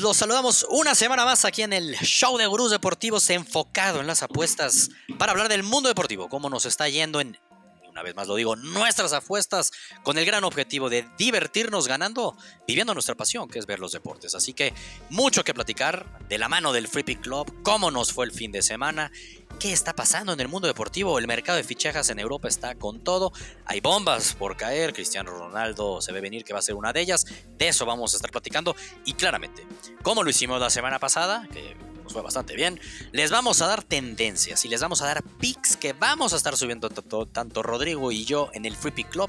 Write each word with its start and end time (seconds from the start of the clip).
Los 0.00 0.16
saludamos 0.16 0.66
una 0.70 0.94
semana 0.94 1.26
más 1.26 1.44
aquí 1.44 1.60
en 1.60 1.74
el 1.74 1.94
show 1.96 2.38
de 2.38 2.46
Gurús 2.46 2.70
Deportivos 2.70 3.28
enfocado 3.28 4.00
en 4.00 4.06
las 4.06 4.22
apuestas 4.22 4.88
para 5.18 5.32
hablar 5.32 5.50
del 5.50 5.62
mundo 5.62 5.90
deportivo, 5.90 6.30
cómo 6.30 6.48
nos 6.48 6.64
está 6.64 6.88
yendo 6.88 7.20
en, 7.20 7.38
una 7.86 8.02
vez 8.02 8.16
más 8.16 8.26
lo 8.26 8.34
digo, 8.34 8.56
nuestras 8.56 9.12
apuestas 9.12 9.72
con 10.02 10.16
el 10.16 10.24
gran 10.24 10.44
objetivo 10.44 10.88
de 10.88 11.06
divertirnos 11.18 11.86
ganando, 11.86 12.34
viviendo 12.66 12.94
nuestra 12.94 13.14
pasión, 13.14 13.46
que 13.50 13.58
es 13.58 13.66
ver 13.66 13.78
los 13.78 13.92
deportes. 13.92 14.34
Así 14.34 14.54
que 14.54 14.72
mucho 15.10 15.44
que 15.44 15.52
platicar 15.52 16.06
de 16.30 16.38
la 16.38 16.48
mano 16.48 16.72
del 16.72 16.88
Free 16.88 17.16
Club, 17.16 17.62
cómo 17.62 17.90
nos 17.90 18.10
fue 18.10 18.24
el 18.24 18.32
fin 18.32 18.52
de 18.52 18.62
semana 18.62 19.12
¿Qué 19.60 19.74
está 19.74 19.94
pasando 19.94 20.32
en 20.32 20.40
el 20.40 20.48
mundo 20.48 20.66
deportivo? 20.66 21.18
El 21.18 21.26
mercado 21.26 21.58
de 21.58 21.64
fichajas 21.64 22.08
en 22.08 22.18
Europa 22.18 22.48
está 22.48 22.76
con 22.76 23.04
todo. 23.04 23.30
Hay 23.66 23.82
bombas 23.82 24.32
por 24.32 24.56
caer. 24.56 24.94
Cristiano 24.94 25.32
Ronaldo 25.32 26.00
se 26.00 26.12
ve 26.12 26.22
venir 26.22 26.44
que 26.44 26.54
va 26.54 26.60
a 26.60 26.62
ser 26.62 26.76
una 26.76 26.94
de 26.94 27.02
ellas. 27.02 27.26
De 27.58 27.68
eso 27.68 27.84
vamos 27.84 28.14
a 28.14 28.16
estar 28.16 28.30
platicando. 28.30 28.74
Y 29.04 29.12
claramente, 29.12 29.66
como 30.02 30.22
lo 30.22 30.30
hicimos 30.30 30.58
la 30.58 30.70
semana 30.70 30.98
pasada, 30.98 31.46
que 31.52 31.76
nos 32.02 32.10
fue 32.10 32.22
bastante 32.22 32.56
bien, 32.56 32.80
les 33.12 33.30
vamos 33.30 33.60
a 33.60 33.66
dar 33.66 33.82
tendencias 33.82 34.64
y 34.64 34.68
les 34.68 34.80
vamos 34.80 35.02
a 35.02 35.08
dar 35.08 35.22
picks 35.22 35.76
que 35.76 35.92
vamos 35.92 36.32
a 36.32 36.36
estar 36.36 36.56
subiendo 36.56 36.88
tanto 36.88 37.62
Rodrigo 37.62 38.12
y 38.12 38.24
yo 38.24 38.48
en 38.54 38.64
el 38.64 38.74
Free 38.74 38.92
Pick 38.92 39.10
Club 39.10 39.28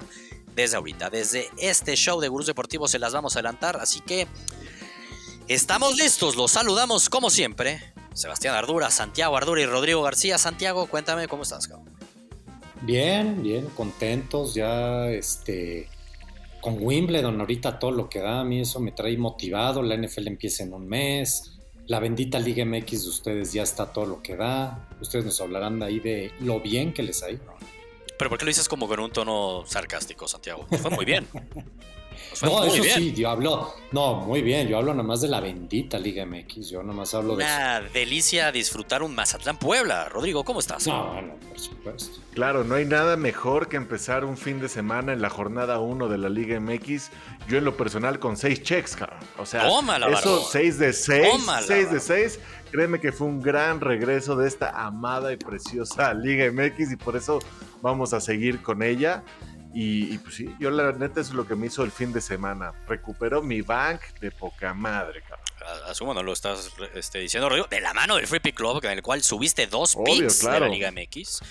desde 0.55 0.77
ahorita. 0.77 1.09
Desde 1.09 1.50
este 1.58 1.98
show 1.98 2.22
de 2.22 2.30
Gurús 2.30 2.48
Deportivos 2.48 2.89
se 2.89 3.00
las 3.00 3.11
vamos 3.11 3.36
a 3.36 3.39
adelantar. 3.39 3.75
Así 3.81 4.00
que 4.00 4.30
estamos 5.50 5.98
listos. 5.98 6.38
Los 6.38 6.52
saludamos 6.52 7.09
como 7.09 7.30
siempre 7.30 7.91
Sebastián 8.14 8.56
Ardura, 8.56 8.92
Santiago 8.92 9.38
Ardura 9.38 9.62
y 9.62 9.66
Rodrigo 9.66 10.02
García. 10.02 10.38
Santiago, 10.38 10.88
cuéntame 10.88 11.28
cómo 11.28 11.44
estás, 11.44 11.67
cabrón. 11.67 11.90
Bien, 12.81 13.44
bien, 13.44 13.68
contentos 13.68 14.56
ya, 14.56 15.08
este, 15.09 15.88
con 16.62 16.78
Wimbledon 16.80 17.40
ahorita 17.40 17.78
todo 17.78 17.92
lo 17.92 18.09
que 18.09 18.20
da, 18.20 18.40
a 18.40 18.44
mí 18.44 18.62
eso 18.62 18.80
me 18.80 18.92
trae 18.92 19.18
motivado, 19.18 19.84
la 19.84 19.95
NFL 19.95 20.28
empieza 20.28 20.64
en 20.64 20.73
un 20.73 20.88
mes, 20.88 21.59
la 21.86 22.00
bendita 22.00 22.40
Liga 22.40 22.66
MX 22.66 23.03
de 23.03 23.09
ustedes 23.09 23.53
ya 23.53 23.62
está 23.62 23.94
todo 23.94 24.06
lo 24.06 24.23
que 24.23 24.36
da, 24.36 24.90
ustedes 25.00 25.25
nos 25.25 25.40
hablarán 25.42 25.80
de 25.80 25.86
ahí 25.86 26.00
de 26.00 26.31
lo 26.40 26.59
bien 26.59 26.92
que 26.92 27.03
les 27.03 27.22
ha 27.22 27.30
ido. 27.30 27.44
Pero 28.18 28.30
¿por 28.30 28.40
qué 28.40 28.46
lo 28.46 28.50
dices 28.50 28.68
como 28.68 28.88
con 28.88 29.00
un 29.00 29.12
tono 29.12 29.64
sarcástico, 29.68 30.28
Santiago? 30.28 30.66
fue 30.81 30.92
muy 30.92 31.06
bien. 31.06 31.28
no, 32.44 32.64
eso 32.64 32.84
sí, 32.84 33.14
yo 33.14 33.30
hablo, 33.30 33.74
no, 33.92 34.16
muy 34.16 34.42
bien, 34.42 34.68
yo 34.68 34.78
hablo 34.78 34.94
nomás 34.94 35.22
de 35.22 35.28
la 35.28 35.40
bendita 35.40 36.00
Liga 36.00 36.26
MX, 36.26 36.70
yo 36.70 36.84
nomás 36.84 37.14
hablo 37.14 37.36
de... 37.36 37.44
Una 37.44 37.82
delicia 37.82 38.52
disfrutar 38.52 39.04
un 39.04 39.14
Mazatlán 39.14 39.58
Puebla. 39.58 40.08
Rodrigo, 40.10 40.44
¿cómo 40.44 40.59
estás? 40.59 40.88
No, 40.88 41.22
no, 41.22 41.36
por 41.36 41.59
supuesto. 41.59 42.20
Claro, 42.34 42.64
no 42.64 42.76
hay 42.76 42.86
nada 42.86 43.18
mejor 43.18 43.68
que 43.68 43.76
empezar 43.76 44.24
un 44.24 44.38
fin 44.38 44.62
de 44.62 44.70
semana 44.70 45.12
en 45.12 45.22
la 45.22 45.30
jornada 45.30 45.80
1 45.80 46.08
de 46.08 46.18
la 46.18 46.30
Liga 46.30 46.59
MX, 46.59 47.09
yo 47.50 47.58
en 47.58 47.66
lo 47.66 47.76
personal 47.76 48.20
con 48.20 48.38
6 48.38 48.64
checks, 48.64 48.98
O 49.38 49.46
sea, 49.46 49.68
eso 49.68 50.48
6 50.50 50.80
de 50.80 50.94
6, 50.94 51.28
6 51.68 51.92
de 51.92 52.00
6, 52.00 52.40
créeme 52.72 53.02
que 53.02 53.12
fue 53.12 53.28
un 53.28 53.42
gran 53.42 53.82
regreso 53.82 54.38
de 54.38 54.48
esta 54.48 54.70
amada 54.70 55.34
y 55.34 55.38
preciosa 55.38 56.14
Liga 56.14 56.50
MX 56.52 56.94
y 56.94 56.96
por 56.96 57.18
eso 57.18 57.40
vamos 57.82 58.14
a 58.14 58.22
seguir 58.22 58.62
con 58.62 58.82
ella. 58.82 59.24
Y, 59.73 60.17
pues 60.19 60.36
sí, 60.36 60.53
yo 60.59 60.69
la 60.69 60.91
neta 60.91 61.22
es 61.22 61.31
lo 61.31 61.47
que 61.47 61.55
me 61.55 61.67
hizo 61.67 61.83
el 61.83 61.91
fin 61.91 62.11
de 62.11 62.22
semana. 62.22 62.73
Recuperó 62.88 63.41
mi 63.41 63.61
bank 63.61 64.02
de 64.19 64.31
poca 64.31 64.73
madre, 64.73 65.22
cabrón. 65.22 65.45
Asumo, 65.88 66.13
no 66.13 66.23
lo 66.23 66.33
estás 66.33 66.72
este, 66.95 67.19
diciendo, 67.19 67.47
Rodrigo, 67.47 67.67
de 67.69 67.81
la 67.81 67.94
mano 67.94 68.16
del 68.16 68.28
Free 68.28 68.39
Pick 68.39 68.55
Club, 68.55 68.83
en 68.83 68.91
el 68.91 69.02
cual 69.02 69.23
subiste 69.23 69.67
dos 69.67 69.95
picks 70.03 70.41
de 70.41 70.59
la 70.59 70.67
Liga 70.67 70.91
MX. 70.91 71.41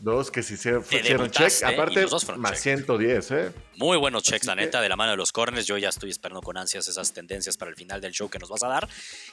Dos 0.00 0.30
que 0.30 0.42
sí 0.42 0.54
hicieron, 0.54 0.84
check, 1.30 1.62
aparte 1.64 2.06
más 2.36 2.60
110, 2.60 3.30
¿eh? 3.30 3.52
Muy 3.76 3.96
buenos 3.96 4.22
checks, 4.22 4.46
la 4.46 4.54
neta, 4.54 4.80
de 4.80 4.88
la 4.88 4.96
mano 4.96 5.12
de 5.12 5.16
los 5.16 5.32
corners. 5.32 5.66
Yo 5.66 5.78
ya 5.78 5.88
estoy 5.88 6.10
esperando 6.10 6.42
con 6.42 6.56
ansias 6.56 6.88
esas 6.88 7.12
tendencias 7.12 7.56
para 7.56 7.70
el 7.70 7.76
final 7.76 8.00
del 8.00 8.12
show 8.12 8.28
que 8.28 8.38
nos 8.38 8.48
vas 8.48 8.62
a 8.64 8.68
dar. 8.68 8.88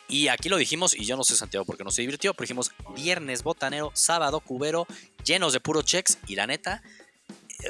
Y 0.08 0.28
aquí 0.28 0.48
lo 0.48 0.58
dijimos, 0.58 0.96
y 0.96 1.06
yo 1.06 1.18
no 1.18 1.24
sé, 1.24 1.36
Santiago, 1.36 1.66
porque 1.66 1.84
no 1.84 1.92
se 1.92 2.02
divirtió, 2.02 2.34
pero 2.34 2.44
dijimos 2.44 2.72
viernes 2.96 3.42
botanero, 3.42 3.92
sábado 3.94 4.40
cubero, 4.42 4.86
llenos 5.24 5.54
de 5.54 5.60
puro 5.60 5.82
checks. 5.82 6.20
Y 6.28 6.36
la 6.36 6.46
neta, 6.46 6.84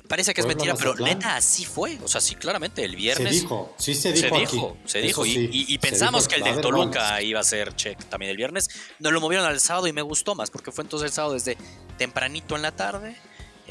parece 0.07 0.33
que 0.33 0.41
es 0.41 0.47
mentira, 0.47 0.75
pero 0.75 0.95
neta 0.95 1.35
así 1.35 1.65
fue. 1.65 1.97
O 2.03 2.07
sea, 2.07 2.21
sí, 2.21 2.35
claramente, 2.35 2.83
el 2.83 2.95
viernes. 2.95 3.35
Se 3.35 3.41
dijo, 3.41 3.73
sí 3.77 3.95
se 3.95 4.11
dijo. 4.13 4.35
Se 4.35 4.39
dijo, 4.39 4.77
se 4.85 5.01
dijo. 5.01 5.25
y, 5.25 5.77
pensamos 5.79 6.27
que 6.27 6.35
el 6.35 6.43
del 6.43 6.61
Toluca 6.61 7.21
iba 7.21 7.39
a 7.39 7.43
ser 7.43 7.75
check 7.75 7.97
también 8.05 8.31
el 8.31 8.37
viernes. 8.37 8.69
Nos 8.99 9.11
lo 9.11 9.19
movieron 9.21 9.45
al 9.45 9.59
sábado 9.59 9.87
y 9.87 9.93
me 9.93 10.01
gustó 10.01 10.35
más, 10.35 10.51
porque 10.51 10.71
fue 10.71 10.83
entonces 10.83 11.07
el 11.07 11.13
sábado 11.13 11.33
desde 11.33 11.57
tempranito 11.97 12.55
en 12.55 12.61
la 12.61 12.71
tarde. 12.71 13.15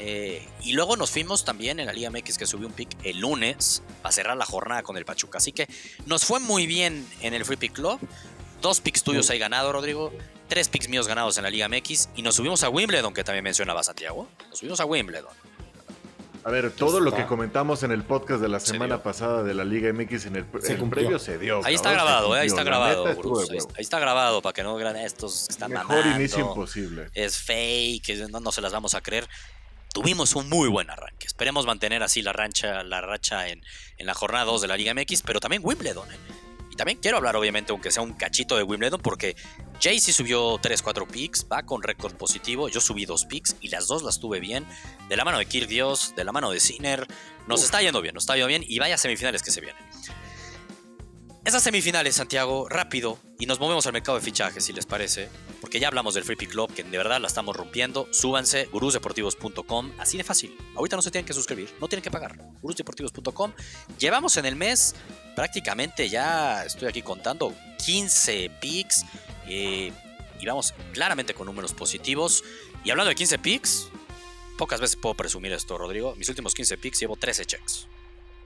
Eh, 0.01 0.47
y 0.61 0.71
luego 0.71 0.95
nos 0.95 1.11
fuimos 1.11 1.43
también 1.43 1.79
en 1.79 1.85
la 1.85 1.91
Liga 1.91 2.09
MX 2.09 2.37
que 2.37 2.45
subió 2.45 2.67
un 2.67 2.73
pick 2.73 2.89
el 3.03 3.19
lunes 3.19 3.83
para 4.01 4.13
cerrar 4.13 4.37
la 4.37 4.45
jornada 4.45 4.81
con 4.81 4.95
el 4.97 5.03
Pachuca. 5.03 5.39
Así 5.39 5.51
que 5.51 5.67
nos 6.05 6.23
fue 6.23 6.39
muy 6.39 6.67
bien 6.67 7.05
en 7.21 7.33
el 7.33 7.43
Free 7.43 7.57
Pick 7.57 7.73
Club. 7.73 7.99
Dos 8.61 8.81
picks 8.81 9.03
tuyos 9.03 9.29
hay 9.29 9.39
ganado, 9.39 9.71
Rodrigo. 9.71 10.11
Tres 10.47 10.67
picks 10.67 10.89
míos 10.89 11.07
ganados 11.07 11.37
en 11.37 11.43
la 11.43 11.49
Liga 11.49 11.69
MX. 11.69 12.09
Y 12.15 12.21
nos 12.21 12.35
subimos 12.35 12.63
a 12.63 12.69
Wimbledon, 12.69 13.13
que 13.13 13.23
también 13.23 13.43
mencionaba 13.43 13.83
Santiago. 13.83 14.27
Nos 14.49 14.59
subimos 14.59 14.79
a 14.79 14.85
Wimbledon. 14.85 15.31
A 16.43 16.51
ver, 16.51 16.71
todo 16.71 16.99
lo 16.99 17.13
que 17.13 17.25
comentamos 17.25 17.83
en 17.83 17.91
el 17.91 18.03
podcast 18.03 18.41
de 18.41 18.49
la 18.49 18.59
semana 18.59 19.03
pasada 19.03 19.43
de 19.43 19.53
la 19.53 19.65
Liga 19.65 19.91
MX 19.91 20.25
en 20.27 20.35
el, 20.37 20.45
previo 20.45 21.19
se 21.19 21.37
dio. 21.37 21.61
Ahí 21.65 21.75
está 21.75 21.91
grabado, 21.91 22.35
eh, 22.35 22.39
ahí 22.39 22.47
está 22.47 22.63
grabado. 22.63 23.05
Ahí, 23.05 23.57
está 23.77 23.99
grabado 23.99 24.41
para 24.41 24.53
que 24.53 24.63
no 24.63 24.75
vean 24.75 24.95
estos 24.95 25.47
que 25.47 25.53
están 25.53 25.71
Mejor 25.71 26.05
inicio 26.05 26.39
imposible. 26.39 27.09
Es 27.13 27.37
fake, 27.37 28.29
no, 28.29 28.39
no 28.39 28.51
se 28.51 28.61
las 28.61 28.71
vamos 28.71 28.95
a 28.95 29.01
creer. 29.01 29.27
Tuvimos 29.93 30.35
un 30.35 30.49
muy 30.49 30.69
buen 30.69 30.89
arranque. 30.89 31.27
Esperemos 31.27 31.65
mantener 31.65 32.03
así 32.03 32.21
la, 32.21 32.31
rancha, 32.31 32.83
la 32.83 33.01
racha 33.01 33.47
en, 33.47 33.63
en 33.97 34.05
la 34.05 34.13
jornada 34.13 34.45
2 34.45 34.61
de 34.61 34.67
la 34.67 34.77
Liga 34.77 34.93
MX, 34.93 35.23
pero 35.23 35.39
también 35.39 35.61
Wimbledon. 35.65 36.09
Eh 36.11 36.48
también 36.79 36.99
quiero 37.01 37.17
hablar, 37.17 37.35
obviamente, 37.35 37.73
aunque 37.73 37.91
sea 37.91 38.01
un 38.01 38.13
cachito 38.13 38.55
de 38.55 38.63
Wimbledon, 38.63 39.01
porque 39.01 39.35
Jaycee 39.81 40.13
subió 40.13 40.57
3-4 40.59 41.05
picks, 41.07 41.45
va 41.51 41.63
con 41.63 41.83
récord 41.83 42.15
positivo. 42.15 42.69
Yo 42.69 42.79
subí 42.79 43.03
2 43.03 43.25
picks 43.25 43.57
y 43.59 43.67
las 43.67 43.87
dos 43.87 44.01
las 44.01 44.21
tuve 44.21 44.39
bien. 44.39 44.65
De 45.09 45.17
la 45.17 45.25
mano 45.25 45.39
de 45.39 45.45
Kirk 45.45 45.67
Dios, 45.67 46.13
de 46.15 46.23
la 46.23 46.31
mano 46.31 46.51
de 46.51 46.61
Sinner. 46.61 47.05
Nos 47.47 47.65
está 47.65 47.81
yendo 47.81 48.01
bien, 48.01 48.13
nos 48.13 48.23
está 48.23 48.35
yendo 48.35 48.47
bien. 48.47 48.63
Y 48.65 48.79
vaya 48.79 48.97
semifinales 48.97 49.43
que 49.43 49.51
se 49.51 49.59
vienen. 49.59 49.83
Esas 51.49 51.63
semifinales, 51.63 52.17
Santiago, 52.17 52.69
rápido, 52.69 53.17
y 53.39 53.47
nos 53.47 53.59
movemos 53.59 53.87
al 53.87 53.93
mercado 53.93 54.19
de 54.19 54.23
fichajes, 54.23 54.63
si 54.63 54.71
les 54.71 54.85
parece, 54.85 55.29
porque 55.61 55.79
ya 55.79 55.87
hablamos 55.87 56.13
del 56.13 56.23
Free 56.23 56.35
Pick 56.35 56.51
Club, 56.51 56.71
que 56.71 56.83
de 56.83 56.95
verdad 56.95 57.19
la 57.19 57.25
estamos 57.25 57.55
rompiendo. 57.55 58.07
Súbanse, 58.11 58.65
gurusdeportivos.com, 58.65 59.93
así 59.97 60.17
de 60.17 60.23
fácil. 60.23 60.55
Ahorita 60.75 60.95
no 60.95 61.01
se 61.01 61.09
tienen 61.09 61.25
que 61.25 61.33
suscribir, 61.33 61.73
no 61.81 61.87
tienen 61.87 62.03
que 62.03 62.11
pagar. 62.11 62.37
gurusdeportivos.com. 62.61 63.53
Llevamos 63.97 64.37
en 64.37 64.45
el 64.45 64.55
mes 64.55 64.93
prácticamente 65.35 66.07
ya, 66.07 66.65
estoy 66.65 66.87
aquí 66.87 67.01
contando, 67.01 67.51
15 67.83 68.51
picks, 68.61 69.03
eh, 69.47 69.91
y 70.39 70.45
vamos 70.45 70.75
claramente 70.93 71.33
con 71.33 71.47
números 71.47 71.73
positivos. 71.73 72.43
Y 72.83 72.91
hablando 72.91 73.09
de 73.09 73.15
15 73.15 73.39
picks, 73.39 73.89
pocas 74.55 74.79
veces 74.79 74.97
puedo 74.97 75.15
presumir 75.15 75.51
esto, 75.53 75.79
Rodrigo. 75.79 76.13
Mis 76.15 76.29
últimos 76.29 76.53
15 76.53 76.77
picks 76.77 76.99
llevo 76.99 77.15
13 77.15 77.45
checks. 77.45 77.87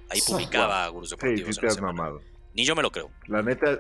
Ahí 0.08 0.22
publicaba 0.26 0.88
Gurus 0.88 1.10
Deportivos. 1.10 1.60
te 1.60 1.68
has 1.68 1.82
mamado. 1.82 2.22
Ni 2.54 2.66
yo 2.66 2.76
me 2.76 2.82
lo 2.82 2.92
creo. 2.92 3.10
La 3.28 3.42
neta, 3.42 3.80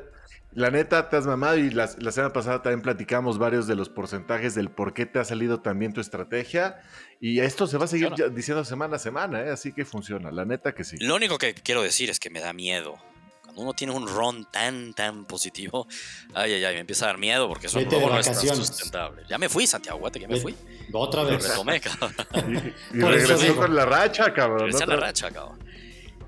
la 0.55 0.69
neta 0.69 1.09
te 1.09 1.17
has 1.17 1.25
mamado 1.25 1.57
y 1.57 1.69
la, 1.71 1.87
semana 1.87 2.31
pasada 2.31 2.61
también 2.61 2.81
platicamos 2.81 3.37
varios 3.37 3.65
de 3.67 3.75
los 3.75 3.89
porcentajes 3.89 4.53
del 4.53 4.69
por 4.69 4.93
qué 4.93 5.05
te 5.05 5.19
ha 5.19 5.23
salido 5.23 5.61
también 5.61 5.93
tu 5.93 6.01
estrategia. 6.01 6.81
Y 7.19 7.39
esto 7.39 7.65
se 7.67 7.77
va 7.77 7.85
a 7.85 7.87
seguir 7.87 8.11
diciendo 8.33 8.63
semana 8.63 8.97
a 8.97 8.99
semana, 8.99 9.41
¿eh? 9.41 9.49
así 9.49 9.73
que 9.73 9.85
funciona. 9.85 10.31
La 10.31 10.45
neta 10.45 10.73
que 10.73 10.83
sí. 10.83 10.97
Lo 10.99 11.15
único 11.15 11.37
que 11.37 11.53
quiero 11.53 11.81
decir 11.81 12.09
es 12.09 12.19
que 12.19 12.29
me 12.29 12.39
da 12.39 12.53
miedo. 12.53 12.95
Cuando 13.41 13.61
uno 13.61 13.73
tiene 13.73 13.93
un 13.93 14.07
ron 14.07 14.45
tan, 14.51 14.93
tan 14.93 15.25
positivo, 15.25 15.87
ay, 16.33 16.53
ay, 16.53 16.65
ay, 16.65 16.73
me 16.75 16.81
empieza 16.81 17.05
a 17.05 17.07
dar 17.09 17.17
miedo 17.17 17.47
porque 17.47 17.67
eso 17.67 17.79
no, 17.79 18.19
es 18.19 18.27
sustentable. 18.27 19.23
Ya 19.27 19.37
me 19.37 19.49
fui, 19.49 19.65
Santiago, 19.67 20.07
ya 20.09 20.27
me 20.27 20.39
fui. 20.39 20.55
Otra 20.91 21.23
vez. 21.23 21.47
Retomé, 21.47 21.81
cabrón. 21.81 22.13
Y, 22.93 22.99
regresó 22.99 23.55
con 23.55 23.75
la 23.75 23.85
racha, 23.85 24.33
cabrón. 24.33 24.59
Regresé 24.59 24.85
la 24.85 24.95
racha, 24.95 25.31
cabrón. 25.31 25.62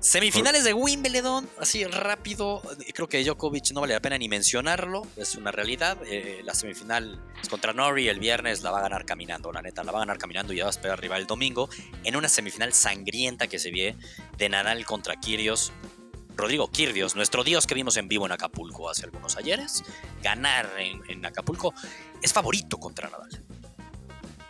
Semifinales 0.00 0.64
de 0.64 0.72
Wimbledon, 0.72 1.48
así 1.58 1.84
rápido. 1.84 2.62
Creo 2.94 3.08
que 3.08 3.22
Djokovic 3.24 3.72
no 3.72 3.80
vale 3.80 3.94
la 3.94 4.00
pena 4.00 4.18
ni 4.18 4.28
mencionarlo, 4.28 5.06
es 5.16 5.34
una 5.36 5.50
realidad. 5.50 5.98
Eh, 6.06 6.42
la 6.44 6.54
semifinal 6.54 7.20
es 7.42 7.48
contra 7.48 7.72
Nori 7.72 8.08
el 8.08 8.20
viernes, 8.20 8.62
la 8.62 8.70
va 8.70 8.78
a 8.78 8.82
ganar 8.82 9.04
caminando, 9.04 9.50
la 9.52 9.62
neta, 9.62 9.82
la 9.84 9.92
va 9.92 9.98
a 9.98 10.02
ganar 10.02 10.18
caminando 10.18 10.52
y 10.52 10.58
ya 10.58 10.64
va 10.64 10.68
a 10.68 10.70
esperar 10.70 11.00
rival 11.00 11.22
el 11.22 11.26
domingo. 11.26 11.68
En 12.04 12.16
una 12.16 12.28
semifinal 12.28 12.72
sangrienta 12.72 13.46
que 13.46 13.58
se 13.58 13.70
ve 13.70 13.96
de 14.36 14.48
Nadal 14.48 14.84
contra 14.84 15.16
Kirios. 15.16 15.72
Rodrigo 16.36 16.70
Kirdios, 16.70 17.16
nuestro 17.16 17.44
dios 17.44 17.66
que 17.66 17.74
vimos 17.74 17.96
en 17.96 18.08
vivo 18.08 18.26
en 18.26 18.32
Acapulco 18.32 18.90
hace 18.90 19.06
algunos 19.06 19.38
ayeres, 19.38 19.82
ganar 20.22 20.70
en, 20.78 21.00
en 21.08 21.24
Acapulco, 21.24 21.72
es 22.20 22.30
favorito 22.30 22.76
contra 22.76 23.08
Nadal. 23.08 23.42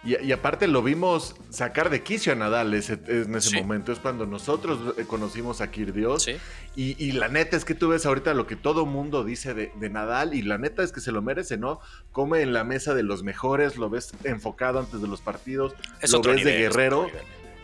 Y, 0.07 0.31
aparte 0.31 0.69
lo 0.69 0.83
vimos 0.83 1.35
sacar 1.51 1.91
de 1.91 2.05
quicio 2.05 2.33
a 2.33 2.37
Nadal 2.37 2.73
en 2.75 3.35
ese 3.35 3.61
momento. 3.61 3.91
Es 3.91 3.99
cuando 3.99 4.25
nosotros 4.25 4.95
eh, 4.97 5.05
conocimos 5.05 5.61
a 5.61 5.71
Kirdios. 5.73 6.29
Y, 6.77 7.13
la 7.13 7.29
neta 7.29 7.57
es 7.57 7.65
que 7.65 7.75
tú 7.75 7.89
ves 7.89 8.07
ahorita 8.07 8.33
lo 8.33 8.47
que 8.47 8.55
todo 8.55 8.87
mundo 8.87 9.25
dice 9.25 9.53
de, 9.55 9.91
Nadal. 9.91 10.35
Y 10.35 10.43
la 10.43 10.59
neta 10.59 10.85
es 10.85 10.93
que 10.93 11.01
se 11.01 11.11
lo 11.11 11.23
merece, 11.23 11.57
¿no? 11.57 11.81
Come 12.13 12.43
en 12.43 12.53
la 12.53 12.63
mesa 12.63 12.95
de 12.95 13.03
los 13.03 13.25
mejores, 13.25 13.77
lo 13.77 13.91
ves 13.91 14.13
enfocado 14.23 14.79
antes 14.79 15.03
de 15.03 15.09
los 15.09 15.21
partidos, 15.21 15.75
lo 16.13 16.23
ves 16.23 16.45
de 16.45 16.57
guerrero. 16.57 17.09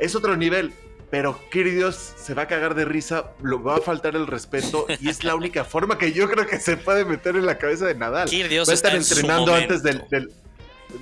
Es 0.00 0.16
otro 0.16 0.36
nivel. 0.36 0.72
pero 1.10 1.38
Kyrgios 1.50 2.14
se 2.16 2.32
va 2.32 2.42
a 2.42 2.48
cagar 2.48 2.74
de 2.74 2.86
risa, 2.86 3.32
lo 3.42 3.62
va 3.62 3.76
a 3.76 3.80
faltar 3.80 4.16
el 4.16 4.26
respeto 4.26 4.86
y 4.98 5.10
es 5.10 5.24
la 5.24 5.34
única 5.34 5.62
forma 5.62 5.98
que 5.98 6.12
yo 6.12 6.28
creo 6.28 6.46
que 6.46 6.58
se 6.58 6.78
puede 6.78 7.04
meter 7.04 7.36
en 7.36 7.44
la 7.44 7.58
cabeza 7.58 7.86
de 7.86 7.94
Nadal. 7.94 8.30
Kyrgios 8.30 8.66
va 8.66 8.72
a 8.72 8.74
estar 8.74 8.96
entrenando 8.96 9.54
antes 9.54 9.82
del, 9.82 10.32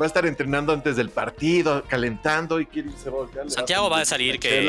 va 0.00 0.04
a 0.04 0.08
estar 0.08 0.26
entrenando 0.26 0.72
antes 0.72 0.96
del 0.96 1.10
partido, 1.10 1.84
calentando 1.86 2.60
y 2.60 2.66
Kyrgios 2.66 3.00
se 3.00 3.10
va 3.10 3.24
a 3.24 3.48
Santiago 3.48 3.88
va 3.88 4.00
a 4.00 4.04
salir 4.04 4.38
que 4.38 4.64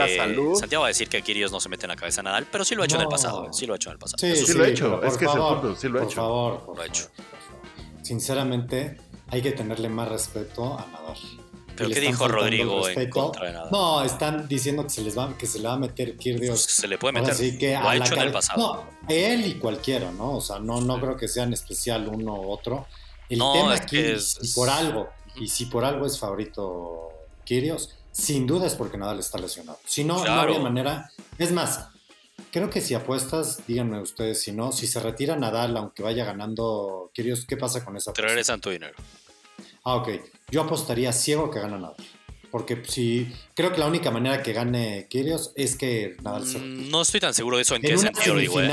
Santiago 0.57 0.81
va 0.81 0.87
a 0.87 0.89
decir 0.89 1.09
que 1.09 1.21
Kyrgios 1.21 1.51
no 1.51 1.59
se 1.59 1.69
mete 1.69 1.85
en 1.85 1.89
la 1.89 1.95
cabeza 1.95 2.21
de 2.21 2.25
Nadal, 2.25 2.47
pero 2.51 2.63
sí 2.63 2.75
lo 2.75 2.83
ha 2.83 2.85
hecho 2.85 2.95
en 2.95 3.03
el 3.03 3.07
pasado, 3.07 3.51
sí 3.51 3.65
lo 3.65 3.73
ha 3.73 3.75
hecho 3.75 3.89
en 3.89 3.93
el 3.93 3.99
pasado. 3.99 4.17
Sí, 4.19 4.35
sí, 4.35 4.53
lo 4.53 4.63
ha 4.63 4.67
hecho, 4.67 5.03
es 5.03 5.17
que 5.17 5.25
es 5.25 5.31
el 5.31 5.41
punto, 5.41 5.75
sí 5.75 5.87
lo 5.89 5.99
ha 5.99 6.03
hecho. 6.03 6.15
Por 6.15 6.15
favor, 6.15 6.75
lo 6.75 6.81
ha 6.81 6.85
hecho. 6.85 7.07
Sinceramente, 8.01 8.97
hay 9.27 9.41
que 9.41 9.51
tenerle 9.51 9.89
más 9.89 10.09
respeto 10.09 10.77
a 10.77 10.85
Nadal. 10.91 11.17
¿Pero 11.75 11.89
qué 11.89 11.99
dijo 11.99 12.27
Rodrigo 12.27 12.87
en 12.87 13.09
contra 13.09 13.47
de 13.47 13.53
nada? 13.53 13.69
No, 13.71 14.03
están 14.03 14.47
diciendo 14.47 14.83
que 14.83 14.89
se 14.89 15.01
les 15.01 15.17
va, 15.17 15.35
que 15.37 15.47
se 15.47 15.59
le 15.59 15.67
va 15.67 15.73
a 15.73 15.79
meter 15.79 16.17
Kirdios. 16.17 16.61
Se 16.61 16.87
le 16.87 16.97
puede 16.97 17.13
meter. 17.13 17.31
Así 17.31 17.57
que 17.57 17.73
Lo 17.73 17.89
ha 17.89 17.95
hecho 17.95 18.13
en 18.13 18.21
el 18.21 18.31
pasado. 18.31 18.59
No, 18.59 18.83
él 19.07 19.47
y 19.47 19.55
cualquiera, 19.55 20.11
¿no? 20.11 20.37
O 20.37 20.41
sea, 20.41 20.59
no, 20.59 20.81
no 20.81 20.99
creo 20.99 21.15
que 21.15 21.27
sean 21.27 21.53
especial 21.53 22.07
uno 22.07 22.35
u 22.35 22.51
otro. 22.51 22.87
El 23.31 23.39
tema 23.39 23.75
aquí, 23.75 23.97
es... 23.97 24.37
si 24.41 24.53
por 24.53 24.69
algo, 24.69 25.09
y 25.35 25.47
si 25.47 25.65
por 25.65 25.85
algo 25.85 26.05
es 26.05 26.19
favorito 26.19 27.09
Kirdios, 27.45 27.95
sin 28.11 28.45
duda 28.45 28.67
es 28.67 28.75
porque 28.75 28.97
Nadal 28.97 29.19
está 29.19 29.37
lesionado. 29.37 29.79
Si 29.85 30.03
no, 30.03 30.23
no 30.23 30.31
habría 30.31 30.59
manera. 30.59 31.09
Es 31.37 31.51
más, 31.51 31.87
creo 32.51 32.69
que 32.69 32.81
si 32.81 32.93
apuestas, 32.93 33.65
díganme 33.65 34.01
ustedes, 34.01 34.43
si 34.43 34.51
no, 34.51 34.71
si 34.71 34.85
se 34.85 34.99
retira 34.99 35.37
Nadal, 35.37 35.77
aunque 35.77 36.03
vaya 36.03 36.25
ganando 36.25 37.09
Kirdios, 37.13 37.45
¿qué 37.45 37.57
pasa 37.57 37.85
con 37.85 37.95
esa 37.95 38.11
apuesta? 38.11 38.21
Te 38.21 38.27
regresan 38.27 38.59
tu 38.59 38.69
dinero. 38.69 38.95
Ah, 39.83 39.95
ok. 39.95 40.09
Yo 40.49 40.61
apostaría 40.61 41.13
ciego 41.13 41.49
que 41.49 41.59
gana 41.59 41.77
Nadal. 41.77 41.95
Porque 42.51 42.83
si 42.85 43.33
creo 43.55 43.71
que 43.71 43.79
la 43.79 43.87
única 43.87 44.11
manera 44.11 44.43
que 44.43 44.51
gane 44.51 45.07
Kyrgios 45.09 45.53
es 45.55 45.77
que 45.77 46.17
Nadal 46.21 46.45
se 46.45 46.59
mm, 46.59 46.89
No 46.91 47.01
estoy 47.01 47.21
tan 47.21 47.33
seguro 47.33 47.55
de 47.55 47.63
eso 47.63 47.75
en, 47.75 47.81
qué 47.81 47.97
sentido 47.97 48.35
digo. 48.35 48.61
¿eh? 48.61 48.69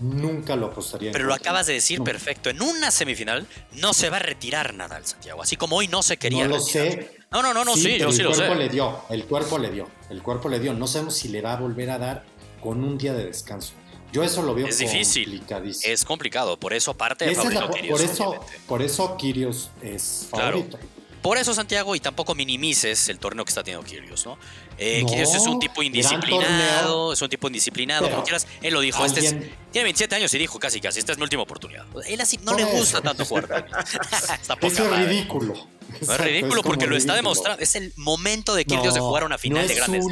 Nunca 0.00 0.56
lo 0.56 0.66
apostaría. 0.66 1.12
Pero 1.12 1.24
lo 1.24 1.34
acabas 1.34 1.66
de 1.66 1.74
decir 1.74 2.02
perfecto. 2.02 2.50
En 2.50 2.60
una 2.62 2.90
semifinal 2.90 3.46
no 3.72 3.94
se 3.94 4.10
va 4.10 4.16
a 4.16 4.20
retirar 4.20 4.74
Nadal, 4.74 5.06
Santiago. 5.06 5.42
Así 5.42 5.56
como 5.56 5.76
hoy 5.76 5.88
no 5.88 6.02
se 6.02 6.16
quería. 6.16 6.48
No 6.48 6.56
lo 6.56 6.60
sé. 6.60 7.16
No, 7.30 7.42
no, 7.42 7.54
no, 7.54 7.64
no, 7.64 7.76
sí, 7.76 7.98
yo 7.98 8.12
sí 8.12 8.22
lo 8.22 8.34
sé. 8.34 8.42
El 8.42 8.46
cuerpo 8.48 8.54
le 8.54 8.68
dio, 8.68 9.00
el 9.10 9.24
cuerpo 9.24 9.58
le 9.58 9.70
dio, 9.70 9.88
el 10.10 10.22
cuerpo 10.22 10.48
le 10.48 10.60
dio. 10.60 10.74
No 10.74 10.86
sabemos 10.86 11.14
si 11.14 11.28
le 11.28 11.40
va 11.40 11.54
a 11.54 11.56
volver 11.56 11.90
a 11.90 11.98
dar 11.98 12.24
con 12.60 12.82
un 12.82 12.98
día 12.98 13.12
de 13.12 13.26
descanso. 13.26 13.72
Yo 14.12 14.22
eso 14.22 14.42
lo 14.42 14.54
veo 14.54 14.68
es 14.68 14.78
difícil. 14.78 15.42
Es 15.82 16.04
complicado, 16.04 16.56
por 16.56 16.72
eso 16.72 16.94
parte 16.94 17.26
de 17.26 17.34
favorito 17.34 17.88
Por 17.88 18.00
eso, 18.00 18.40
por 18.68 18.82
eso 18.82 19.16
Kirios 19.16 19.70
es 19.82 20.28
favorito. 20.30 20.78
Por 21.24 21.38
eso, 21.38 21.54
Santiago, 21.54 21.96
y 21.96 22.00
tampoco 22.00 22.34
minimices 22.34 23.08
el 23.08 23.18
torneo 23.18 23.46
que 23.46 23.48
está 23.48 23.62
teniendo 23.62 23.88
Kyrgios, 23.88 24.26
¿no? 24.26 24.36
Eh, 24.76 25.02
Kyrgios 25.06 25.34
es 25.34 25.46
un 25.46 25.58
tipo 25.58 25.82
indisciplinado, 25.82 27.14
es 27.14 27.22
un 27.22 27.30
tipo 27.30 27.46
indisciplinado, 27.46 28.10
como 28.10 28.22
quieras. 28.24 28.46
Él 28.60 28.74
lo 28.74 28.80
dijo, 28.80 29.02
este 29.06 29.22
tiene 29.22 29.84
27 29.84 30.16
años 30.16 30.34
y 30.34 30.38
dijo 30.38 30.58
casi 30.58 30.82
casi, 30.82 30.98
esta 30.98 31.12
es 31.12 31.18
mi 31.18 31.24
última 31.24 31.40
oportunidad. 31.44 31.86
Él 32.06 32.20
así 32.20 32.36
no 32.42 32.54
le 32.54 32.64
gusta 32.64 33.00
tanto 33.00 33.24
jugar 33.24 33.48
Eso 34.60 34.94
es 34.94 35.06
ridículo. 35.08 35.54
es 35.98 36.20
ridículo 36.20 36.62
porque 36.62 36.86
lo 36.86 36.94
está 36.94 37.14
demostrando. 37.14 37.62
Es 37.62 37.74
el 37.74 37.94
momento 37.96 38.54
de 38.54 38.66
Kyrgios 38.66 38.92
de 38.92 39.00
jugar 39.00 39.24
una 39.24 39.38
final 39.38 39.66
de 39.66 39.76
grandes 39.76 40.04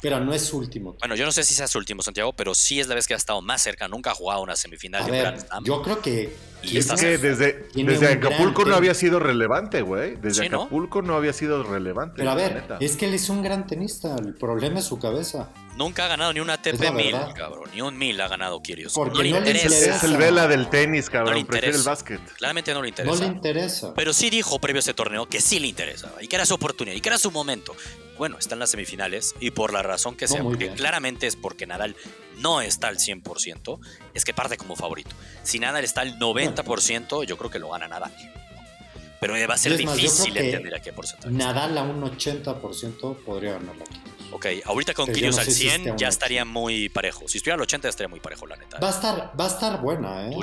pero 0.00 0.20
no 0.20 0.32
es 0.32 0.42
su 0.42 0.58
último. 0.58 0.96
Bueno, 1.00 1.16
yo 1.16 1.24
no 1.24 1.32
sé 1.32 1.42
si 1.42 1.54
sea 1.54 1.66
su 1.66 1.78
último, 1.78 2.02
Santiago, 2.02 2.32
pero 2.32 2.54
sí 2.54 2.78
es 2.78 2.86
la 2.86 2.94
vez 2.94 3.06
que 3.06 3.14
ha 3.14 3.16
estado 3.16 3.42
más 3.42 3.62
cerca. 3.62 3.88
Nunca 3.88 4.12
ha 4.12 4.14
jugado 4.14 4.42
una 4.42 4.54
semifinal 4.54 5.04
de 5.04 5.10
ver, 5.10 5.36
Yo 5.64 5.82
creo 5.82 6.00
que. 6.00 6.36
Es 6.62 6.92
que 6.92 7.18
desde, 7.18 7.68
desde 7.74 8.12
Acapulco 8.12 8.64
no 8.64 8.74
había 8.74 8.94
sido 8.94 9.18
relevante, 9.18 9.82
güey. 9.82 10.16
Desde 10.16 10.46
Acapulco 10.46 11.02
¿no? 11.02 11.14
había 11.16 11.32
sido 11.32 11.62
relevante. 11.62 12.14
Pero 12.18 12.30
a 12.30 12.34
ver, 12.34 12.64
es 12.80 12.96
que 12.96 13.06
él 13.06 13.14
es 13.14 13.28
un 13.28 13.42
gran 13.42 13.66
tenista. 13.66 14.16
El 14.16 14.34
problema 14.34 14.80
es 14.80 14.84
su 14.84 14.98
cabeza. 14.98 15.50
Nunca 15.78 16.06
ha 16.06 16.08
ganado 16.08 16.32
ni 16.32 16.40
una 16.40 16.54
ATP 16.54 16.90
1000, 16.92 17.14
cabrón. 17.36 17.70
Ni 17.72 17.80
un 17.80 17.96
1000 17.96 18.20
ha 18.20 18.26
ganado 18.26 18.60
Kyrgios. 18.60 18.92
Porque 18.92 19.18
no, 19.18 19.22
le 19.22 19.28
interesa. 19.28 19.96
Es 19.96 20.02
el 20.02 20.16
vela 20.16 20.48
del 20.48 20.68
tenis, 20.68 21.08
cabrón. 21.08 21.46
Prefiere 21.46 21.76
el 21.76 21.84
básquet. 21.84 22.20
Claramente 22.36 22.74
no 22.74 22.82
le 22.82 22.88
interesa. 22.88 23.14
No 23.14 23.20
le 23.20 23.26
interesa. 23.26 23.94
Pero 23.94 24.12
sí 24.12 24.28
dijo 24.28 24.58
previo 24.58 24.78
a 24.78 24.80
ese 24.80 24.92
torneo 24.92 25.26
que 25.28 25.40
sí 25.40 25.60
le 25.60 25.68
interesaba. 25.68 26.20
Y 26.20 26.26
que 26.26 26.34
era 26.34 26.46
su 26.46 26.54
oportunidad. 26.54 26.96
Y 26.96 27.00
que 27.00 27.08
era 27.08 27.18
su 27.18 27.30
momento. 27.30 27.76
Bueno, 28.18 28.38
está 28.38 28.56
en 28.56 28.58
las 28.58 28.70
semifinales. 28.70 29.36
Y 29.38 29.52
por 29.52 29.72
la 29.72 29.82
razón 29.84 30.16
que 30.16 30.26
sea. 30.26 30.42
porque 30.42 30.72
claramente 30.72 31.28
es 31.28 31.36
porque 31.36 31.64
Nadal 31.68 31.94
no 32.40 32.60
está 32.60 32.88
al 32.88 32.98
100%. 32.98 33.78
Es 34.14 34.24
que 34.24 34.34
parte 34.34 34.56
como 34.56 34.74
favorito. 34.74 35.14
Si 35.44 35.60
Nadal 35.60 35.84
está 35.84 36.00
al 36.00 36.18
90%, 36.18 36.47
yo 37.24 37.36
creo 37.36 37.50
que 37.50 37.58
lo 37.58 37.70
gana 37.70 37.88
Nadal. 37.88 38.12
Pero 39.20 39.34
va 39.48 39.54
a 39.54 39.58
ser 39.58 39.76
difícil 39.76 40.36
entender 40.36 40.74
a 40.74 40.80
qué 40.80 40.92
porcentaje. 40.92 41.34
Nadal 41.34 41.76
a 41.76 41.82
un 41.82 42.00
80% 42.02 43.16
podría 43.24 43.52
ganarla 43.52 43.84
aquí. 43.84 44.00
Ok, 44.30 44.46
ahorita 44.64 44.94
con 44.94 45.06
Kyrgios 45.06 45.38
al 45.38 45.46
100 45.46 45.96
ya 45.96 46.08
estaría 46.08 46.44
muy 46.44 46.88
parejo. 46.88 47.26
Si 47.26 47.38
estuviera 47.38 47.54
al 47.54 47.62
80 47.62 47.86
ya 47.86 47.90
estaría 47.90 48.08
muy 48.08 48.20
parejo, 48.20 48.46
la 48.46 48.56
neta. 48.56 48.78
Va 48.78 48.88
a 48.88 48.90
estar, 48.90 49.32
va 49.38 49.44
a 49.44 49.48
estar 49.48 49.80
buena, 49.80 50.28
¿eh? 50.28 50.36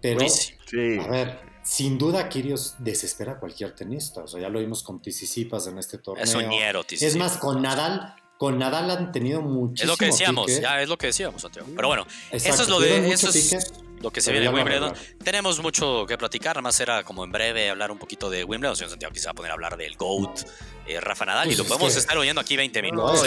pero, 0.00 0.20
a 0.20 1.08
ver, 1.08 1.40
sin 1.62 1.96
duda 1.98 2.28
Kyrgios 2.28 2.74
desespera 2.78 3.32
a 3.32 3.38
cualquier 3.38 3.74
tenista. 3.74 4.22
O 4.24 4.28
sea, 4.28 4.40
ya 4.40 4.48
lo 4.48 4.58
vimos 4.58 4.82
con 4.82 5.00
Tisipas 5.00 5.66
en 5.68 5.78
este 5.78 5.98
torneo. 5.98 6.24
Es 6.24 6.30
soñero, 6.30 6.84
Es 6.90 7.16
más, 7.16 7.38
con 7.38 7.62
Nadal, 7.62 8.16
con 8.40 8.58
Nadal 8.58 8.90
han 8.90 9.12
tenido 9.12 9.42
muchísimo 9.42 9.84
Es 9.84 9.86
lo 9.86 9.96
que 9.98 10.06
decíamos, 10.06 10.60
ya 10.62 10.80
es 10.80 10.88
lo 10.88 10.96
que 10.96 11.08
decíamos, 11.08 11.42
Santiago. 11.42 11.68
Pero 11.76 11.88
bueno, 11.88 12.06
eso 12.30 12.62
es 12.62 12.68
lo 12.70 12.80
de... 12.80 13.10
Eso 13.12 13.28
es 13.28 13.70
lo 14.00 14.10
que 14.10 14.22
se 14.22 14.32
viene 14.32 14.48
de 14.48 14.54
Wimbledon. 14.54 14.94
Tenemos 15.22 15.60
mucho 15.62 16.06
que 16.06 16.16
platicar, 16.16 16.56
nada 16.56 16.62
más 16.62 16.80
era 16.80 17.04
como 17.04 17.22
en 17.22 17.32
breve 17.32 17.68
hablar 17.68 17.90
un 17.90 17.98
poquito 17.98 18.30
de 18.30 18.42
Wimbledon. 18.44 18.76
Señor 18.76 18.92
Santiago 18.92 19.12
quizá 19.12 19.34
poner 19.34 19.50
a 19.50 19.54
hablar 19.56 19.76
del 19.76 19.94
GOAT, 19.94 20.40
eh, 20.86 20.98
Rafa 21.02 21.26
Nadal, 21.26 21.48
y 21.48 21.50
pues 21.50 21.58
lo 21.58 21.64
podemos 21.66 21.94
estar 21.94 22.16
oyendo 22.16 22.40
aquí 22.40 22.56
20 22.56 22.80
minutos. 22.80 23.22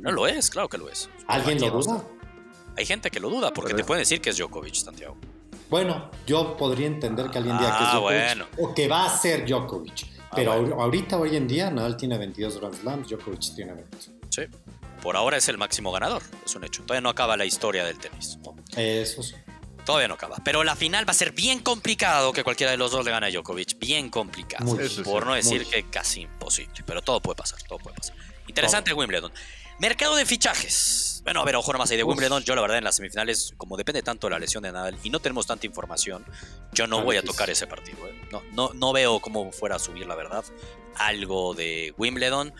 No, 0.00 0.12
lo 0.12 0.26
es, 0.26 0.48
claro 0.48 0.66
que 0.66 0.78
lo 0.78 0.88
es. 0.88 1.10
¿Alguien 1.26 1.60
lo 1.60 1.68
duda? 1.68 2.02
Hay 2.78 2.86
gente 2.86 3.10
que 3.10 3.20
lo 3.20 3.28
duda, 3.28 3.52
porque 3.52 3.74
te 3.74 3.84
pueden 3.84 4.00
decir 4.00 4.22
que 4.22 4.30
es 4.30 4.38
Djokovic, 4.38 4.76
Santiago. 4.76 5.18
Bueno, 5.68 6.10
yo 6.26 6.56
podría 6.56 6.86
entender 6.86 7.30
que 7.30 7.36
alguien 7.36 7.58
diga 7.58 7.76
que 7.76 7.84
es 7.84 7.90
ah, 7.92 7.98
Djokovic 7.98 8.60
o 8.60 8.74
que 8.74 8.88
va 8.88 9.04
a 9.04 9.18
ser 9.18 9.44
Djokovic. 9.44 10.06
Ah, 10.30 10.32
pero 10.36 10.52
ahorita, 10.52 11.18
hoy 11.18 11.36
en 11.36 11.46
día, 11.46 11.70
Nadal 11.70 11.98
tiene 11.98 12.16
22 12.16 12.58
Grand 12.58 12.74
Slams, 12.74 13.10
Djokovic 13.10 13.54
tiene 13.54 13.74
20. 13.74 14.11
Sí. 14.32 14.42
Por 15.02 15.16
ahora 15.16 15.36
es 15.36 15.48
el 15.48 15.58
máximo 15.58 15.92
ganador, 15.92 16.22
es 16.46 16.54
un 16.54 16.64
hecho. 16.64 16.82
Todavía 16.82 17.02
no 17.02 17.10
acaba 17.10 17.36
la 17.36 17.44
historia 17.44 17.84
del 17.84 17.98
tenis. 17.98 18.38
Eso 18.76 19.22
sí. 19.22 19.34
Todavía 19.84 20.08
no 20.08 20.14
acaba. 20.14 20.36
Pero 20.44 20.62
la 20.62 20.76
final 20.76 21.06
va 21.06 21.10
a 21.10 21.14
ser 21.14 21.32
bien 21.32 21.58
complicado 21.58 22.32
que 22.32 22.44
cualquiera 22.44 22.70
de 22.70 22.76
los 22.76 22.92
dos 22.92 23.04
le 23.04 23.10
gane 23.10 23.26
a 23.26 23.30
Djokovic. 23.30 23.78
Bien 23.78 24.08
complicado. 24.10 24.78
por 25.04 25.26
no 25.26 25.34
decir 25.34 25.66
que 25.66 25.84
casi 25.90 26.22
imposible. 26.22 26.84
Pero 26.86 27.02
todo 27.02 27.20
puede 27.20 27.36
pasar, 27.36 27.60
todo 27.64 27.78
puede 27.78 27.96
pasar. 27.96 28.16
Interesante 28.46 28.92
Wimbledon. 28.92 29.32
Mercado 29.80 30.14
de 30.14 30.24
fichajes. 30.24 31.20
Bueno, 31.24 31.40
a 31.40 31.44
ver, 31.44 31.56
ojo 31.56 31.72
nomás 31.72 31.90
ahí 31.90 31.96
de 31.96 32.04
Wimbledon. 32.04 32.44
Yo, 32.44 32.54
la 32.54 32.62
verdad, 32.62 32.78
en 32.78 32.84
las 32.84 32.96
semifinales, 32.96 33.54
como 33.56 33.76
depende 33.76 34.02
tanto 34.02 34.28
de 34.28 34.32
la 34.32 34.38
lesión 34.38 34.62
de 34.62 34.70
Nadal 34.70 34.96
y 35.02 35.10
no 35.10 35.18
tenemos 35.18 35.46
tanta 35.46 35.66
información, 35.66 36.24
yo 36.72 36.86
no 36.86 37.02
voy 37.02 37.16
a 37.16 37.22
tocar 37.22 37.50
ese 37.50 37.66
partido. 37.66 38.06
¿eh? 38.06 38.14
No, 38.30 38.42
no, 38.52 38.70
no 38.74 38.92
veo 38.92 39.18
cómo 39.18 39.50
fuera 39.50 39.76
a 39.76 39.78
subir, 39.80 40.06
la 40.06 40.14
verdad, 40.14 40.44
algo 40.94 41.54
de 41.54 41.92
Wimbledon 41.98 42.54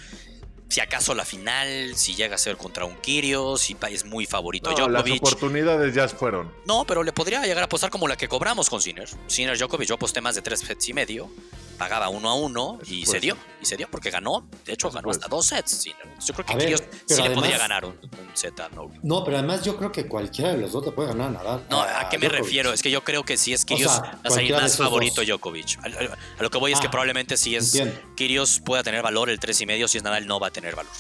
si 0.73 0.81
acaso 0.81 1.15
la 1.15 1.27
final, 1.27 1.95
si 1.97 2.15
llega 2.15 2.37
a 2.37 2.39
ser 2.39 2.57
contra 2.57 2.87
un 2.87 2.95
Kyrgios, 2.95 3.61
si 3.61 3.77
es 3.91 4.07
muy 4.07 4.25
favorito 4.25 4.71
no, 4.71 4.77
Djokovic. 4.77 5.21
Las 5.23 5.33
oportunidades 5.33 5.95
ya 5.95 6.09
fueron. 6.09 6.51
No, 6.65 6.87
pero 6.87 7.03
le 7.03 7.13
podría 7.13 7.43
llegar 7.43 7.59
a 7.59 7.65
apostar 7.67 7.91
como 7.91 8.09
la 8.09 8.17
que 8.17 8.27
cobramos 8.27 8.71
con 8.71 8.81
Sinner. 8.81 9.07
Sinner 9.27 9.59
Djokovic, 9.59 9.87
yo 9.87 9.97
aposté 9.97 10.23
más 10.23 10.35
de 10.35 10.41
tres 10.41 10.61
sets 10.61 10.89
y 10.89 10.95
medio, 10.95 11.31
pagaba 11.77 12.09
uno 12.09 12.31
a 12.31 12.35
uno 12.35 12.79
y 12.87 13.05
se 13.05 13.21
dio. 13.21 13.37
Y 13.61 13.67
se 13.67 13.77
dio 13.77 13.89
porque 13.91 14.11
ganó, 14.11 14.47
de 14.65 14.73
hecho 14.73 14.91
ganó 14.91 15.11
hasta 15.11 15.29
dos 15.29 15.47
sets. 15.47 15.85
Yo 15.85 16.35
creo 16.35 16.47
que 16.47 16.57
Kyrgios 16.57 16.83
sí 17.07 17.21
le 17.23 17.31
podría 17.31 17.59
ganar 17.59 17.85
un, 17.85 17.99
set 18.35 18.59
a 18.61 18.69
no. 18.69 18.91
No, 19.03 19.25
pero 19.25 19.39
además 19.39 19.63
yo 19.63 19.77
creo 19.77 19.93
que 19.93 20.07
cualquiera 20.07 20.53
de 20.53 20.59
los 20.59 20.73
dos 20.73 20.85
te 20.85 20.93
puede 20.93 21.09
ganar 21.09 21.29
a 21.29 21.31
Nadal. 21.31 21.67
No, 21.69 21.83
¿a, 21.83 22.09
qué 22.09 22.19
me 22.19 22.29
refiero? 22.29 22.73
Es 22.73 22.83
que 22.83 22.91
yo 22.91 23.03
creo 23.03 23.25
que 23.25 23.37
si 23.37 23.53
es 23.53 23.65
Kyrgios, 23.65 24.01
va 24.01 24.19
a 24.25 24.31
salir 24.31 24.55
más 24.55 24.77
favorito 24.77 25.23
Djokovic. 25.23 25.79
A, 25.85 26.43
lo 26.43 26.51
que 26.51 26.59
voy 26.59 26.73
es 26.73 26.81
que 26.81 26.87
ah, 26.87 26.91
probablemente 26.91 27.37
si 27.37 27.57
es 27.57 27.83
Kyrgios 28.17 28.61
pueda 28.65 28.83
tener 28.83 29.03
valor 29.03 29.29
el 29.29 29.41
tres 29.41 29.61
y 29.61 29.67
medio, 29.67 29.89
si 29.89 29.99
es 29.99 30.05
Nadal 30.05 30.27
no 30.27 30.39
va 30.39 30.47
a 30.47 30.51
tener 30.51 30.62
valor. 30.71 30.93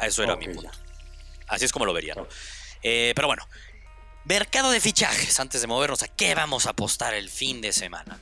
Eso 0.00 0.22
era 0.22 0.36
mi 0.36 0.48
punto. 0.48 0.70
Así 1.48 1.64
es 1.64 1.72
como 1.72 1.86
lo 1.86 1.92
vería, 1.92 2.14
¿no? 2.14 2.26
Eh, 2.82 3.12
pero 3.14 3.28
bueno, 3.28 3.46
mercado 4.24 4.70
de 4.70 4.80
fichajes, 4.80 5.38
antes 5.40 5.60
de 5.60 5.66
movernos 5.66 6.02
a 6.02 6.08
qué 6.08 6.34
vamos 6.34 6.66
a 6.66 6.70
apostar 6.70 7.14
el 7.14 7.30
fin 7.30 7.60
de 7.60 7.72
semana. 7.72 8.18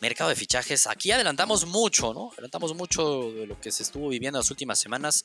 Mercado 0.00 0.30
de 0.30 0.36
fichajes, 0.36 0.86
aquí 0.86 1.12
adelantamos 1.12 1.66
mucho, 1.66 2.14
¿no? 2.14 2.30
Adelantamos 2.32 2.74
mucho 2.74 3.30
de 3.32 3.46
lo 3.46 3.60
que 3.60 3.70
se 3.70 3.82
estuvo 3.82 4.08
viviendo 4.08 4.38
las 4.38 4.50
últimas 4.50 4.78
semanas 4.78 5.24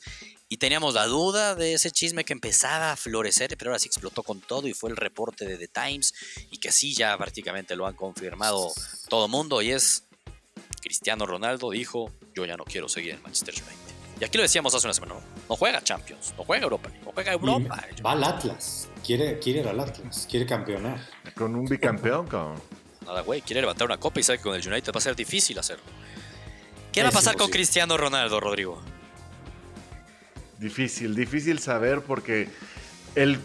y 0.50 0.58
teníamos 0.58 0.92
la 0.92 1.06
duda 1.06 1.54
de 1.54 1.72
ese 1.72 1.90
chisme 1.90 2.24
que 2.24 2.34
empezaba 2.34 2.92
a 2.92 2.96
florecer, 2.96 3.56
pero 3.56 3.70
ahora 3.70 3.78
sí 3.78 3.86
explotó 3.86 4.22
con 4.22 4.42
todo 4.42 4.68
y 4.68 4.74
fue 4.74 4.90
el 4.90 4.96
reporte 4.96 5.46
de 5.46 5.56
The 5.56 5.68
Times 5.68 6.12
y 6.50 6.58
que 6.58 6.72
sí 6.72 6.94
ya 6.94 7.16
prácticamente 7.16 7.74
lo 7.74 7.86
han 7.86 7.94
confirmado 7.94 8.70
todo 9.08 9.28
mundo 9.28 9.62
y 9.62 9.70
es 9.70 10.04
Cristiano 10.82 11.26
Ronaldo 11.26 11.70
dijo, 11.70 12.12
yo 12.34 12.44
ya 12.44 12.56
no 12.56 12.64
quiero 12.64 12.88
seguir 12.88 13.14
en 13.14 13.22
Manchester 13.22 13.54
United. 13.54 13.85
Y 14.18 14.24
aquí 14.24 14.38
lo 14.38 14.42
decíamos 14.42 14.74
hace 14.74 14.86
una 14.86 14.94
semana, 14.94 15.14
¿no? 15.48 15.56
juega 15.56 15.82
Champions, 15.82 16.32
no 16.38 16.44
juega 16.44 16.64
Europa, 16.64 16.90
no 17.04 17.12
juega 17.12 17.32
Europa. 17.32 17.86
va 18.04 18.12
al 18.12 18.24
Atlas, 18.24 18.88
quiere, 19.04 19.38
quiere 19.38 19.60
ir 19.60 19.68
al 19.68 19.78
Atlas, 19.78 20.26
quiere 20.30 20.46
campeonar. 20.46 21.00
Con 21.34 21.54
un 21.54 21.66
bicampeón, 21.66 22.26
cabrón. 22.26 22.60
Nada, 23.04 23.20
güey, 23.20 23.42
quiere 23.42 23.60
levantar 23.60 23.86
una 23.86 23.98
copa 23.98 24.18
y 24.20 24.22
sabe 24.22 24.38
que 24.38 24.44
con 24.44 24.54
el 24.54 24.66
United 24.66 24.92
va 24.92 24.98
a 24.98 25.02
ser 25.02 25.14
difícil 25.14 25.58
hacerlo. 25.58 25.84
¿Qué 26.92 27.02
va 27.02 27.10
a 27.10 27.12
pasar 27.12 27.36
con 27.36 27.50
Cristiano 27.50 27.96
Ronaldo, 27.98 28.40
Rodrigo? 28.40 28.80
Difícil, 30.58 31.14
difícil 31.14 31.58
saber 31.58 32.00
porque 32.00 32.48
el 33.14 33.38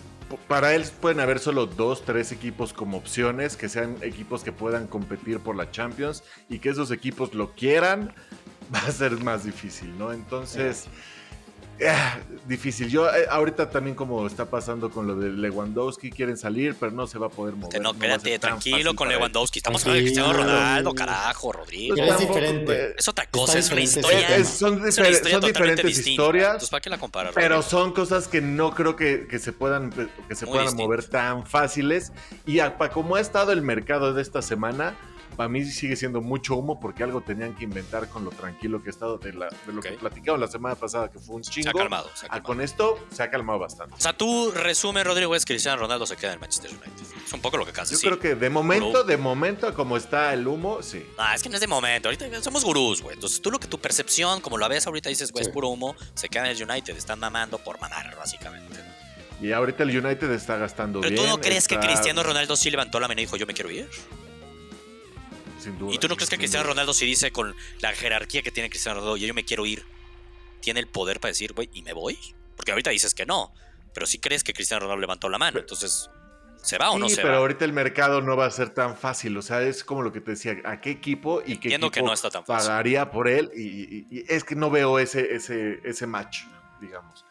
para 0.48 0.74
él 0.74 0.86
pueden 1.02 1.20
haber 1.20 1.40
solo 1.40 1.66
dos, 1.66 2.06
tres 2.06 2.32
equipos 2.32 2.72
como 2.72 2.98
opciones, 2.98 3.58
que 3.58 3.70
sean 3.70 3.98
equipos 4.02 4.44
que 4.44 4.52
puedan 4.52 4.88
competir 4.88 5.40
por 5.40 5.56
la 5.56 5.72
Champions 5.72 6.24
y 6.50 6.60
que 6.60 6.70
esos 6.70 6.92
equipos 6.92 7.34
lo 7.34 7.52
quieran, 7.52 8.14
va 8.74 8.80
a 8.80 8.92
ser 8.92 9.12
más 9.24 9.44
difícil, 9.44 9.98
¿no? 9.98 10.12
Entonces, 10.12 10.88
Ah, 11.88 12.20
difícil. 12.48 12.90
Yo 12.90 13.10
eh, 13.10 13.26
ahorita 13.30 13.70
también 13.70 13.96
como 13.96 14.28
está 14.28 14.46
pasando 14.46 14.92
con 14.92 15.08
lo 15.08 15.16
de 15.16 15.32
Lewandowski, 15.32 16.12
quieren 16.12 16.38
salir, 16.38 16.76
pero 16.80 16.92
no 16.92 17.08
se 17.08 17.18
va 17.18 17.28
a 17.28 17.30
poder 17.30 17.56
mover. 17.56 17.82
No, 17.82 17.92
espérate, 17.92 18.38
tranquilo 18.38 18.96
con 18.96 19.10
Lewandowski. 19.10 19.60
Estamos 19.60 19.82
hablando 19.82 19.98
de 19.98 20.04
Cristiano 20.04 20.34
Ronaldo, 20.34 20.94
carajo, 20.94 21.52
Rodrigo. 21.52 21.96
es 21.96 22.20
diferente. 22.20 22.94
Es 22.98 23.08
otra 23.08 23.26
cosa, 23.26 23.58
es, 23.58 23.72
una 23.72 23.82
historia. 23.82 24.46
son, 24.46 24.84
diferentes 25.42 26.08
historias. 26.08 26.70
¿para 26.70 26.82
qué 26.82 26.90
la 26.90 27.00
comparar? 27.00 27.34
Pero 27.34 27.62
son 27.64 27.94
cosas 27.94 28.28
que 28.28 28.42
no 28.42 28.72
creo 28.76 28.96
que, 28.96 29.28
se 29.40 29.52
puedan, 29.52 29.92
que 30.28 30.36
se 30.36 30.46
puedan 30.46 30.76
mover 30.76 31.04
tan 31.04 31.48
fáciles. 31.48 32.12
Y 32.46 32.60
para 32.60 32.92
como 32.92 33.16
ha 33.16 33.22
estado 33.22 33.52
el 33.52 33.62
mercado 33.62 34.14
de 34.14 34.22
esta 34.22 34.42
semana, 34.42 34.96
para 35.36 35.50
mí 35.50 35.64
sigue 35.66 35.96
siendo 35.96 36.22
mucho 36.22 36.56
humo 36.56 36.80
porque 36.80 37.04
algo 37.04 37.22
tenían 37.22 37.56
que 37.56 37.64
inventar 37.64 38.10
con 38.10 38.24
lo 38.24 38.32
tranquilo 38.32 38.82
que 38.82 38.90
he 38.90 38.92
estado 38.92 39.18
de, 39.18 39.34
lo 39.34 39.82
que 39.82 39.92
platicamos 39.92 40.40
la 40.40 40.48
semana 40.48 40.76
pasada, 40.76 41.10
que 41.10 41.20
fue 41.20 41.36
un 41.36 41.42
chingo. 41.42 41.64
Se 41.64 41.70
ha 41.70 41.74
calmado. 41.74 42.10
Ah, 42.30 42.44
con 42.44 42.62
esto 42.62 43.00
se 43.12 43.24
ha 43.24 43.30
calmado 43.30 43.60
bastante. 43.60 43.96
O 43.96 44.00
sea, 44.00 44.14
tú 44.14 44.52
resume, 44.52 45.04
Rodrigo, 45.04 45.36
es 45.36 45.46
que 45.46 45.54
Cristiano 45.54 45.82
Ronaldo 45.82 46.06
se 46.06 46.16
queda 46.16 46.34
en 46.34 46.40
Manchester 46.40 46.72
United. 46.72 47.06
Es 47.26 47.34
un 47.34 47.42
poco 47.42 47.58
lo 47.58 47.66
que 47.66 47.72
casi. 47.72 47.96
Yo 47.96 48.02
creo 48.02 48.20
que 48.20 48.36
de 48.36 48.50
momento, 48.50 49.04
de 49.04 49.18
momento, 49.18 49.74
como 49.74 49.98
está 49.98 50.34
el 50.34 50.48
humo, 50.48 50.82
sí. 50.82 51.06
Ah, 51.18 51.36
es 51.36 51.44
que 51.44 51.50
no 51.50 51.56
es 51.56 51.62
de 51.62 51.68
momento. 51.68 52.10
Ahorita 52.10 52.42
somos 52.42 52.64
gurús, 52.64 53.02
güey. 53.02 53.16
Entonces 53.16 53.42
tú 53.42 53.52
lo 53.52 53.60
que 53.60 53.68
tu 53.68 53.80
percepción, 53.80 54.42
como 54.42 54.58
lo 54.58 54.68
ves 54.70 54.88
ahorita, 54.88 55.10
dices, 55.10 55.32
güey, 55.32 55.46
es 55.46 55.50
puro 55.50 55.70
humo, 55.70 55.96
se 56.14 56.30
queda 56.30 56.50
en 56.50 56.58
el 56.58 56.70
United. 56.70 56.96
Están 56.96 57.20
mamando 57.20 57.58
por 57.58 57.80
mamar, 57.80 58.16
básicamente. 58.16 58.80
Y 59.42 59.52
ahorita 59.54 59.84
el 59.84 60.06
United 60.06 60.30
está 60.32 60.58
gastando 60.58 61.02
¿Pero 61.02 61.14
bien. 61.14 61.24
tú 61.24 61.28
no 61.28 61.42
crees 61.42 61.68
que 61.68 61.80
Cristiano 61.80 62.22
Ronaldo 62.22 62.56
sí 62.56 62.70
levantó 62.70 63.00
la 63.00 63.08
mano 63.08 63.22
y 63.22 63.26
dijo, 63.26 63.38
yo 63.38 63.48
me 63.48 63.54
quiero 63.54 63.72
ir? 63.72 63.90
¿Y 65.92 65.98
tú 65.98 66.08
no 66.08 66.16
crees 66.16 66.30
que 66.30 66.38
Cristiano 66.38 66.68
Ronaldo, 66.68 66.94
si 66.94 67.06
dice 67.06 67.32
con 67.32 67.56
la 67.80 67.94
jerarquía 67.94 68.42
que 68.42 68.52
tiene 68.52 68.70
Cristiano 68.70 69.00
Ronaldo, 69.00 69.18
yo, 69.18 69.28
yo 69.28 69.34
me 69.34 69.46
quiero 69.46 69.66
ir, 69.66 69.86
tiene 70.62 70.80
el 70.80 70.88
poder 70.88 71.20
para 71.20 71.30
decir, 71.30 71.54
güey, 71.54 71.70
¿y 71.74 71.82
me 71.82 71.94
voy? 71.94 72.18
Porque 72.56 72.72
ahorita 72.72 72.92
dices 72.92 73.14
que 73.14 73.26
no, 73.26 73.54
pero 73.94 74.06
si 74.06 74.20
crees 74.20 74.44
que 74.44 74.54
Cristiano 74.54 74.82
Ronaldo 74.82 75.02
levantó 75.02 75.30
la 75.30 75.38
mano, 75.38 75.60
entonces, 75.60 76.10
¿se 76.62 76.78
va 76.78 76.92
o 76.92 77.00
no 77.00 77.10
se 77.10 77.18
va? 77.18 77.24
pero 77.24 77.38
ahorita 77.38 77.66
el 77.66 77.74
mercado 77.74 78.22
no 78.22 78.38
va 78.38 78.46
a 78.46 78.52
ser 78.52 78.70
tan 78.70 78.96
fácil, 78.96 79.36
o 79.38 79.42
sea, 79.42 79.62
es 79.62 79.84
como 79.84 80.02
lo 80.02 80.12
que 80.12 80.22
te 80.22 80.32
decía, 80.32 80.58
¿a 80.64 80.80
qué 80.80 80.92
equipo 80.92 81.42
y 81.46 81.58
qué 81.58 81.70
equipo 81.70 81.92
que 81.92 82.02
no 82.02 82.14
está 82.14 82.30
tan 82.30 82.46
fácil. 82.46 82.70
pagaría 82.70 83.12
por 83.12 83.28
él? 83.28 83.52
Y, 83.56 84.24
es 84.28 84.44
que 84.44 84.56
no 84.56 84.70
veo 84.70 85.00
ese, 85.00 85.34
ese, 85.34 85.80
ese 85.84 86.08
match, 86.08 86.44
digamos. 86.80 87.26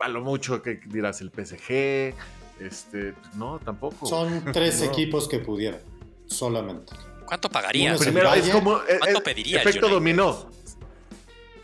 A, 0.00 0.08
lo 0.08 0.22
mucho 0.22 0.60
que 0.60 0.80
dirás 0.86 1.20
el 1.20 1.30
PSG, 1.30 2.14
este, 2.60 3.14
no, 3.34 3.60
tampoco. 3.60 4.06
Son 4.06 4.52
tres 4.52 4.82
equipos 4.82 5.28
que 5.28 5.38
pudieran, 5.38 5.80
solamente. 6.26 6.94
¿Cuánto 7.32 7.48
pagaría? 7.48 7.96
Primero, 7.96 8.34
es 8.34 8.46
como. 8.50 8.82
¿Cuánto 8.98 9.20
eh, 9.20 9.22
pediría? 9.24 9.62
Efecto 9.62 9.88
dominó. 9.88 10.50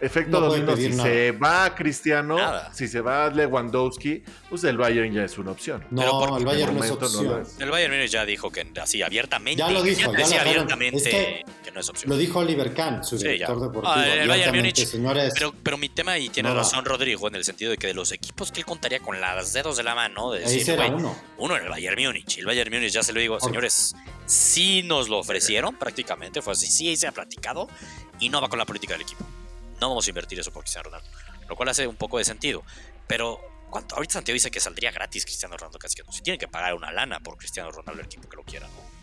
Efecto 0.00 0.40
dominó. 0.40 0.74
Si 0.74 0.94
se 0.94 1.32
va 1.32 1.74
Cristiano, 1.74 2.38
si 2.72 2.88
se 2.88 3.02
va 3.02 3.28
Lewandowski, 3.28 4.22
pues 4.48 4.64
el 4.64 4.78
Bayern 4.78 5.12
ya 5.12 5.24
es 5.24 5.36
una 5.36 5.50
opción. 5.50 5.84
No, 5.90 6.38
el 6.38 6.46
Bayern 6.46 6.74
no 6.74 6.82
es 6.82 6.90
opción. 6.90 7.46
el 7.58 7.70
Bayern 7.70 8.06
ya 8.06 8.24
dijo 8.24 8.50
que 8.50 8.66
así 8.80 9.02
abiertamente. 9.02 9.58
Ya 9.58 9.70
lo 9.70 9.82
dijo, 9.82 10.10
ya, 10.10 10.16
decía 10.16 10.40
abiertamente 10.40 11.10
que, 11.10 11.44
no 11.70 11.80
es 11.80 11.88
opción. 11.88 12.10
Lo 12.10 12.16
dijo 12.16 12.38
Oliver 12.38 12.74
Kahn, 12.74 13.04
su 13.04 13.16
director 13.16 13.60
deportivo. 13.60 13.92
Ah, 13.92 14.06
el 14.06 14.28
Bayern 14.28 14.56
Múnich. 14.56 14.88
pero, 15.34 15.54
pero 15.62 15.76
mi 15.78 15.88
tema, 15.88 16.18
y 16.18 16.28
tiene 16.28 16.52
razón 16.52 16.84
Rodrigo, 16.84 17.28
en 17.28 17.34
el 17.34 17.44
sentido 17.44 17.70
de 17.70 17.76
que 17.76 17.86
de 17.86 17.94
los 17.94 18.12
equipos 18.12 18.52
que 18.52 18.60
él 18.60 18.66
contaría 18.66 19.00
con 19.00 19.20
los 19.20 19.52
dedos 19.52 19.76
de 19.76 19.82
la 19.82 19.94
mano, 19.94 20.32
de 20.32 20.40
decir, 20.40 20.76
güey, 20.76 20.90
uno. 20.90 21.16
uno 21.38 21.56
en 21.56 21.64
el 21.64 21.68
Bayern 21.68 22.02
Múnich. 22.02 22.38
El 22.38 22.46
Bayern 22.46 22.72
Múnich, 22.72 22.92
ya 22.92 23.02
se 23.02 23.12
lo 23.12 23.20
digo, 23.20 23.40
señores, 23.40 23.94
sí 24.26 24.82
nos 24.82 25.08
lo 25.08 25.18
ofrecieron 25.18 25.76
prácticamente, 25.76 26.42
fue 26.42 26.52
así, 26.52 26.66
sí 26.66 26.96
se 26.96 27.06
ha 27.06 27.12
platicado 27.12 27.68
y 28.18 28.28
no 28.28 28.40
va 28.40 28.48
con 28.48 28.58
la 28.58 28.66
política 28.66 28.94
del 28.94 29.02
equipo 29.02 29.24
no 29.80 29.88
vamos 29.88 30.06
a 30.06 30.10
invertir 30.10 30.38
eso 30.38 30.52
por 30.52 30.62
Cristiano 30.62 30.90
Ronaldo. 30.90 31.08
Lo 31.48 31.56
cual 31.56 31.68
hace 31.68 31.86
un 31.86 31.96
poco 31.96 32.18
de 32.18 32.24
sentido. 32.24 32.62
Pero 33.06 33.40
¿cuánto? 33.70 33.94
ahorita 33.96 34.14
Santiago 34.14 34.34
dice 34.34 34.50
que 34.50 34.60
saldría 34.60 34.90
gratis 34.90 35.24
Cristiano 35.24 35.56
Ronaldo 35.56 35.78
casi 35.78 35.96
que 35.96 36.02
no. 36.02 36.12
Si 36.12 36.22
tiene 36.22 36.38
que 36.38 36.48
pagar 36.48 36.74
una 36.74 36.92
lana 36.92 37.20
por 37.20 37.36
Cristiano 37.36 37.70
Ronaldo 37.70 38.00
el 38.00 38.06
equipo 38.06 38.28
que 38.28 38.36
lo 38.36 38.44
quiera, 38.44 38.68
¿no? 38.68 38.97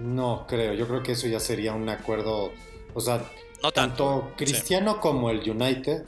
No 0.00 0.46
creo, 0.48 0.74
yo 0.74 0.86
creo 0.88 1.02
que 1.02 1.12
eso 1.12 1.26
ya 1.26 1.40
sería 1.40 1.74
un 1.74 1.88
acuerdo, 1.88 2.52
o 2.94 3.00
sea, 3.00 3.30
no 3.62 3.70
tanto, 3.70 4.32
Cristiano 4.36 5.00
como 5.00 5.30
el 5.30 5.48
United, 5.48 6.04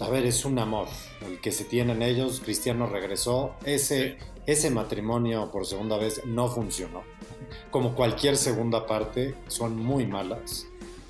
a 0.00 0.08
ver, 0.08 0.26
es 0.26 0.44
un 0.44 0.58
amor 0.58 0.88
el 1.24 1.40
que 1.40 1.52
se 1.52 1.64
tienen 1.64 2.02
ellos, 2.02 2.40
Cristiano 2.40 2.86
regresó, 2.86 3.54
ese, 3.64 4.18
ese 4.46 4.70
matrimonio 4.70 5.50
por 5.52 5.66
segunda 5.66 5.96
vez 5.98 6.22
no 6.26 6.48
funcionó, 6.48 7.02
como 7.70 7.94
cualquier 7.94 8.36
segunda 8.36 8.86
parte, 8.86 9.36
son 9.46 9.76
muy 9.76 10.06
malas 10.06 10.66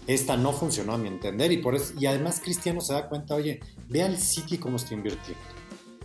esta 0.07 0.37
no 0.37 0.53
funcionó 0.53 0.95
a 0.95 0.99
mi 0.99 1.09
entender 1.09 1.53
y 1.53 1.59
por 1.59 1.75
eso, 1.75 1.95
y 1.99 2.07
además 2.07 2.41
Cristiano 2.43 2.81
se 2.81 2.93
da 2.93 3.09
cuenta, 3.09 3.35
oye, 3.35 3.61
ve 3.89 4.03
al 4.03 4.19
City 4.19 4.59
cómo 4.59 4.77
está 4.77 4.95
invirtiendo, 4.95 5.43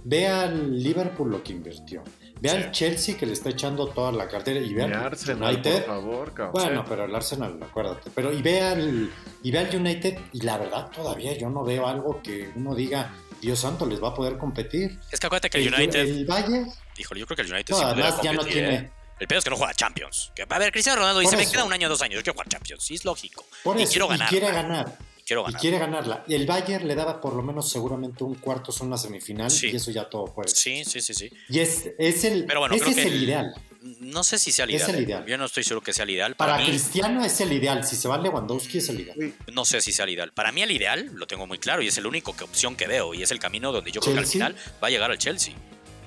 ve 0.04 0.28
al 0.28 0.82
Liverpool 0.82 1.32
lo 1.32 1.44
que 1.44 1.54
invirtió, 1.54 2.04
ve 2.40 2.50
al 2.50 2.72
Chelsea 2.72 3.18
que 3.18 3.26
le 3.26 3.34
está 3.34 3.50
echando 3.50 3.88
toda 3.88 4.12
la 4.12 4.28
cartera 4.28 4.60
y 4.60 4.74
ve 4.74 4.84
al 4.84 4.94
United. 4.94 5.86
Por 5.86 5.86
favor, 5.86 6.52
bueno, 6.52 6.86
pero 6.88 7.06
el 7.06 7.16
Arsenal, 7.16 7.58
acuérdate, 7.62 8.10
pero 8.14 8.32
y 8.32 8.42
ve 8.42 8.62
al 8.62 9.12
y 9.44 9.52
ve 9.52 9.60
al 9.60 9.76
United 9.76 10.20
y 10.34 10.42
la 10.42 10.58
verdad 10.58 10.90
todavía 10.90 11.38
yo 11.38 11.50
no 11.50 11.64
veo 11.64 11.88
algo 11.88 12.22
que 12.22 12.52
uno 12.56 12.76
diga 12.76 13.14
Dios 13.42 13.60
santo, 13.60 13.86
les 13.86 14.02
va 14.02 14.10
a 14.10 14.14
poder 14.14 14.38
competir. 14.38 15.00
Es 15.12 15.20
que 15.20 15.28
acuérdate 15.28 15.50
que 15.50 15.60
el, 15.60 15.74
United. 15.74 16.00
El 16.00 16.26
Valle. 16.26 16.66
Híjole, 16.98 17.20
yo 17.20 17.26
creo 17.28 17.36
que 17.36 17.42
el 17.44 17.52
United 17.52 17.76
sí 17.76 17.82
además 17.84 18.22
ya 18.22 18.34
no 18.34 18.44
tiene. 18.44 18.76
¿eh? 18.76 18.92
El 19.20 19.28
pedo 19.28 19.40
es 19.40 19.44
que 19.44 19.50
no 19.50 19.58
juega 19.58 19.74
Champions. 19.74 20.32
Que, 20.36 20.46
a 20.48 20.60
ver, 20.60 20.72
Cristiano 20.72 21.00
Ronaldo 21.00 21.22
dice, 21.22 21.38
me 21.38 21.50
queda 21.50 21.64
un 21.64 21.74
año, 21.74 21.90
dos 21.90 22.02
años, 22.02 22.16
yo 22.16 22.24
quiero 22.24 22.34
jugar 22.34 22.50
Champions. 22.50 22.92
Y 22.92 22.96
es 22.96 23.06
lógico. 23.06 23.46
y 23.78 23.86
quiero 23.86 24.08
ganar. 24.08 24.28
Y 24.28 24.30
quiere 24.30 24.52
ganar. 24.52 24.98
Y 25.28 25.34
quiero 25.34 25.44
ganar. 25.44 25.60
Y 25.60 25.62
quiere 25.62 25.78
ganarla. 25.78 26.24
El 26.30 26.46
Bayern 26.46 26.88
le 26.88 26.96
daba 26.96 27.20
por 27.20 27.34
lo 27.34 27.44
menos 27.44 27.70
seguramente 27.70 28.24
un 28.24 28.36
cuarto, 28.36 28.72
son 28.72 28.88
una 28.88 28.98
semifinal. 28.98 29.52
Y 29.52 29.76
eso 29.76 29.92
ya 29.92 30.10
todo 30.10 30.34
puede. 30.34 30.48
Sí, 30.48 30.86
sí, 30.86 31.02
sí, 31.02 31.14
sí. 31.14 31.30
Y 31.50 31.60
es, 31.60 31.90
es 31.98 32.24
el, 32.24 32.46
Pero 32.46 32.62
bueno, 32.62 32.76
ese 32.76 32.92
es 32.92 32.98
el 32.98 33.24
ideal. 33.24 33.54
No 33.82 34.24
sé 34.24 34.40
si 34.40 34.52
sea 34.52 34.64
el 34.64 34.72
ideal. 34.72 34.90
Es 34.90 34.96
el 34.96 35.04
ideal. 35.04 35.26
Yo 35.26 35.38
no 35.38 35.46
estoy 35.46 35.66
seguro 35.66 35.84
que 35.84 35.92
sea 35.92 36.04
el 36.04 36.12
ideal. 36.12 36.36
Para, 36.36 36.64
Cristiano 36.64 37.26
es 37.26 37.42
el 37.42 37.52
ideal. 37.52 37.84
Si 37.84 37.98
se 37.98 38.08
va 38.08 38.18
Lewandowski 38.18 38.78
es 38.78 38.88
el 38.88 39.02
ideal. 39.02 39.34
No 39.52 39.66
sé 39.66 39.82
si 39.82 39.92
sea 39.92 40.06
el 40.06 40.12
ideal. 40.12 40.32
Para 40.32 40.54
mí 40.54 40.62
el 40.62 40.72
ideal 40.72 41.10
lo 41.14 41.28
tengo 41.28 41.46
muy 41.46 41.58
claro 41.58 41.82
y 41.82 41.88
es 41.88 41.98
el 41.98 42.08
único 42.08 42.36
que 42.36 42.46
opción 42.46 42.78
que 42.78 42.88
veo 42.88 43.14
y 43.14 43.22
es 43.22 43.32
el 43.32 43.40
camino 43.40 43.74
donde 43.74 43.92
yo 43.92 44.00
creo 44.00 44.14
que 44.14 44.20
al 44.22 44.26
final 44.26 44.56
va 44.82 44.88
a 44.88 44.90
llegar 44.90 45.12
al 45.12 45.18
Chelsea. 45.18 45.54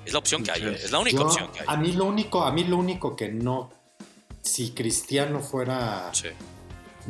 Es 0.03 0.13
la 0.13 0.19
opción 0.19 0.43
que 0.43 0.49
hay, 0.49 0.63
es 0.63 0.91
la 0.91 0.97
única 0.97 1.21
opción 1.21 1.51
que 1.51 1.59
hay. 1.59 1.65
A 1.67 1.77
mí 1.77 1.91
lo 1.91 2.05
único, 2.05 2.41
a 2.41 2.51
mí 2.51 2.63
lo 2.63 2.77
único 2.77 3.15
que 3.15 3.29
no 3.29 3.71
si 4.41 4.71
Cristiano 4.71 5.39
fuera... 5.41 6.11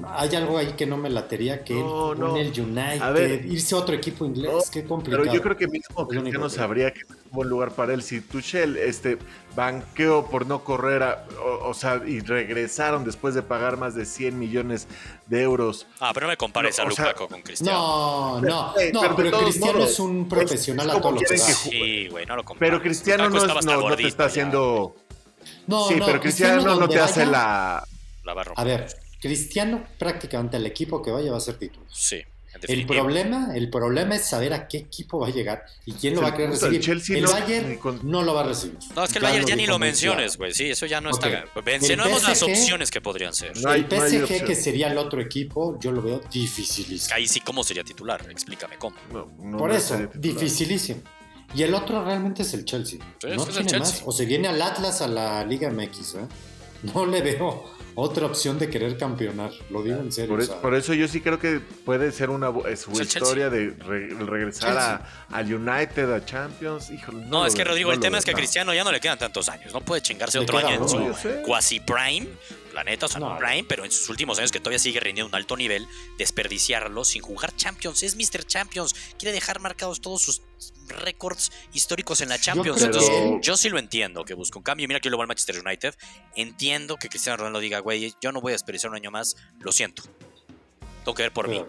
Hay 0.08 0.36
algo 0.36 0.58
ahí 0.58 0.74
que 0.74 0.86
no 0.86 0.98
me 0.98 1.10
latería, 1.10 1.64
que 1.64 1.74
no, 1.74 2.16
no. 2.16 2.38
el 2.38 2.48
United, 2.60 3.46
irse 3.46 3.76
a 3.76 3.80
otro 3.80 3.96
equipo 3.96 4.26
inglés, 4.26 4.70
qué 4.72 4.84
complicado. 4.84 5.24
Pero 5.24 5.34
yo 5.34 5.42
creo 5.42 5.58
que 5.58 5.68
mismo 5.68 6.08
Cristiano 6.08 6.50
sabría 6.50 6.92
que 6.92 7.02
es 7.02 7.10
un 7.10 7.32
buen 7.32 7.50
lugar 7.50 7.72
para 7.72 7.94
él. 7.94 8.02
Si 8.02 8.22
Tuchel 8.22 8.78
este, 8.78 9.18
banqueó 9.56 10.26
por 10.28 10.46
no 10.46 10.64
correr, 10.64 11.04
o, 11.64 11.74
sea, 11.74 12.02
y 12.06 12.22
regresaron 12.22 13.04
después 13.04 13.36
de 13.36 13.42
pagar 13.42 13.78
más 13.78 13.96
de 13.96 14.06
100 14.06 14.40
millones 14.40 14.88
de 15.28 15.42
euros. 15.42 15.88
Ah, 16.00 16.12
pero 16.14 16.28
no 16.28 16.32
me 16.32 16.38
compares 16.38 16.80
a 16.80 16.86
Lukaku 16.86 17.28
con 17.28 17.42
Cristiano. 17.42 18.40
No, 18.40 18.42
no, 18.42 18.74
no, 18.94 19.16
pero, 19.16 19.40
Cristiano 19.40 19.84
es 19.84 20.00
un 20.00 20.28
profesional 20.30 20.90
a 20.90 21.02
todos 21.02 21.22
los 21.22 21.42
Sí, 21.42 22.08
güey, 22.10 22.26
no 22.26 22.36
lo 22.36 22.44
compares. 22.44 22.72
Pero 22.72 22.82
Cristiano 22.82 23.30
no, 23.30 23.46
no, 23.46 23.96
te 23.96 24.08
está 24.08 24.26
haciendo... 24.26 24.96
No, 25.68 25.88
sí, 25.88 25.96
pero 26.06 26.20
Cristiano, 26.22 26.76
no 26.76 26.88
te 26.88 27.00
hace 27.00 27.26
la... 27.26 27.84
la 28.24 28.32
a 28.56 28.64
ver, 28.64 28.88
Cristiano 29.22 29.86
prácticamente 30.00 30.58
el 30.58 30.66
equipo 30.66 31.02
que 31.02 31.12
vaya 31.12 31.32
va 31.32 31.38
a 31.38 31.42
ser 31.42 31.58
título. 31.58 31.86
Sí. 31.90 32.22
El 32.68 32.86
problema, 32.86 33.56
el 33.56 33.70
problema 33.70 34.16
es 34.16 34.26
saber 34.26 34.54
a 34.54 34.68
qué 34.68 34.80
equipo 34.80 35.20
va 35.20 35.28
a 35.28 35.30
llegar 35.30 35.64
y 35.86 35.94
quién 35.94 36.16
lo 36.16 36.22
va 36.22 36.30
a 36.30 36.36
querer 36.36 36.50
recibir. 36.50 37.18
El, 37.18 37.26
Bayern 37.26 37.80
no 38.04 38.24
lo 38.24 38.34
va 38.34 38.42
a 38.42 38.44
recibir. 38.44 38.78
No, 38.94 39.06
es 39.06 39.12
que 39.14 39.20
el 39.20 39.24
Bayern 39.24 39.48
ya 39.48 39.56
ni 39.56 39.66
lo 39.66 39.80
menciones, 39.80 40.38
güey. 40.38 40.54
Sí, 40.54 40.70
eso 40.70 40.86
ya 40.86 41.00
no 41.00 41.12
está. 41.12 41.46
Mencionamos 41.66 42.28
las 42.28 42.44
opciones 42.44 42.92
que 42.92 43.00
podrían 43.00 43.34
ser. 43.34 43.54
el 43.56 43.86
PSG, 43.86 44.46
que 44.46 44.56
sería 44.56 44.92
el 44.92 44.98
otro 44.98 45.22
equipo, 45.22 45.80
yo 45.80 45.92
lo 45.94 46.02
veo 46.02 46.22
dificilísimo. 46.32 47.16
Ahí 47.16 47.28
sí, 47.28 47.40
¿cómo 47.40 47.64
sería 47.64 47.84
titular? 47.86 48.30
Explícame 48.30 48.78
cómo. 48.78 48.98
Por 49.58 49.72
eso, 49.72 49.98
dificilísimo. 50.16 51.02
Y 51.54 51.64
el 51.64 51.74
otro 51.74 52.04
realmente 52.04 52.44
es 52.44 52.54
el 52.54 52.66
Chelsea. 52.66 53.00
no 53.24 53.46
tiene 53.46 53.80
más. 53.80 54.02
O 54.06 54.12
se 54.12 54.26
viene 54.26 54.48
al 54.50 54.62
Atlas 54.62 55.02
a 55.02 55.08
la 55.08 55.46
Liga 55.46 55.70
MX, 55.70 56.16
¿eh? 56.16 56.28
No 56.94 57.06
le 57.06 57.22
veo 57.22 57.81
otra 57.96 58.26
opción 58.26 58.58
de 58.60 58.70
querer 58.70 58.98
campeonar. 58.98 59.52
Lo 59.70 59.84
digo 59.84 59.98
en 59.98 60.12
serio. 60.12 60.38
Por, 60.62 60.76
eso 60.76 60.94
yo 60.94 61.08
sí 61.08 61.22
creo 61.22 61.40
que 61.40 61.60
puede 61.60 62.12
ser 62.12 62.30
una 62.30 62.52
su 62.76 62.92
historia 63.02 63.50
de 63.50 63.72
regresar 64.20 64.78
a, 64.78 65.28
al 65.30 65.54
United, 65.54 66.12
a 66.12 66.26
Champions. 66.26 66.90
no, 67.28 67.46
es 67.46 67.56
que 67.56 67.64
Rodrigo, 67.64 67.92
el 67.92 68.00
tema 68.00 68.18
es 68.18 68.26
que 68.26 68.32
a 68.32 68.36
Cristiano 68.36 68.74
ya 68.74 68.84
no 68.84 68.92
le 68.92 69.00
quedan 69.00 69.18
tantos 69.18 69.50
años. 69.50 69.74
No 69.74 69.82
puede 69.82 70.02
chingarse 70.02 70.40
otro 70.40 70.58
año 70.58 70.84
en 70.84 70.90
su 70.90 71.42
quasi 71.44 71.80
prime 71.80 72.28
La 72.74 72.84
neta, 72.84 73.06
o 73.06 73.10
sea, 73.10 73.20
no, 73.20 73.38
prime, 73.38 73.66
pero 73.68 73.86
en 73.86 73.92
sus 73.92 74.10
últimos 74.10 74.40
años 74.40 74.52
que 74.52 74.60
todavía 74.60 74.80
sigue 74.80 75.00
rindiendo 75.00 75.30
un 75.30 75.36
alto 75.36 75.58
nivel, 75.58 75.88
desperdiciarlo 76.18 77.04
sin 77.04 77.22
jugar 77.22 77.56
Champions. 77.56 78.04
Es 78.04 78.16
Mr. 78.16 78.46
Champions. 78.46 78.96
Quiere 79.18 79.34
dejar 79.34 79.60
marcados 79.60 80.02
todos 80.02 80.22
sus 80.22 80.42
récords 80.88 81.52
históricos 81.74 82.22
en 82.22 82.30
la 82.30 82.40
Champions. 82.40 82.82
Entonces, 82.82 83.12
yo 83.42 83.58
sí 83.58 83.70
lo 83.70 83.80
entiendo 83.80 84.24
que 84.26 84.34
busca 84.34 84.58
un 84.58 84.64
cambio. 84.64 84.88
Mira 84.88 85.00
que 85.00 85.08
yo 85.08 85.12
lo 85.12 85.18
voy 85.18 85.24
al 85.24 85.28
Manchester 85.28 85.62
United. 85.66 85.96
Entiendo 86.36 86.98
que 86.98 87.10
Cristiano 87.10 87.38
Ronaldo 87.38 87.60
diga, 87.60 87.80
güey, 87.80 88.14
yo 88.22 88.32
no 88.32 88.42
voy 88.42 88.52
a 88.52 88.56
desperdiciar 88.56 88.92
un 88.92 88.96
año 88.96 89.12
más. 89.12 89.36
Lo 89.60 89.72
siento. 89.72 90.04
Tengo 91.04 91.16
que 91.16 91.24
ver 91.24 91.34
por 91.34 91.48
mí. 91.48 91.64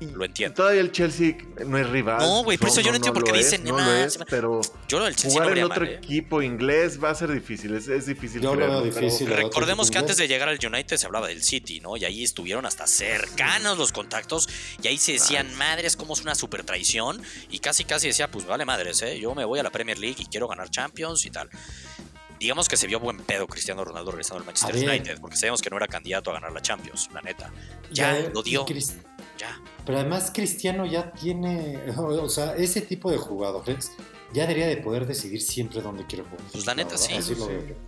Lo 0.00 0.24
entiendo. 0.24 0.54
Todavía 0.54 0.80
el 0.80 0.92
Chelsea 0.92 1.36
no 1.66 1.76
es 1.76 1.88
rival. 1.88 2.18
No, 2.18 2.44
güey, 2.44 2.56
por 2.56 2.68
eso 2.68 2.80
yo 2.80 2.90
no, 2.90 2.96
entiendo 2.96 3.20
por 3.20 3.30
qué 3.30 3.36
dicen 3.36 3.64
no 3.64 3.78
lo 3.78 3.94
es, 3.94 4.18
pero 4.30 4.60
yo 4.86 5.04
el 5.06 5.16
Chelsea 5.16 5.40
jugar 5.40 5.58
en 5.58 5.64
otro 5.64 5.84
¿eh? 5.84 5.94
equipo 5.94 6.40
inglés 6.40 7.02
va 7.02 7.10
a 7.10 7.14
ser 7.14 7.32
difícil, 7.32 7.74
es, 7.74 8.06
difícil. 8.06 8.40
Yo 8.40 8.54
lo 8.54 8.82
difícil. 8.82 9.28
Recordemos 9.28 9.90
que 9.90 9.98
antes 9.98 10.16
de 10.16 10.28
llegar 10.28 10.48
al 10.48 10.58
United 10.64 10.96
se 10.96 11.06
hablaba 11.06 11.26
del 11.26 11.42
City, 11.42 11.80
¿no? 11.80 11.96
Y 11.96 12.04
ahí 12.04 12.22
estuvieron 12.22 12.64
hasta 12.64 12.86
cercanos 12.86 13.76
los 13.76 13.90
contactos 13.90 14.48
y 14.80 14.86
ahí 14.86 14.98
se 14.98 15.12
decían, 15.12 15.52
madres, 15.56 15.96
como 15.96 16.14
es 16.14 16.20
una 16.20 16.34
super 16.34 16.62
traición 16.62 17.20
y 17.50 17.58
casi 17.58 17.84
casi 17.84 18.06
decía, 18.06 18.30
pues 18.30 18.46
vale 18.46 18.64
madres, 18.64 19.02
¿eh? 19.02 19.18
Yo 19.18 19.34
me 19.34 19.44
voy 19.44 19.58
a 19.58 19.62
la 19.64 19.70
Premier 19.70 19.98
League 19.98 20.16
y 20.20 20.26
quiero 20.26 20.46
ganar 20.46 20.70
Champions 20.70 21.26
y 21.26 21.30
tal 21.30 21.50
digamos 22.38 22.68
que 22.68 22.76
se 22.76 22.86
vio 22.86 23.00
buen 23.00 23.18
pedo 23.18 23.46
Cristiano 23.46 23.84
Ronaldo 23.84 24.12
regresando 24.12 24.40
al 24.40 24.46
Manchester 24.46 24.76
United, 24.76 25.20
porque 25.20 25.36
sabemos 25.36 25.60
que 25.60 25.70
no 25.70 25.76
era 25.76 25.88
candidato 25.88 26.30
a 26.30 26.34
ganar 26.34 26.52
la 26.52 26.62
Champions, 26.62 27.08
la 27.12 27.20
neta. 27.20 27.50
Ya, 27.90 28.30
lo 28.32 28.42
dio. 28.42 28.64
Ya. 29.38 29.60
Pero 29.86 29.98
además 29.98 30.30
Cristiano 30.34 30.84
ya 30.84 31.12
tiene, 31.12 31.78
o 31.96 32.28
sea, 32.28 32.56
ese 32.56 32.80
tipo 32.82 33.10
de 33.10 33.18
jugadores 33.18 33.92
ya 34.32 34.42
debería 34.42 34.66
de 34.66 34.76
poder 34.78 35.06
decidir 35.06 35.40
siempre 35.40 35.80
dónde 35.80 36.04
quiere 36.06 36.24
jugar. 36.24 36.40
Pues 36.52 36.66
la 36.66 36.74
neta 36.74 36.98
sí. 36.98 37.14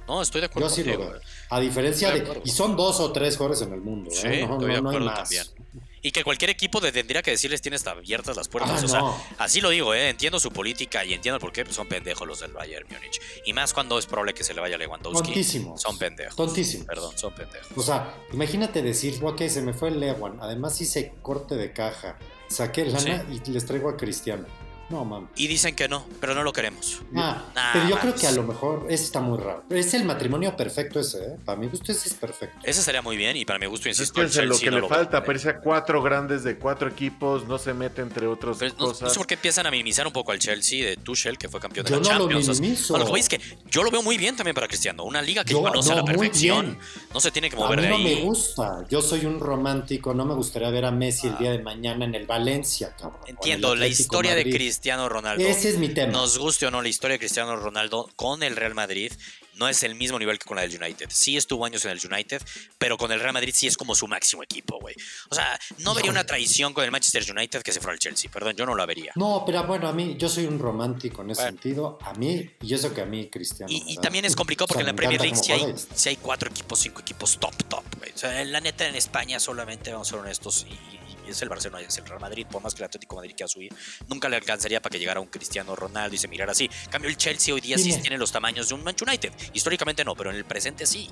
No, 0.09 0.23
estoy 0.23 0.41
de 0.41 0.47
acuerdo. 0.47 0.69
Yo 0.69 0.75
sí 0.75 0.85
lo 0.85 0.99
veo. 0.99 1.13
A 1.51 1.61
diferencia 1.61 2.11
de, 2.13 2.41
y 2.45 2.51
son 2.51 2.77
dos 2.77 3.01
o 3.01 3.13
tres 3.13 3.37
jugadores 3.37 3.63
en 3.63 3.75
el 3.75 3.81
mundo. 3.81 4.11
¿eh? 4.11 4.15
Sí, 4.15 4.29
estoy 4.29 4.73
de 4.73 4.77
acuerdo 4.77 5.13
también 5.13 5.60
y 6.03 6.13
que 6.13 6.25
cualquier 6.25 6.51
equipo 6.51 6.81
tendría 6.81 7.23
que 7.23 7.31
decirles 7.33 7.61
tienes 7.61 7.87
abiertas 7.87 8.37
las 8.37 8.49
puertas. 8.49 8.83
Ah, 8.83 8.85
o 8.85 8.89
sea, 8.89 9.35
así 9.39 9.61
lo 9.61 9.71
digo, 9.71 9.95
¿eh? 9.95 10.09
entiendo 10.11 10.41
su 10.41 10.51
política 10.51 11.05
y 11.05 11.15
entiendo 11.15 11.39
por 11.39 11.53
qué 11.53 11.65
son 11.71 11.87
pendejos 11.89 12.27
los 12.27 12.41
del 12.41 12.53
Bayern 12.53 12.87
Múnich. 12.91 13.21
Y 13.45 13.53
más 13.53 13.73
cuando 13.73 13.99
es 13.99 14.07
probable 14.07 14.35
que 14.35 14.45
se 14.45 14.55
le 14.55 14.61
vaya 14.61 14.79
Lewandowski. 14.79 15.29
Tontísimos. 15.29 15.83
Son 15.83 15.99
pendejos. 15.99 16.37
Tontísimos. 16.37 16.87
Perdón, 16.87 17.17
son 17.17 17.35
pendejos. 17.35 17.73
O 17.77 17.83
sea, 17.83 18.15
imagínate 18.33 18.83
decir, 18.83 19.19
ok, 19.23 19.43
se 19.49 19.63
me 19.63 19.73
fue 19.73 19.89
el 19.89 20.01
Lewan, 20.01 20.39
además 20.41 20.81
hice 20.81 21.15
corte 21.23 21.57
de 21.57 21.73
caja, 21.73 22.19
saqué 22.49 22.85
lana 22.87 23.27
y 23.31 23.51
les 23.51 23.67
traigo 23.67 23.89
a 23.89 23.97
Cristiano. 23.97 24.47
No, 24.91 25.05
mames. 25.05 25.31
Y 25.37 25.47
dicen 25.47 25.77
que 25.77 25.89
no, 25.89 26.05
pero 26.21 26.35
no 26.35 26.43
lo 26.43 26.53
queremos. 26.53 27.01
Ah, 27.15 27.45
pero 27.73 27.89
yo 27.89 27.99
creo 28.01 28.15
que 28.15 28.27
a 28.27 28.33
lo 28.33 28.43
mejor 28.43 28.87
ese 28.89 29.05
está 29.05 29.21
muy 29.21 29.39
raro. 29.39 29.63
Es 29.71 29.95
el 29.95 30.05
matrimonio 30.05 30.57
perfecto 30.57 30.99
ese, 30.99 31.19
¿eh? 31.19 31.37
Para 31.45 31.59
mi 31.59 31.69
gusto 31.69 31.93
ese 31.93 32.09
es 32.09 32.15
perfecto. 32.15 32.59
Ese 32.65 32.83
sería 32.83 33.01
muy 33.01 33.17
bien 33.17 33.37
y 33.37 33.45
para 33.45 33.61
mi 33.61 33.67
gusto, 33.67 33.89
insisto, 33.89 34.21
es, 34.21 34.35
lo 34.37 34.59
que 34.59 34.71
le 34.71 34.87
falta. 34.89 35.23
Parece 35.23 35.51
a 35.51 35.61
cuatro 35.61 36.03
grandes 36.03 36.43
de 36.43 36.57
cuatro 36.59 36.89
equipos, 36.89 37.47
no 37.47 37.57
se 37.59 37.73
mete 37.73 38.03
entre 38.03 38.27
otros 38.27 38.59
cosas. 38.59 39.03
No, 39.03 39.11
sé 39.11 39.17
por 39.17 39.29
qué 39.29 39.35
empiezan 39.35 39.67
a 39.67 39.71
minimizar 39.71 40.07
un 40.09 40.13
poco 40.13 40.33
al 40.33 40.41
Chelsea 40.41 40.85
de 40.85 40.97
Tuchel, 40.97 41.39
que 41.39 41.49
fue 41.49 41.61
campeón 41.61 41.87
de 41.87 41.93
la 41.93 42.03
Champions. 42.03 42.49
Lo 42.49 42.55
bueno, 42.91 43.07
lo 43.07 43.13
que 43.15 43.21
es 43.21 43.29
que 43.29 43.41
yo 43.71 43.85
lo 43.85 43.93
veo 43.93 44.03
muy 44.03 44.19
bien 44.19 44.35
también 44.35 44.55
para 44.57 44.67
Cristiano. 44.67 45.05
Una 45.05 45.23
liga 45.23 45.45
que 45.45 45.55
conoce 45.55 45.93
a 45.93 45.97
la 45.97 46.05
perfección. 46.05 46.79
No 47.15 47.21
se 47.21 47.31
tiene 47.31 47.49
que 47.49 47.55
mover 47.55 47.79
a 47.79 47.83
mí 47.83 47.89
no 47.89 47.97
ahí. 47.97 48.05
me 48.17 48.23
gusta. 48.23 48.85
Yo 48.91 49.01
soy 49.01 49.25
un 49.25 49.39
romántico. 49.39 50.15
No 50.15 50.25
me 50.25 50.35
gustaría 50.35 50.71
ver 50.71 50.85
a 50.85 50.91
Messi 50.91 51.29
el 51.29 51.39
día 51.39 51.53
de 51.53 51.61
mañana 51.61 52.05
en 52.05 52.15
el 52.17 52.27
Valencia, 52.27 52.95
cabrón. 52.99 53.21
Entiendo, 53.29 53.77
la 53.77 53.87
historia 53.87 54.35
de 54.35 54.43
Cristiano 54.45 54.80
Ronaldo. 55.09 55.47
Ese 55.47 55.71
es 55.71 55.79
mi 55.79 55.89
tema. 55.89 56.13
Nos 56.13 56.39
guste 56.39 56.67
o 56.67 56.71
no 56.71 56.83
la 56.83 56.89
historia 56.89 57.15
de 57.15 57.19
Cristiano 57.19 57.57
Ronaldo 57.57 58.11
con 58.17 58.43
el 58.43 58.57
Real 58.57 58.75
Madrid 58.75 59.13
no 59.55 59.69
es 59.69 59.83
el 59.83 59.95
mismo 59.95 60.19
nivel 60.19 60.39
que 60.39 60.45
con 60.45 60.57
la 60.57 60.63
del 60.63 60.81
United. 60.81 61.09
Sí 61.11 61.37
estuvo 61.37 61.65
años 61.65 61.85
en 61.85 61.93
el 61.93 62.01
United, 62.05 62.43
pero 62.79 62.97
con 62.97 63.13
el 63.13 63.21
Real 63.21 63.33
Madrid 63.33 63.53
sí 63.55 63.67
es 63.67 63.77
como 63.77 63.95
su 63.95 64.07
máximo 64.07 64.43
equipo, 64.43 64.79
güey. 64.81 64.95
O 65.31 65.35
sea, 65.35 65.59
no 65.79 65.95
vería 65.95 66.11
una 66.11 66.25
traición 66.25 66.73
con 66.73 66.85
el 66.85 66.91
Manchester 66.91 67.25
United 67.31 67.63
que 67.63 67.73
se 67.73 67.81
fuera 67.81 67.93
al 67.93 67.99
Chelsea. 67.99 68.31
Perdón, 68.31 68.55
yo 68.57 68.67
no 68.67 68.75
la 68.75 68.87
vería. 68.87 69.13
No, 69.17 69.45
pero 69.47 69.65
bueno, 69.65 69.89
a 69.89 69.93
mí, 69.93 70.17
yo 70.19 70.29
soy 70.29 70.47
un 70.47 70.59
romántico 70.59 71.23
en 71.23 71.31
ese 71.31 71.43
sentido. 71.43 71.99
A 72.03 72.15
mí, 72.15 72.51
y 72.63 72.75
eso 72.75 72.93
que 72.95 73.03
a 73.03 73.07
mí, 73.07 73.29
Cristiano. 73.29 73.73
Y, 73.73 73.97
también 73.99 74.25
es 74.25 74.35
complicado 74.35 74.69
porque 74.69 74.81
en 74.81 74.87
la 74.87 74.95
Premier 74.95 75.21
League 75.21 75.37
sí 75.37 75.53
hay, 75.53 75.75
hay, 76.07 76.17
cuatro 76.17 76.51
equipos, 76.51 76.79
cinco 76.79 77.01
equipos 77.01 77.39
top, 77.39 77.55
top, 77.69 77.85
güey. 77.99 78.13
O 78.13 78.19
sea, 78.19 78.45
la 78.45 78.61
neta 78.61 78.89
en 78.89 78.95
España 78.95 79.39
solamente, 79.39 79.93
vamos 79.93 80.09
a 80.09 80.11
ser 80.11 80.21
honestos, 80.21 80.67
y 80.69 81.01
es 81.31 81.43
el 81.43 81.49
Barcelona 81.49 81.83
y 81.83 81.87
es 81.87 81.99
el 81.99 82.07
Real 82.07 82.21
Madrid, 82.21 82.47
por 82.51 82.63
más 82.63 82.75
que 82.75 82.83
el 82.83 82.87
Atlético 82.87 83.17
Madrid 83.17 83.35
quiera 83.37 83.49
subir, 83.49 83.75
nunca 84.09 84.29
le 84.29 84.37
alcanzaría 84.37 84.81
para 84.83 84.93
que 84.93 84.99
llegara 84.99 85.21
un 85.21 85.29
Cristiano 85.29 85.75
Ronaldo 85.75 86.15
y 86.15 86.19
se 86.19 86.29
mirara 86.29 86.53
así. 86.53 86.69
En 86.85 86.91
cambio, 86.91 87.11
el 87.11 87.17
Chelsea 87.17 87.55
hoy 87.55 87.61
día 87.61 87.79
sí, 87.79 87.97
tiene 88.01 88.19
los 88.19 88.33
tamaños 88.33 88.69
de 88.69 88.75
un 88.75 88.85
Manchester 88.85 89.09
United. 89.09 89.33
Históricamente 89.53 90.05
no, 90.05 90.15
pero 90.15 90.31
en 90.31 90.37
el 90.37 90.45
presente 90.45 90.87
sí. 90.87 91.11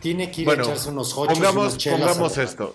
Tiene 0.00 0.30
que 0.30 0.42
ir 0.42 0.50
a 0.50 0.54
echarse 0.54 0.88
unos 0.88 1.12
hochos 1.16 1.38
Pongamos, 1.38 1.76
pongamos 1.84 2.38
esto 2.38 2.74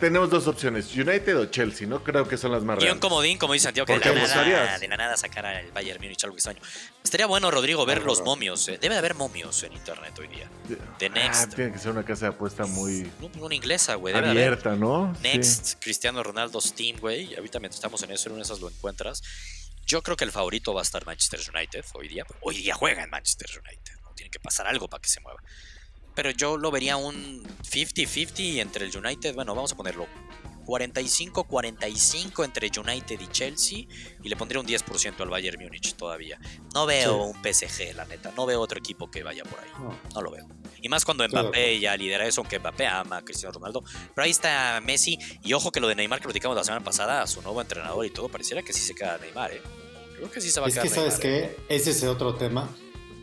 tenemos 0.00 0.30
dos 0.30 0.48
opciones, 0.48 0.94
United 0.94 1.38
o 1.38 1.46
Chelsea, 1.46 1.86
¿no? 1.86 2.02
Creo 2.02 2.26
que 2.26 2.36
son 2.36 2.50
las 2.50 2.64
más 2.64 2.76
reales. 2.76 2.90
Y 2.90 2.92
un 2.92 2.98
comodín, 2.98 3.38
como 3.38 3.52
dice 3.52 3.64
Santiago, 3.64 3.86
que 3.86 3.98
de 3.98 4.14
la, 4.14 4.26
nada, 4.26 4.78
de 4.78 4.88
la 4.88 4.96
nada 4.96 5.16
sacar 5.16 5.46
al 5.46 5.70
Bayern 5.70 6.02
Múnich 6.02 6.24
algo 6.24 6.36
extraño. 6.36 6.60
Estaría 7.02 7.26
bueno, 7.26 7.50
Rodrigo, 7.50 7.86
ver 7.86 8.02
los 8.02 8.22
momios. 8.22 8.66
Eh. 8.68 8.78
Debe 8.80 8.94
de 8.94 8.98
haber 8.98 9.14
momios 9.14 9.62
en 9.62 9.72
internet 9.72 10.18
hoy 10.18 10.28
día. 10.28 10.50
De 10.98 11.06
ah, 11.06 11.10
Next. 11.10 11.54
tiene 11.54 11.72
que 11.72 11.78
ser 11.78 11.92
una 11.92 12.04
casa 12.04 12.26
de 12.26 12.34
apuesta 12.34 12.66
muy... 12.66 13.08
Una 13.40 13.54
inglesa, 13.54 13.94
güey. 13.94 14.14
Abierta, 14.14 14.74
¿no? 14.74 15.14
Next, 15.22 15.74
Cristiano 15.80 16.22
Ronaldo 16.22 16.60
Steam, 16.60 16.98
güey. 16.98 17.34
Ahorita 17.36 17.60
mientras 17.60 17.76
estamos 17.76 18.02
en 18.02 18.10
eso, 18.10 18.30
en 18.30 18.40
esas 18.40 18.60
lo 18.60 18.68
encuentras. 18.68 19.22
Yo 19.86 20.02
creo 20.02 20.16
que 20.16 20.24
el 20.24 20.32
favorito 20.32 20.72
va 20.74 20.80
a 20.80 20.82
estar 20.82 21.04
Manchester 21.04 21.40
United 21.54 21.84
hoy 21.94 22.08
día. 22.08 22.24
Hoy 22.42 22.56
día 22.56 22.74
juega 22.74 23.02
en 23.04 23.10
Manchester 23.10 23.48
United. 23.50 23.94
¿no? 24.02 24.14
Tiene 24.14 24.30
que 24.30 24.40
pasar 24.40 24.66
algo 24.66 24.88
para 24.88 25.00
que 25.00 25.08
se 25.08 25.20
mueva 25.20 25.40
pero 26.14 26.30
yo 26.30 26.56
lo 26.56 26.70
vería 26.70 26.96
un 26.96 27.42
50-50 27.62 28.60
entre 28.60 28.86
el 28.86 28.96
United, 28.96 29.34
bueno, 29.34 29.54
vamos 29.54 29.72
a 29.72 29.76
ponerlo 29.76 30.06
45-45 30.64 32.44
entre 32.44 32.70
United 32.76 33.20
y 33.20 33.26
Chelsea 33.28 33.86
y 34.22 34.28
le 34.28 34.36
pondría 34.36 34.60
un 34.60 34.66
10% 34.66 35.20
al 35.20 35.28
Bayern 35.28 35.62
Múnich 35.62 35.94
todavía. 35.94 36.38
No 36.74 36.86
veo 36.86 37.24
un 37.24 37.42
PSG, 37.42 37.94
la 37.94 38.04
neta, 38.04 38.32
no 38.36 38.46
veo 38.46 38.60
otro 38.60 38.78
equipo 38.78 39.10
que 39.10 39.22
vaya 39.22 39.44
por 39.44 39.60
ahí, 39.60 39.70
no, 40.14 40.22
lo 40.22 40.30
veo. 40.30 40.46
Y 40.80 40.88
más 40.88 41.04
cuando 41.04 41.26
Mbappé 41.26 41.80
ya 41.80 41.96
lidera 41.96 42.26
eso, 42.26 42.40
aunque 42.40 42.58
Mbappé 42.58 42.86
ama 42.86 43.18
a 43.18 43.24
Cristiano 43.24 43.52
Ronaldo, 43.54 43.82
pero 44.14 44.24
ahí 44.24 44.30
está 44.30 44.80
Messi 44.84 45.18
y 45.42 45.52
ojo 45.52 45.72
que 45.72 45.80
lo 45.80 45.88
de 45.88 45.94
Neymar 45.94 46.20
que 46.20 46.24
platicamos 46.24 46.56
la 46.56 46.64
semana 46.64 46.84
pasada, 46.84 47.22
a 47.22 47.26
su 47.26 47.40
nuevo 47.42 47.60
entrenador 47.60 48.04
y 48.04 48.10
todo, 48.10 48.28
pareciera 48.28 48.62
que 48.62 48.72
sí 48.72 48.80
se 48.80 48.94
queda 48.94 49.18
Neymar, 49.18 49.52
¿eh? 49.52 49.62
Creo 50.16 50.30
que 50.30 50.40
sí 50.40 50.50
se 50.50 50.60
va 50.60 50.68
a 50.68 50.70
quedar. 50.70 50.86
Es 50.86 50.92
que 50.92 50.98
sabes 50.98 51.18
que 51.18 51.56
ese 51.68 51.90
es 51.90 52.04
otro 52.04 52.34
tema 52.36 52.68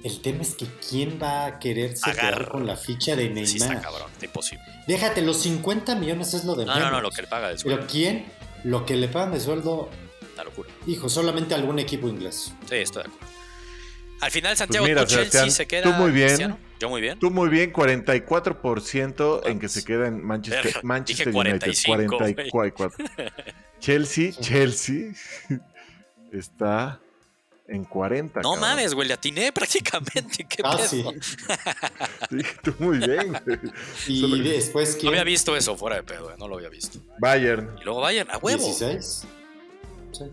el 0.03 0.21
tema 0.21 0.41
es 0.41 0.55
que 0.55 0.65
quién 0.89 1.19
va 1.21 1.45
a 1.45 1.59
quererse 1.59 2.11
quedar 2.11 2.49
con 2.49 2.65
la 2.65 2.75
ficha 2.75 3.15
de 3.15 3.29
Neymar. 3.29 3.47
Sí, 3.47 3.57
está 3.57 3.81
cabrón, 3.81 4.09
imposible. 4.21 4.65
Déjate, 4.87 5.21
los 5.21 5.41
50 5.41 5.95
millones 5.95 6.33
es 6.33 6.45
lo 6.45 6.55
de 6.55 6.65
No, 6.65 6.79
no, 6.79 6.91
no, 6.91 7.01
lo 7.01 7.11
que 7.11 7.21
le 7.21 7.27
paga 7.27 7.49
de 7.49 7.57
sueldo. 7.57 7.79
Pero 7.79 7.91
quién, 7.91 8.25
lo 8.63 8.85
que 8.85 8.95
le 8.95 9.07
pagan 9.07 9.31
de 9.31 9.39
sueldo. 9.39 9.89
Una 10.33 10.43
locura. 10.43 10.69
Hijo, 10.87 11.09
solamente 11.09 11.53
algún 11.53 11.79
equipo 11.79 12.07
inglés. 12.07 12.53
Sí, 12.67 12.75
estoy 12.75 13.03
de 13.03 13.09
acuerdo. 13.09 13.27
Al 14.21 14.31
final, 14.31 14.55
Santiago 14.55 14.85
pues 14.85 15.07
Chelsea 15.07 15.49
se 15.49 15.67
queda. 15.67 15.83
Tú 15.83 15.93
muy 15.93 16.11
bien. 16.11 16.57
Yo 16.79 16.89
muy 16.89 17.01
bien. 17.01 17.19
Tú 17.19 17.29
muy 17.29 17.49
bien, 17.49 17.71
44% 17.71 19.47
en 19.47 19.59
que 19.59 19.69
se 19.69 19.83
queda 19.83 20.07
en 20.07 20.23
Manchester, 20.23 20.83
Manchester 20.83 21.27
Dije 21.27 21.33
45, 21.33 22.17
United. 22.17 22.49
44. 22.49 23.05
Chelsea, 23.79 24.31
Chelsea 24.39 25.11
está 26.31 26.99
en 27.71 27.85
40. 27.85 28.41
No 28.41 28.55
mames, 28.57 28.93
güey, 28.93 29.07
le 29.07 29.13
atiné 29.13 29.51
prácticamente. 29.53 30.45
¿Qué 30.47 30.61
ah, 30.63 30.77
sí. 30.77 31.03
tú 32.61 32.75
muy 32.79 32.97
bien, 32.97 33.39
Y 34.07 34.41
después 34.41 34.95
¿quién? 34.95 35.05
No 35.05 35.11
había 35.11 35.23
visto 35.23 35.55
eso 35.55 35.77
fuera 35.77 35.95
de 35.97 36.03
pedo, 36.03 36.31
eh, 36.31 36.35
no 36.37 36.47
lo 36.47 36.55
había 36.55 36.69
visto. 36.69 36.99
Bayern. 37.19 37.75
Y 37.79 37.83
luego 37.83 38.01
Bayern, 38.01 38.29
a 38.31 38.37
huevo. 38.37 38.63
16. 38.63 39.23
Sí. 40.11 40.23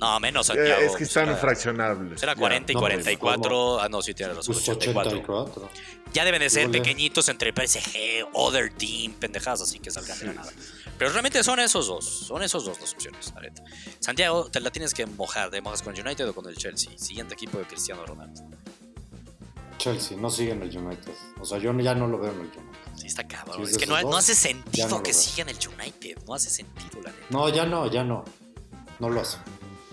No, 0.00 0.18
menos 0.18 0.48
Santiago. 0.48 0.82
es 0.82 0.96
que 0.96 1.04
están 1.04 1.36
fraccionables. 1.38 2.20
Será 2.20 2.34
40 2.34 2.72
y 2.72 2.74
44. 2.74 3.80
ah, 3.80 3.88
no, 3.88 4.02
sí 4.02 4.12
tiene 4.12 4.34
los 4.34 4.48
84. 4.48 5.70
Ya 6.12 6.24
deben 6.24 6.40
de 6.40 6.50
ser 6.50 6.70
pequeñitos 6.70 7.28
entre 7.28 7.52
PSG, 7.52 8.28
Other 8.32 8.72
Team, 8.72 9.14
pendejadas 9.14 9.62
así 9.62 9.78
que 9.78 9.90
salgan 9.90 10.18
de 10.18 10.26
la 10.26 10.32
nada. 10.34 10.52
Pero 11.04 11.12
realmente 11.12 11.44
son 11.44 11.60
esos 11.60 11.86
dos, 11.86 12.02
son 12.06 12.42
esos 12.42 12.64
dos 12.64 12.80
las 12.80 12.94
opciones, 12.94 13.30
la 13.34 13.42
neta. 13.42 13.62
Santiago, 14.00 14.50
te 14.50 14.58
la 14.58 14.70
tienes 14.70 14.94
que 14.94 15.04
mojar, 15.04 15.50
¿de 15.50 15.60
mojas 15.60 15.82
con 15.82 15.94
el 15.94 16.00
United 16.00 16.26
o 16.30 16.34
con 16.34 16.48
el 16.48 16.56
Chelsea? 16.56 16.92
Siguiente 16.96 17.34
equipo 17.34 17.58
de 17.58 17.64
Cristiano 17.64 18.06
Ronaldo. 18.06 18.40
Chelsea, 19.76 20.16
no 20.16 20.30
sigue 20.30 20.52
en 20.52 20.62
el 20.62 20.74
United. 20.74 21.12
O 21.38 21.44
sea, 21.44 21.58
yo 21.58 21.78
ya 21.78 21.94
no 21.94 22.06
lo 22.06 22.18
veo 22.18 22.30
en 22.32 22.40
el 22.40 22.46
United. 22.46 22.62
Sí, 22.96 23.06
está 23.08 23.28
cabrón. 23.28 23.68
es 23.68 23.76
que 23.76 23.84
no, 23.84 24.00
no, 24.00 24.16
hace 24.16 24.34
sentido 24.34 25.02
que 25.02 25.12
siga 25.12 25.42
en 25.42 25.54
el 25.54 25.58
United. 25.58 26.22
No 26.26 26.32
hace 26.32 26.48
sentido, 26.48 27.02
la 27.02 27.10
neta. 27.10 27.26
No, 27.28 27.50
ya 27.50 27.66
no, 27.66 27.86
ya 27.92 28.02
no. 28.02 28.24
No 28.98 29.10
lo 29.10 29.20
hace. 29.20 29.36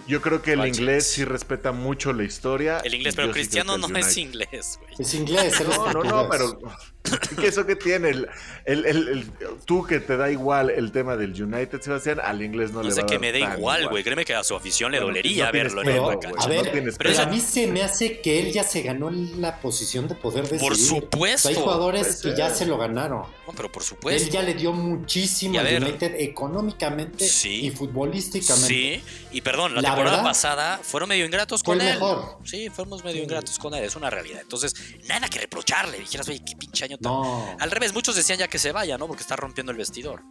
Yo 0.08 0.22
creo 0.22 0.42
que 0.42 0.54
el 0.54 0.66
inglés 0.66 1.12
sí 1.12 1.26
respeta 1.26 1.74
mucho 1.74 2.14
la 2.14 2.24
historia. 2.24 2.80
El 2.86 2.94
inglés, 2.94 3.16
pero 3.18 3.32
Cristiano 3.32 3.78
no 3.78 3.98
es 3.98 4.16
inglés, 4.16 4.80
güey. 4.80 4.96
Es 4.98 5.14
inglés, 5.14 5.62
No, 5.62 5.92
no, 5.92 6.04
no, 6.06 6.30
pero 6.30 6.58
¿Qué 7.40 7.48
eso 7.48 7.66
que 7.66 7.76
tiene? 7.76 8.10
El, 8.10 8.28
el, 8.66 9.30
tú 9.66 9.84
que 9.84 10.00
te 10.00 10.18
da 10.18 10.32
igual 10.32 10.70
el 10.70 10.92
tema 10.92 11.16
del 11.16 11.32
United, 11.32 11.82
Sebastián, 11.82 12.20
al 12.24 12.42
inglés 12.42 12.72
no, 12.72 12.84
le 12.84 12.90
va 12.90 12.94
a 12.94 12.98
dar 12.98 13.06
que 13.06 13.20
me 13.20 13.32
da 13.32 13.40
igual, 13.56 13.88
güey. 13.90 14.04
Créeme 14.04 14.26
que 14.26 14.36
a 14.36 14.44
su 14.44 14.56
afición 14.56 14.92
le 14.92 15.00
dolería 15.00 15.52
verlo 15.52 15.82
pero, 15.84 16.10
A 16.38 16.48
ver, 16.48 16.94
pero 16.98 17.20
a 17.20 17.26
mí 17.26 17.40
se 17.40 17.68
me 17.68 17.82
hace 17.82 18.22
que 18.22 18.40
él 18.40 18.52
ya 18.52 18.64
se 18.64 18.82
ganó 18.82 19.10
la 19.10 19.60
posición 19.60 20.08
de 20.08 20.16
poder 20.16 20.44
decidir. 20.44 20.62
Por 20.62 20.78
supuesto. 20.78 21.50
hay 21.50 21.56
jugadores 21.56 22.22
que 22.22 22.36
ya 22.36 22.50
se 22.50 22.66
lo 22.66 22.78
ganaron. 22.78 23.22
No, 23.48 23.54
pero 23.56 23.72
por 23.72 23.84
supuesto. 23.84 24.24
Él 24.24 24.30
ya 24.30 24.42
le 24.44 24.54
dio 24.54 24.72
muchísimo 24.72 25.60
al 25.60 25.84
United 25.84 26.16
económicamente 26.20 27.26
y 27.26 27.72
futbolísticamente. 27.72 28.68
Sí, 28.68 29.04
y 29.32 29.42
perdón, 29.42 29.76
la, 29.76 29.82
temporada 29.82 30.24
pasada 30.24 30.80
fueron 30.84 31.10
medio 31.10 31.26
ingratos 31.26 31.64
con 31.64 31.82
él. 31.82 31.94
Mejor. 31.94 32.38
Sí, 32.46 32.70
fuimos 32.70 33.04
medio 33.04 33.24
ingratos 33.24 33.58
con 33.58 33.74
él, 33.74 33.84
es 33.84 33.96
una 33.96 34.10
realidad. 34.10 34.42
Entonces, 34.42 34.74
nada 35.08 35.28
que 35.28 35.40
reprocharle. 35.40 36.00
Dijeras, 36.00 36.28
oye, 36.30 36.42
qué 36.46 36.56
pinche 36.56 36.86
año 36.94 36.98
tan. 36.98 37.62
Al 37.62 37.72
revés, 37.72 37.94
muchos 37.94 38.16
decían 38.16 38.40
ya 38.40 38.48
que 38.48 38.60
se 38.60 38.72
vaya, 38.72 38.98
¿no? 38.98 39.08
Porque 39.08 39.22
está 39.22 39.36
rompiendo 39.36 39.72
el 39.72 39.78
vestidor. 39.78 40.22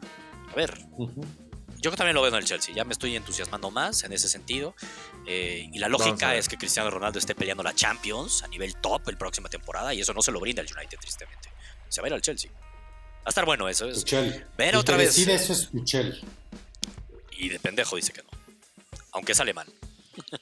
A 0.50 0.54
ver. 0.54 0.78
Yo 1.80 1.90
también 1.92 2.14
lo 2.14 2.20
veo 2.20 2.30
en 2.30 2.36
el 2.36 2.44
Chelsea, 2.44 2.74
ya 2.74 2.84
me 2.84 2.92
estoy 2.92 3.16
entusiasmando 3.16 3.70
más 3.70 4.04
en 4.04 4.12
ese 4.12 4.28
sentido. 4.28 4.74
Eh, 5.26 5.70
y 5.72 5.78
la 5.78 5.88
lógica 5.88 6.34
es 6.34 6.46
que 6.46 6.58
Cristiano 6.58 6.90
Ronaldo 6.90 7.18
esté 7.18 7.34
peleando 7.34 7.62
la 7.62 7.74
Champions 7.74 8.42
a 8.42 8.48
nivel 8.48 8.76
top 8.76 9.08
el 9.08 9.16
próxima 9.16 9.48
temporada 9.48 9.94
y 9.94 10.00
eso 10.00 10.12
no 10.12 10.20
se 10.20 10.30
lo 10.30 10.40
brinda 10.40 10.60
el 10.60 10.68
United, 10.70 10.98
tristemente. 10.98 11.48
Se 11.88 12.02
va 12.02 12.06
a 12.06 12.08
ir 12.08 12.14
al 12.14 12.20
Chelsea. 12.20 12.50
Va 12.52 13.24
a 13.24 13.28
estar 13.30 13.46
bueno 13.46 13.66
eso. 13.68 13.88
Es 13.88 14.04
ver 14.58 14.76
otra 14.76 14.98
vez. 14.98 15.16
eso 15.16 15.52
es 15.54 15.70
Tuchel. 15.70 16.22
Y 17.32 17.48
de 17.48 17.58
pendejo 17.58 17.96
dice 17.96 18.12
que 18.12 18.22
no. 18.22 18.30
Aunque 19.12 19.32
es 19.32 19.40
alemán. 19.40 19.66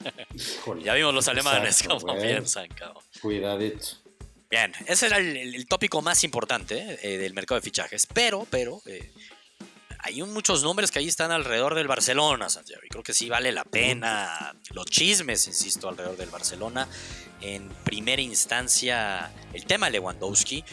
ya 0.83 0.95
vimos 0.95 1.15
los 1.15 1.29
alemanes 1.29 1.85
cómo 1.87 2.19
piensan, 2.19 2.67
cabrón. 2.69 3.05
Cuidadito. 3.23 4.08
Bien, 4.51 4.73
ese 4.87 5.07
era 5.07 5.19
el, 5.19 5.67
tópico 5.67 6.01
más 6.01 6.25
importante 6.25 6.99
eh, 7.03 7.19
del 7.19 7.35
mercado 7.35 7.61
de 7.61 7.65
fichajes. 7.65 8.07
Pero, 8.07 8.47
pero, 8.51 8.81
eh, 8.87 9.13
hay 9.99 10.23
muchos 10.23 10.63
nombres 10.63 10.91
que 10.91 11.01
ahí 11.01 11.09
están 11.09 11.33
alrededor 11.33 11.75
del 11.75 11.87
Barcelona, 11.87 12.49
Santiago. 12.49 12.83
Y 12.85 12.89
creo 12.89 13.03
que 13.03 13.13
sí 13.13 13.29
vale 13.29 13.53
la 13.53 13.65
pena 13.65 14.55
los 14.71 14.87
chismes, 14.87 15.47
insisto, 15.49 15.89
alrededor 15.89 16.17
del 16.17 16.31
Barcelona. 16.31 16.89
En 17.43 17.69
primera 17.85 18.23
instancia, 18.23 19.31
el 19.53 19.67
tema 19.67 19.91
Lewandowski. 19.91 20.65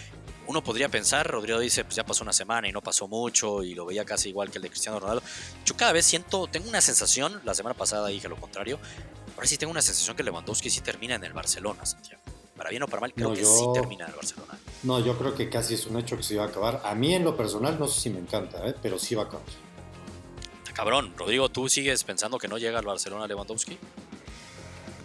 Uno 0.47 0.63
podría 0.63 0.89
pensar, 0.89 1.27
Rodrigo 1.27 1.59
dice, 1.59 1.83
pues 1.83 1.95
ya 1.95 2.05
pasó 2.05 2.23
una 2.23 2.31
semana 2.31 2.69
y 2.69 2.71
no 2.71 2.81
pasó 2.81 3.07
mucho 3.07 3.63
y 3.63 3.73
lo 3.73 3.85
veía 3.85 4.05
casi 4.05 4.29
igual 4.29 4.51
que 4.51 4.59
el 4.59 4.61
de 4.61 4.69
Cristiano 4.69 4.99
Ronaldo. 4.99 5.23
Yo 5.65 5.75
cada 5.75 5.91
vez 5.91 6.05
siento, 6.05 6.45
tengo 6.45 6.69
una 6.69 6.81
sensación, 6.81 7.41
la 7.43 7.55
semana 7.55 7.73
pasada 7.73 8.07
dije 8.09 8.29
lo 8.29 8.35
contrario, 8.35 8.79
ahora 9.35 9.47
sí 9.47 9.57
tengo 9.57 9.71
una 9.71 9.81
sensación 9.81 10.15
que 10.15 10.21
Lewandowski 10.21 10.69
sí 10.69 10.81
termina 10.81 11.15
en 11.15 11.23
el 11.23 11.33
Barcelona, 11.33 11.83
Santiago 11.83 12.34
para 12.55 12.69
bien 12.69 12.83
o 12.83 12.87
para 12.87 13.01
mal, 13.01 13.13
creo 13.13 13.33
que 13.33 13.45
sí 13.45 13.65
termina 13.73 14.05
el 14.05 14.13
Barcelona. 14.13 14.57
No, 14.83 14.99
yo 14.99 15.17
creo 15.17 15.35
que 15.35 15.49
casi 15.49 15.73
es 15.73 15.85
un 15.87 15.97
hecho 15.99 16.17
que 16.17 16.23
se 16.23 16.37
va 16.37 16.45
a 16.45 16.47
acabar. 16.47 16.81
A 16.85 16.95
mí 16.95 17.13
en 17.13 17.23
lo 17.23 17.35
personal 17.35 17.77
no 17.79 17.87
sé 17.87 18.01
si 18.01 18.09
me 18.09 18.19
encanta, 18.19 18.65
¿eh? 18.67 18.75
pero 18.81 18.97
sí 18.97 19.15
va 19.15 19.23
a 19.23 19.25
acabar. 19.25 19.45
Cabrón, 20.73 21.13
Rodrigo, 21.17 21.49
¿tú 21.49 21.69
sigues 21.69 22.03
pensando 22.03 22.37
que 22.37 22.47
no 22.47 22.57
llega 22.57 22.79
al 22.79 22.85
Barcelona 22.85 23.27
Lewandowski? 23.27 23.77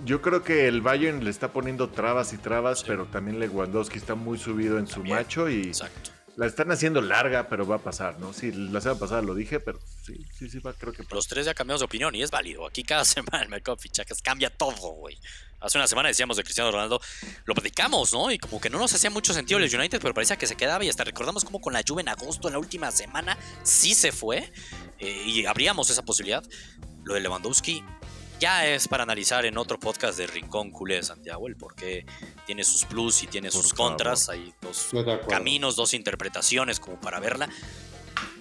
Yo 0.05 0.23
creo 0.23 0.43
que 0.43 0.67
el 0.67 0.81
Bayern 0.81 1.23
le 1.23 1.31
está 1.31 1.53
poniendo 1.53 1.91
trabas 1.91 2.33
y 2.33 2.39
trabas, 2.39 2.83
pero 2.83 3.07
también 3.07 3.39
Lewandowski 3.39 3.99
está 3.99 4.15
muy 4.15 4.39
subido 4.39 4.79
en 4.79 4.87
su 4.87 5.05
macho 5.05 5.49
y 5.49 5.69
Exacto. 5.69 6.11
La 6.41 6.47
están 6.47 6.73
haciendo 6.73 7.03
larga, 7.03 7.51
pero 7.51 7.67
va 7.67 7.77
a 7.77 7.81
pasar, 7.81 8.19
¿no? 8.19 8.33
Sí, 8.33 8.51
la 8.51 8.81
semana 8.81 8.99
pasada 8.99 9.21
lo 9.21 9.35
dije, 9.35 9.61
pero 9.61 9.79
sí, 10.03 10.25
sí, 10.39 10.49
sí, 10.49 10.59
va, 10.59 10.73
creo 10.73 10.91
que 10.91 11.05
Los 11.11 11.29
tres 11.29 11.45
ya 11.45 11.53
cambiamos 11.53 11.81
de 11.81 11.85
opinión 11.85 12.15
y 12.15 12.23
es 12.23 12.31
válido. 12.31 12.67
Aquí 12.67 12.83
cada 12.83 13.05
semana 13.05 13.43
el 13.43 13.51
mercado 13.51 13.77
de 13.77 13.83
fichajes 13.83 14.23
cambia 14.23 14.49
todo, 14.49 14.93
güey. 14.93 15.19
Hace 15.61 15.77
una 15.77 15.87
semana 15.87 16.09
decíamos 16.09 16.39
de 16.39 16.43
Cristiano 16.43 16.73
Ronaldo, 16.73 16.99
lo 17.45 17.53
platicamos, 17.53 18.15
¿no? 18.15 18.33
Y 18.33 18.39
como 18.39 18.59
que 18.59 18.71
no 18.71 18.79
nos 18.79 18.95
hacía 18.95 19.11
mucho 19.11 19.35
sentido 19.35 19.61
el 19.61 19.65
United, 19.65 20.01
pero 20.01 20.15
parecía 20.15 20.37
que 20.37 20.47
se 20.47 20.57
quedaba 20.57 20.83
y 20.83 20.89
hasta 20.89 21.05
recordamos 21.05 21.45
como 21.45 21.61
con 21.61 21.75
la 21.75 21.83
Juve 21.87 22.01
en 22.01 22.09
agosto, 22.09 22.49
en 22.49 22.55
la 22.55 22.59
última 22.59 22.91
semana, 22.91 23.37
sí 23.63 23.95
se 23.95 24.11
fue 24.11 24.51
eh, 24.99 25.23
y 25.27 25.45
abríamos 25.45 25.91
esa 25.91 26.07
posibilidad. 26.07 26.43
Lo 27.05 27.13
de 27.13 27.21
Lewandowski 27.21 27.85
ya 28.41 28.67
es 28.67 28.89
para 28.89 29.03
analizar 29.03 29.45
en 29.45 29.59
otro 29.59 29.79
podcast 29.79 30.17
de 30.17 30.27
Rincón 30.27 30.71
Culé 30.71 30.97
de 30.97 31.03
Santiago, 31.03 31.47
el 31.47 31.57
por 31.57 31.75
qué 31.75 32.07
tiene 32.47 32.65
sus 32.65 32.87
plus 32.87 33.23
y 33.23 33.27
tiene 33.27 33.51
sus 33.51 33.75
contras. 33.75 34.31
Hay 34.31 34.55
dos 34.63 34.89
caminos, 35.29 35.77
dos 35.77 35.93
interpretaciones 35.93 36.81
como 36.81 36.99
para 36.99 37.21
verla. 37.21 37.51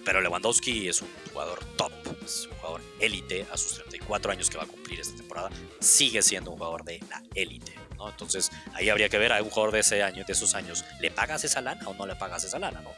Pero 0.05 0.21
Lewandowski 0.21 0.87
es 0.87 1.01
un 1.01 1.09
jugador 1.31 1.59
top, 1.75 1.91
es 2.23 2.47
un 2.49 2.57
jugador 2.57 2.81
élite 3.01 3.45
a 3.51 3.57
sus 3.57 3.73
34 3.75 4.31
años 4.31 4.49
que 4.49 4.57
va 4.57 4.63
a 4.63 4.67
cumplir 4.67 5.01
esta 5.01 5.15
temporada. 5.17 5.49
Sigue 5.81 6.21
siendo 6.21 6.51
un 6.51 6.57
jugador 6.57 6.85
de 6.85 6.99
la 7.09 7.21
élite. 7.35 7.75
¿no? 7.97 8.09
Entonces 8.09 8.49
ahí 8.73 8.87
habría 8.87 9.09
que 9.09 9.17
ver 9.17 9.33
a 9.33 9.43
un 9.43 9.49
jugador 9.49 9.73
de 9.73 9.81
ese 9.81 10.01
año, 10.01 10.23
de 10.25 10.31
esos 10.31 10.55
años, 10.55 10.85
¿le 11.01 11.11
pagas 11.11 11.43
esa 11.43 11.59
lana 11.59 11.85
o 11.85 11.93
no 11.93 12.07
le 12.07 12.15
pagas 12.15 12.45
esa 12.45 12.57
lana? 12.57 12.79
¿no? 12.79 12.91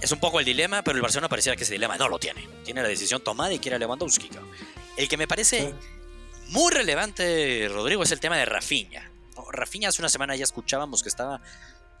Es 0.00 0.10
un 0.10 0.18
poco 0.18 0.40
el 0.40 0.44
dilema, 0.44 0.82
pero 0.82 0.96
el 0.96 1.02
Barcelona 1.02 1.28
pareciera 1.28 1.54
que 1.56 1.62
ese 1.62 1.74
dilema 1.74 1.96
no 1.96 2.08
lo 2.08 2.18
tiene. 2.18 2.46
Tiene 2.64 2.82
la 2.82 2.88
decisión 2.88 3.22
tomada 3.22 3.52
y 3.54 3.60
quiere 3.60 3.76
a 3.76 3.78
Lewandowski. 3.78 4.28
El 4.96 5.08
que 5.08 5.16
me 5.16 5.26
parece 5.26 5.72
muy 6.54 6.72
relevante, 6.72 7.68
Rodrigo, 7.68 8.04
es 8.04 8.12
el 8.12 8.20
tema 8.20 8.38
de 8.38 8.44
Rafinha. 8.44 9.10
Rafinha 9.50 9.88
hace 9.88 10.00
una 10.00 10.08
semana 10.08 10.36
ya 10.36 10.44
escuchábamos 10.44 11.02
que 11.02 11.08
estaba 11.08 11.40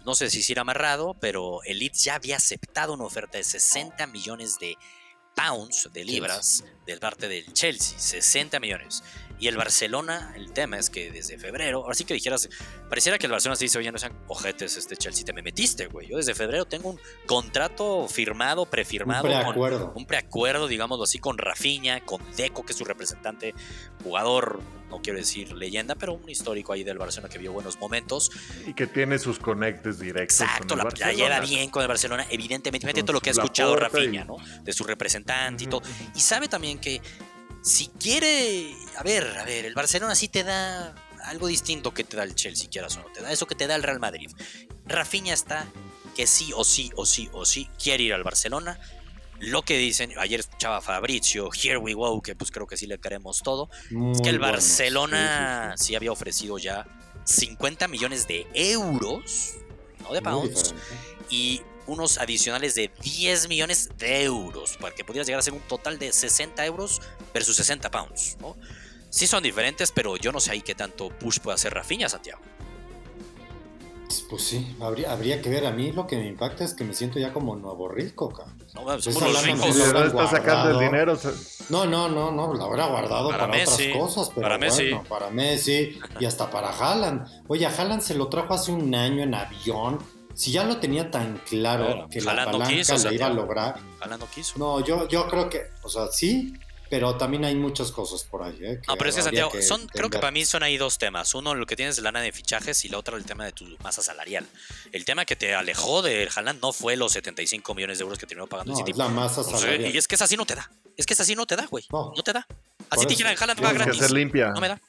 no 0.04 0.14
sé 0.14 0.30
si 0.30 0.42
se 0.42 0.58
amarrado, 0.58 1.14
pero 1.14 1.62
el 1.64 1.78
Leeds 1.78 2.04
ya 2.04 2.14
había 2.14 2.36
aceptado 2.36 2.92
una 2.92 3.04
oferta 3.04 3.38
de 3.38 3.44
60 3.44 4.06
millones 4.06 4.58
de 4.58 4.76
pounds, 5.34 5.90
de 5.92 6.04
libras, 6.04 6.62
del 6.86 7.00
parte 7.00 7.26
del 7.26 7.52
Chelsea. 7.52 7.98
60 7.98 8.60
millones. 8.60 9.02
Y 9.38 9.48
el 9.48 9.56
Barcelona, 9.56 10.32
el 10.36 10.52
tema 10.52 10.78
es 10.78 10.90
que 10.90 11.10
desde 11.10 11.38
febrero, 11.38 11.82
ahora 11.82 11.94
sí 11.94 12.04
que 12.04 12.14
dijeras, 12.14 12.48
pareciera 12.88 13.18
que 13.18 13.26
el 13.26 13.32
Barcelona 13.32 13.56
se 13.56 13.64
dice, 13.64 13.78
oye, 13.78 13.90
no 13.90 13.98
sean 13.98 14.12
ojetes, 14.28 14.76
este 14.76 14.96
Chelsea, 14.96 15.24
te 15.24 15.32
me 15.32 15.42
metiste, 15.42 15.86
güey. 15.86 16.08
Yo 16.08 16.16
desde 16.16 16.34
febrero 16.34 16.64
tengo 16.64 16.90
un 16.90 17.00
contrato 17.26 18.06
firmado, 18.08 18.66
prefirmado. 18.66 19.24
Un 19.24 19.30
preacuerdo. 19.30 19.92
un 19.94 20.06
preacuerdo, 20.06 20.68
digámoslo 20.68 21.04
así, 21.04 21.18
con 21.18 21.36
Rafinha, 21.36 22.04
con 22.04 22.22
Deco, 22.36 22.64
que 22.64 22.72
es 22.72 22.78
su 22.78 22.84
representante, 22.84 23.54
jugador, 24.02 24.60
no 24.88 25.00
quiero 25.02 25.18
decir 25.18 25.52
leyenda, 25.52 25.96
pero 25.96 26.14
un 26.14 26.28
histórico 26.28 26.72
ahí 26.72 26.84
del 26.84 26.98
Barcelona 26.98 27.28
que 27.28 27.38
vio 27.38 27.52
buenos 27.52 27.78
momentos. 27.78 28.30
Y 28.66 28.74
que 28.74 28.86
tiene 28.86 29.18
sus 29.18 29.38
conectes 29.38 29.98
directos. 29.98 30.42
Exacto, 30.42 30.76
la, 30.76 31.12
lleva 31.12 31.40
bien 31.40 31.70
con 31.70 31.82
el 31.82 31.88
Barcelona, 31.88 32.26
evidentemente, 32.30 33.02
todo 33.02 33.14
lo 33.14 33.20
que 33.20 33.30
ha 33.30 33.32
escuchado 33.32 33.74
Rafinha, 33.74 34.24
¿no? 34.24 34.36
De 34.62 34.72
su 34.72 34.84
representante 34.84 35.64
y 35.64 35.66
todo. 35.66 35.82
Y 36.14 36.20
sabe 36.20 36.48
también 36.48 36.78
que 36.78 37.00
si 37.64 37.88
quiere, 37.88 38.76
a 38.98 39.02
ver, 39.02 39.38
a 39.38 39.44
ver, 39.44 39.64
el 39.64 39.74
Barcelona 39.74 40.14
sí 40.14 40.28
te 40.28 40.44
da 40.44 40.94
algo 41.24 41.46
distinto 41.46 41.94
que 41.94 42.04
te 42.04 42.14
da 42.14 42.22
el 42.22 42.34
Chelsea, 42.34 42.68
quieras 42.68 42.96
o 42.96 43.00
no, 43.00 43.06
te 43.06 43.22
da 43.22 43.32
eso 43.32 43.46
que 43.46 43.54
te 43.54 43.66
da 43.66 43.74
el 43.74 43.82
Real 43.82 43.98
Madrid. 43.98 44.30
Rafinha 44.84 45.32
está 45.32 45.66
que 46.14 46.26
sí 46.26 46.52
o 46.54 46.62
sí 46.62 46.90
o 46.94 47.06
sí 47.06 47.30
o 47.32 47.46
sí 47.46 47.70
quiere 47.82 48.04
ir 48.04 48.12
al 48.12 48.22
Barcelona. 48.22 48.78
Lo 49.40 49.62
que 49.62 49.78
dicen, 49.78 50.12
ayer 50.18 50.40
escuchaba 50.40 50.76
a 50.76 50.80
Fabrizio, 50.82 51.48
Here 51.50 51.78
We 51.78 51.94
Go, 51.94 52.20
que 52.20 52.34
pues 52.36 52.50
creo 52.50 52.66
que 52.66 52.76
sí 52.76 52.86
le 52.86 52.98
queremos 52.98 53.42
todo, 53.42 53.70
es 54.12 54.20
que 54.20 54.28
el 54.28 54.38
Barcelona 54.38 55.74
sí, 55.78 55.94
había 55.94 56.12
ofrecido 56.12 56.58
ya 56.58 56.86
50 57.24 57.88
millones 57.88 58.28
de 58.28 58.46
euros, 58.52 59.54
no 60.02 60.12
de 60.12 60.20
pounds, 60.20 60.74
y 61.30 61.62
unos 61.86 62.18
adicionales 62.18 62.74
de 62.74 62.90
10 63.02 63.48
millones 63.48 63.90
de 63.98 64.24
euros, 64.24 64.76
para 64.80 64.94
que 64.94 65.04
pudieras 65.04 65.26
llegar 65.26 65.40
a 65.40 65.42
ser 65.42 65.52
un 65.52 65.60
total 65.60 65.98
de 65.98 66.12
60 66.12 66.64
euros 66.66 67.00
versus 67.32 67.56
60 67.56 67.90
pounds. 67.90 68.36
¿no? 68.40 68.56
Sí 69.10 69.26
son 69.26 69.42
diferentes, 69.42 69.92
pero 69.92 70.16
yo 70.16 70.32
no 70.32 70.40
sé 70.40 70.52
ahí 70.52 70.62
qué 70.62 70.74
tanto 70.74 71.08
push 71.08 71.38
puede 71.38 71.54
hacer 71.54 71.74
Rafinha, 71.74 72.08
Santiago. 72.08 72.40
Pues 74.28 74.44
sí, 74.44 74.76
habría, 74.80 75.12
habría 75.12 75.40
que 75.40 75.48
ver. 75.48 75.66
A 75.66 75.70
mí 75.70 75.92
lo 75.92 76.06
que 76.06 76.16
me 76.16 76.26
impacta 76.26 76.64
es 76.64 76.74
que 76.74 76.84
me 76.84 76.94
siento 76.94 77.18
ya 77.18 77.32
como 77.32 77.56
nuevo 77.56 77.88
rico, 77.88 78.28
cabrón. 78.28 78.56
No, 78.74 78.84
pues 78.84 79.04
somos 79.04 79.44
ricos. 79.44 79.76
está 79.76 80.28
sacando 80.28 80.70
el 80.70 80.86
dinero. 80.86 81.18
No, 81.68 81.86
no, 81.86 82.08
no, 82.08 82.30
no, 82.30 82.52
lo 82.52 82.64
habrá 82.64 82.86
guardado 82.86 83.30
para, 83.30 83.46
otras 83.46 83.78
cosas, 83.96 84.30
pero 84.34 84.42
para 84.42 84.58
Messi. 84.58 84.90
para 85.08 85.30
Messi 85.30 85.98
y 86.20 86.24
hasta 86.24 86.50
para 86.50 86.70
Haaland. 86.70 87.26
Oye, 87.48 87.66
a 87.66 87.70
Haaland 87.70 88.02
se 88.02 88.14
lo 88.14 88.28
trajo 88.28 88.54
hace 88.54 88.72
un 88.72 88.94
año 88.94 89.22
en 89.22 89.34
avión 89.34 89.98
si 90.34 90.52
ya 90.52 90.64
lo 90.64 90.78
tenía 90.78 91.10
tan 91.10 91.38
claro 91.38 92.08
que 92.10 92.20
la 92.20 92.44
palanca 92.44 92.68
le 92.70 93.14
iba 93.14 93.26
a 93.26 93.30
lograr. 93.30 93.80
no 94.08 94.30
quiso. 94.30 94.58
No, 94.58 94.84
yo, 94.84 95.08
yo 95.08 95.28
creo 95.28 95.48
que, 95.48 95.70
o 95.82 95.88
sea, 95.88 96.08
sí, 96.08 96.54
pero 96.90 97.16
también 97.16 97.44
hay 97.44 97.54
muchas 97.54 97.90
cosas 97.90 98.24
por 98.24 98.42
ahí. 98.42 98.56
¿eh? 98.60 98.80
no, 98.86 98.96
pero 98.96 99.10
es 99.10 99.16
que 99.16 99.22
Santiago, 99.22 99.50
son, 99.62 99.86
creo 99.88 100.10
que 100.10 100.18
para 100.18 100.30
mí 100.30 100.44
son 100.44 100.62
ahí 100.62 100.76
dos 100.76 100.98
temas. 100.98 101.34
Uno, 101.34 101.54
lo 101.54 101.66
que 101.66 101.76
tienes 101.76 101.96
de 101.96 102.02
lana 102.02 102.20
de 102.20 102.30
fichajes 102.30 102.84
y 102.84 102.88
la 102.88 102.98
otra, 102.98 103.16
el 103.16 103.24
tema 103.24 103.44
de 103.44 103.52
tu 103.52 103.64
masa 103.82 104.02
salarial. 104.02 104.46
El 104.92 105.04
tema 105.04 105.24
que 105.24 105.36
te 105.36 105.54
alejó 105.54 106.02
de 106.02 106.28
Haaland 106.34 106.60
no 106.60 106.72
fue 106.72 106.96
los 106.96 107.12
75 107.12 107.74
millones 107.74 107.98
de 107.98 108.02
euros 108.02 108.18
que 108.18 108.26
terminó 108.26 108.46
pagando 108.46 108.72
no, 108.72 108.78
el 108.78 108.84
City. 108.84 108.98
la 108.98 109.08
masa 109.08 109.42
salarial. 109.42 109.94
y 109.94 109.98
es 109.98 110.06
que 110.06 110.14
es 110.14 110.22
así 110.22 110.36
no 110.36 110.46
te 110.46 110.54
da. 110.54 110.70
Es 110.96 111.06
que 111.06 111.14
es 111.14 111.20
así 111.20 111.34
no 111.34 111.46
te 111.46 111.56
da, 111.56 111.66
güey. 111.66 111.84
No, 111.90 112.12
te 112.22 112.32
da. 112.32 112.46
Así 112.90 113.06
te 113.06 113.10
dijeran 113.10 113.34
Haaland 113.38 113.64
va 113.64 113.72
gratis. 113.72 114.10
limpia. 114.10 114.50
No 114.50 114.60
me 114.60 114.68
da. 114.68 114.80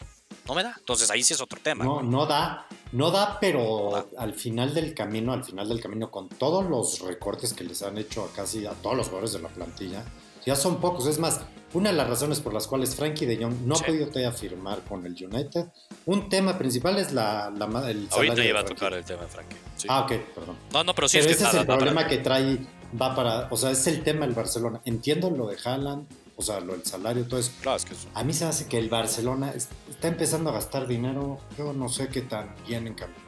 No 0.47 0.53
me 0.53 0.63
da. 0.63 0.75
Entonces 0.77 1.09
ahí 1.09 1.23
sí 1.23 1.33
es 1.33 1.41
otro 1.41 1.59
tema. 1.61 1.83
No, 1.83 2.01
no 2.01 2.25
da 2.25 2.67
No 2.91 3.11
da, 3.11 3.39
pero 3.39 4.09
al 4.17 4.33
final 4.33 4.73
del 4.73 4.93
camino, 4.93 5.33
al 5.33 5.43
final 5.43 5.67
del 5.67 5.81
camino, 5.81 6.11
con 6.11 6.29
todos 6.29 6.65
los 6.65 6.99
recortes 6.99 7.53
que 7.53 7.63
les 7.63 7.81
han 7.81 7.97
hecho 7.97 8.23
a 8.25 8.31
casi 8.31 8.65
a 8.65 8.71
todos 8.71 8.95
los 8.95 9.07
jugadores 9.07 9.33
de 9.33 9.39
la 9.39 9.49
plantilla, 9.49 10.03
ya 10.45 10.55
son 10.55 10.79
pocos. 10.79 11.07
Es 11.07 11.17
más, 11.17 11.41
una 11.73 11.89
de 11.89 11.97
las 11.97 12.07
razones 12.07 12.39
por 12.39 12.53
las 12.53 12.67
cuales 12.67 12.95
Frankie 12.95 13.25
de 13.25 13.37
Jong 13.37 13.61
no 13.65 13.75
ha 13.75 13.79
podido 13.79 14.07
todavía 14.07 14.31
firmar 14.31 14.81
con 14.81 15.05
el 15.05 15.13
United, 15.13 15.65
un 16.05 16.29
tema 16.29 16.57
principal 16.57 16.97
es 16.97 17.11
la, 17.11 17.49
la 17.49 17.89
el 17.89 18.07
Ahorita 18.11 18.45
iba 18.45 18.59
a 18.59 18.65
tocar 18.65 18.93
el 18.93 19.03
tema 19.03 19.23
de 19.23 19.27
Frankie. 19.27 19.57
Ah, 19.87 20.01
ok, 20.01 20.11
perdón. 20.33 20.57
No, 20.71 20.83
no, 20.83 20.93
pero 20.93 21.09
sí 21.09 21.17
pero 21.17 21.31
es 21.31 21.37
ese 21.37 21.47
es 21.47 21.53
el 21.55 21.65
problema 21.65 22.07
que 22.07 22.19
trae, 22.19 22.59
va 22.99 23.15
para, 23.15 23.47
o 23.49 23.57
sea, 23.57 23.71
es 23.71 23.85
el 23.87 24.03
tema 24.03 24.25
del 24.25 24.35
Barcelona. 24.35 24.81
Entiendo 24.85 25.29
lo 25.31 25.47
de 25.47 25.57
Haaland, 25.63 26.07
o 26.37 26.41
sea, 26.41 26.59
lo 26.59 26.73
del 26.73 26.85
salario, 26.85 27.25
todo 27.25 27.39
eso. 27.39 27.51
Claro, 27.61 27.77
es 27.77 27.85
que 27.85 27.93
eso. 27.93 28.09
A 28.13 28.23
mí 28.23 28.33
se 28.33 28.45
hace 28.45 28.67
que 28.67 28.77
el 28.77 28.89
Barcelona 28.89 29.53
está 29.53 30.07
empezando 30.07 30.49
a 30.49 30.53
gastar 30.53 30.87
dinero, 30.87 31.39
yo 31.57 31.73
no 31.73 31.89
sé 31.89 32.09
qué 32.09 32.21
tan 32.21 32.53
bien 32.67 32.87
encaminado. 32.87 33.25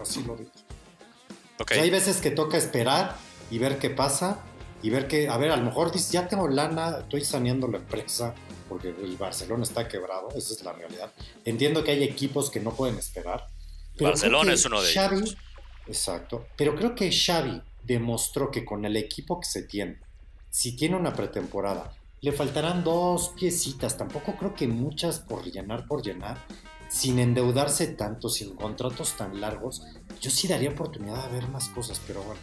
Así 0.00 0.22
lo 0.22 0.36
digo. 0.36 0.50
Okay. 1.60 1.78
hay 1.78 1.90
veces 1.90 2.20
que 2.20 2.30
toca 2.30 2.56
esperar 2.56 3.16
y 3.50 3.58
ver 3.58 3.78
qué 3.78 3.88
pasa 3.88 4.40
y 4.82 4.90
ver 4.90 5.06
que, 5.06 5.28
a 5.28 5.36
ver, 5.36 5.50
a 5.52 5.56
lo 5.56 5.64
mejor 5.64 5.92
dices, 5.92 6.10
ya 6.10 6.26
tengo 6.28 6.48
lana, 6.48 6.98
estoy 6.98 7.24
saneando 7.24 7.68
la 7.68 7.78
empresa 7.78 8.34
porque 8.68 8.88
el 8.88 9.16
Barcelona 9.16 9.62
está 9.62 9.88
quebrado, 9.88 10.28
esa 10.34 10.52
es 10.52 10.62
la 10.62 10.72
realidad. 10.72 11.12
Entiendo 11.44 11.84
que 11.84 11.92
hay 11.92 12.02
equipos 12.02 12.50
que 12.50 12.60
no 12.60 12.74
pueden 12.74 12.98
esperar. 12.98 13.46
Barcelona 14.00 14.52
es 14.52 14.64
uno 14.64 14.82
de 14.82 14.90
ellos. 14.90 15.36
Exacto, 15.86 16.46
pero 16.56 16.74
creo 16.74 16.94
que 16.94 17.12
Xavi 17.12 17.62
demostró 17.82 18.50
que 18.50 18.64
con 18.64 18.84
el 18.84 18.96
equipo 18.96 19.38
que 19.38 19.46
se 19.46 19.62
tiene, 19.62 20.00
si 20.50 20.76
tiene 20.76 20.96
una 20.96 21.12
pretemporada, 21.14 21.92
le 22.24 22.32
faltarán 22.32 22.82
dos 22.82 23.34
piecitas, 23.38 23.98
tampoco 23.98 24.34
creo 24.36 24.54
que 24.54 24.66
muchas 24.66 25.18
por 25.20 25.44
llenar, 25.44 25.86
por 25.86 26.02
llenar, 26.02 26.38
sin 26.88 27.18
endeudarse 27.18 27.88
tanto, 27.88 28.30
sin 28.30 28.56
contratos 28.56 29.14
tan 29.18 29.42
largos, 29.42 29.82
yo 30.22 30.30
sí 30.30 30.48
daría 30.48 30.70
oportunidad 30.70 31.22
de 31.26 31.34
ver 31.34 31.48
más 31.48 31.68
cosas, 31.68 32.00
pero 32.06 32.22
bueno 32.22 32.40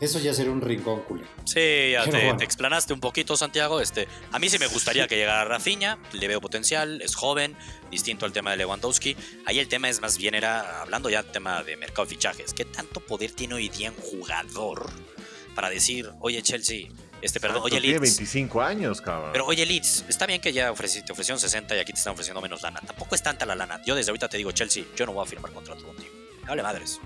eso 0.00 0.18
ya 0.18 0.34
sería 0.34 0.50
un 0.50 0.60
rincón 0.60 1.02
culé. 1.02 1.24
Sí, 1.44 1.92
ya 1.92 2.04
te, 2.36 2.44
explanaste 2.44 2.92
un 2.92 2.98
poquito, 2.98 3.36
Santiago. 3.36 3.80
Este, 3.80 4.08
a 4.32 4.40
mí 4.40 4.48
sí 4.48 4.58
me 4.58 4.66
gustaría 4.66 5.06
que 5.06 5.14
llegara 5.14 5.44
Rafinha, 5.44 5.96
le 6.12 6.26
veo 6.26 6.40
potencial, 6.40 7.00
es 7.02 7.14
joven, 7.14 7.56
distinto 7.88 8.26
al 8.26 8.32
tema 8.32 8.50
de 8.50 8.56
Lewandowski. 8.56 9.16
Ahí 9.46 9.60
el 9.60 9.68
tema 9.68 9.88
es 9.88 10.00
más 10.00 10.18
bien, 10.18 10.34
era 10.34 10.82
hablando 10.82 11.08
ya 11.08 11.22
del 11.22 11.30
tema 11.30 11.62
de 11.62 11.76
mercado 11.76 12.04
de 12.04 12.16
fichajes. 12.16 12.52
¿Qué 12.52 12.64
tanto 12.64 12.98
poder 12.98 13.30
tiene 13.30 13.54
hoy 13.54 13.68
día 13.68 13.92
un 13.92 13.96
jugador 13.96 14.90
para 15.54 15.70
decir, 15.70 16.10
oye, 16.18 16.42
Chelsea, 16.42 16.88
este, 17.22 17.40
perdón, 17.40 17.62
oye, 17.64 17.80
Leeds. 17.80 17.84
Tiene 17.84 17.98
25 18.00 18.60
años, 18.60 19.00
cabrón. 19.00 19.30
Pero 19.32 19.46
oye, 19.46 19.64
Leeds, 19.64 20.04
está 20.08 20.26
bien 20.26 20.40
que 20.40 20.52
ya 20.52 20.66
te 20.74 21.12
ofrecieron 21.12 21.38
60 21.38 21.76
y 21.76 21.78
aquí 21.78 21.92
te 21.92 21.98
están 21.98 22.12
ofreciendo 22.14 22.40
menos 22.40 22.62
lana. 22.62 22.80
Tampoco 22.80 23.14
es 23.14 23.22
tanta 23.22 23.46
la 23.46 23.54
lana. 23.54 23.80
Yo 23.86 23.94
desde 23.94 24.10
ahorita 24.10 24.28
te 24.28 24.36
digo, 24.36 24.50
Chelsea, 24.52 24.84
yo 24.96 25.06
no 25.06 25.12
voy 25.12 25.24
a 25.24 25.28
firmar 25.28 25.52
contrato 25.52 25.84
contigo. 25.86 26.12
Dale 26.46 26.62
madres. 26.62 27.00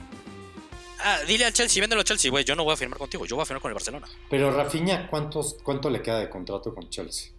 Ah, 1.00 1.18
dile 1.26 1.44
al 1.44 1.52
Chelsea, 1.52 1.80
véndelo 1.80 2.00
al 2.00 2.06
Chelsea, 2.06 2.30
güey. 2.30 2.44
Yo 2.44 2.56
no 2.56 2.64
voy 2.64 2.72
a 2.72 2.76
firmar 2.76 2.98
contigo, 2.98 3.26
yo 3.26 3.36
voy 3.36 3.42
a 3.42 3.46
firmar 3.46 3.60
con 3.60 3.70
el 3.70 3.74
Barcelona. 3.74 4.08
Pero 4.30 4.50
Rafinha, 4.50 5.06
¿cuántos, 5.06 5.58
¿cuánto 5.62 5.90
le 5.90 6.00
queda 6.00 6.20
de 6.20 6.30
contrato 6.30 6.74
con 6.74 6.88
Chelsea? 6.88 7.32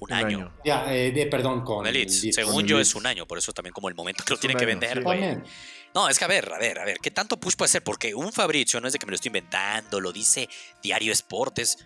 Un, 0.00 0.12
año. 0.12 0.52
Ya, 0.64 0.92
eh, 0.92 1.12
de, 1.12 1.26
perdón, 1.26 1.62
con, 1.62 1.86
el 1.86 1.92
Leeds. 1.92 2.34
Según 2.34 2.66
yo 2.66 2.80
es 2.80 2.94
un 2.96 3.06
año, 3.06 3.26
por 3.26 3.38
eso 3.38 3.52
también 3.52 3.72
como 3.72 3.88
el 3.88 3.94
momento 3.94 4.24
que 4.24 4.32
lo 4.32 4.40
tiene 4.40 4.56
que 4.56 4.66
vender, 4.66 5.02
güey. 5.02 5.38
No, 5.94 6.08
es 6.08 6.18
que 6.18 6.24
a 6.24 6.28
ver, 6.28 6.50
a 6.52 6.58
ver, 6.58 6.78
a 6.78 6.84
ver, 6.84 6.98
¿qué 7.00 7.10
tanto 7.10 7.38
push 7.38 7.54
puede 7.54 7.68
ser? 7.68 7.84
Porque 7.84 8.14
un 8.14 8.32
Fabricio 8.32 8.80
no 8.80 8.86
es 8.86 8.94
de 8.94 8.98
que 8.98 9.04
me 9.04 9.10
lo 9.10 9.16
estoy 9.16 9.28
inventando, 9.28 10.00
lo 10.00 10.10
dice 10.10 10.48
Diario 10.82 11.14
Sportes. 11.14 11.78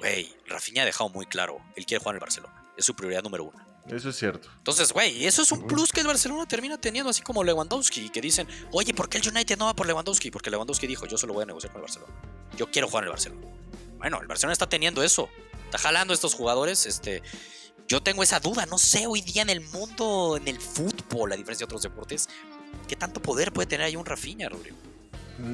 Güey, 0.00 0.34
Rafinha 0.46 0.82
ha 0.82 0.86
dejado 0.86 1.10
muy 1.10 1.26
claro, 1.26 1.58
él 1.76 1.84
quiere 1.84 2.00
jugar 2.02 2.14
en 2.14 2.16
el 2.16 2.20
Barcelona. 2.20 2.72
Es 2.76 2.86
su 2.86 2.96
prioridad 2.96 3.22
número 3.22 3.44
uno. 3.44 3.70
Eso 3.86 4.08
es 4.08 4.16
cierto. 4.16 4.48
Entonces, 4.56 4.92
güey, 4.92 5.26
eso 5.26 5.42
es 5.42 5.52
un 5.52 5.66
plus 5.66 5.92
que 5.92 6.00
el 6.00 6.06
Barcelona 6.06 6.46
termina 6.46 6.80
teniendo, 6.80 7.10
así 7.10 7.20
como 7.20 7.44
Lewandowski, 7.44 8.08
que 8.08 8.20
dicen, 8.22 8.48
oye, 8.72 8.94
¿por 8.94 9.10
qué 9.10 9.18
el 9.18 9.28
United 9.28 9.58
no 9.58 9.66
va 9.66 9.74
por 9.74 9.86
Lewandowski? 9.86 10.30
Porque 10.30 10.48
Lewandowski 10.50 10.86
dijo, 10.86 11.06
yo 11.06 11.18
solo 11.18 11.34
voy 11.34 11.42
a 11.42 11.46
negociar 11.46 11.72
con 11.72 11.80
el 11.80 11.82
Barcelona. 11.82 12.12
Yo 12.56 12.70
quiero 12.70 12.88
jugar 12.88 13.04
en 13.04 13.08
el 13.08 13.12
Barcelona. 13.12 13.46
Bueno, 13.98 14.20
el 14.22 14.26
Barcelona 14.26 14.54
está 14.54 14.68
teniendo 14.68 15.02
eso. 15.02 15.28
Está 15.66 15.76
jalando 15.76 16.12
a 16.12 16.14
estos 16.14 16.32
jugadores. 16.34 16.86
Este, 16.86 17.22
yo 17.86 18.02
tengo 18.02 18.22
esa 18.22 18.40
duda. 18.40 18.64
No 18.64 18.78
sé 18.78 19.06
hoy 19.06 19.20
día 19.20 19.42
en 19.42 19.50
el 19.50 19.60
mundo, 19.60 20.38
en 20.38 20.48
el 20.48 20.60
fútbol, 20.60 21.32
a 21.32 21.36
diferencia 21.36 21.66
de 21.66 21.68
otros 21.68 21.82
deportes, 21.82 22.28
qué 22.88 22.96
tanto 22.96 23.20
poder 23.20 23.52
puede 23.52 23.66
tener 23.66 23.84
ahí 23.84 23.96
un 23.96 24.06
Rafinha, 24.06 24.48
Rodrigo. 24.48 24.76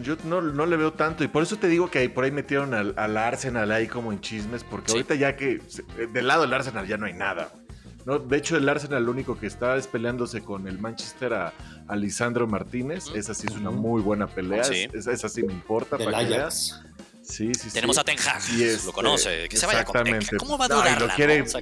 Yo 0.03 0.17
no, 0.25 0.41
no, 0.41 0.67
le 0.67 0.77
veo 0.77 0.93
tanto 0.93 1.25
y 1.25 1.29
por 1.29 1.43
eso 1.43 1.57
te 1.57 1.69
digo 1.69 1.91
que 1.91 2.01
ahí, 2.01 2.09
por 2.09 2.25
ahí 2.25 2.31
metieron 2.31 2.75
al, 2.75 3.17
Arsenal 3.17 3.71
ahí 3.73 3.87
como 3.87 4.13
en 4.13 4.21
chismes, 4.21 4.65
porque 4.65 4.93
ahorita 4.93 5.15
ya 5.15 5.37
que 5.37 5.61
del 6.13 6.27
lado 6.27 6.43
del 6.43 6.53
Arsenal 6.53 6.87
ya 6.87 6.97
no 6.97 7.07
hay 7.07 7.15
nada. 7.15 7.53
No, 8.05 8.21
de 8.21 8.37
hecho, 8.37 8.57
el 8.57 8.69
Arsenal 8.69 9.05
lo 9.05 9.11
único 9.11 9.37
que 9.37 9.49
está 9.49 9.77
es 9.77 9.89
peleándose 9.89 10.41
con 10.41 10.69
el 10.69 10.79
Manchester 10.79 11.35
a, 11.35 11.53
Lisandro 11.97 12.47
Martínez. 12.47 13.07
Esa 13.15 13.35
sí 13.35 13.49
es 13.49 13.57
una 13.57 13.71
muy 13.71 14.01
buena 14.01 14.29
pelea. 14.29 14.63
Esa, 14.63 15.29
sí 15.29 15.43
me 15.43 15.53
importa. 15.53 15.99
para 15.99 16.27
que 16.27 16.49
Sí, 17.23 17.53
sí, 17.55 17.71
Tenemos 17.71 17.99
a 17.99 18.05
Ten 18.05 18.17
Hag, 18.21 18.41
lo 18.85 18.93
conoce, 18.93 19.49
que 19.49 19.57
se 19.57 19.67
vaya 19.67 19.85
con 19.85 19.97
¿Cómo 20.39 20.57
va 20.57 20.67
a 20.67 20.69
durar? 20.69 20.99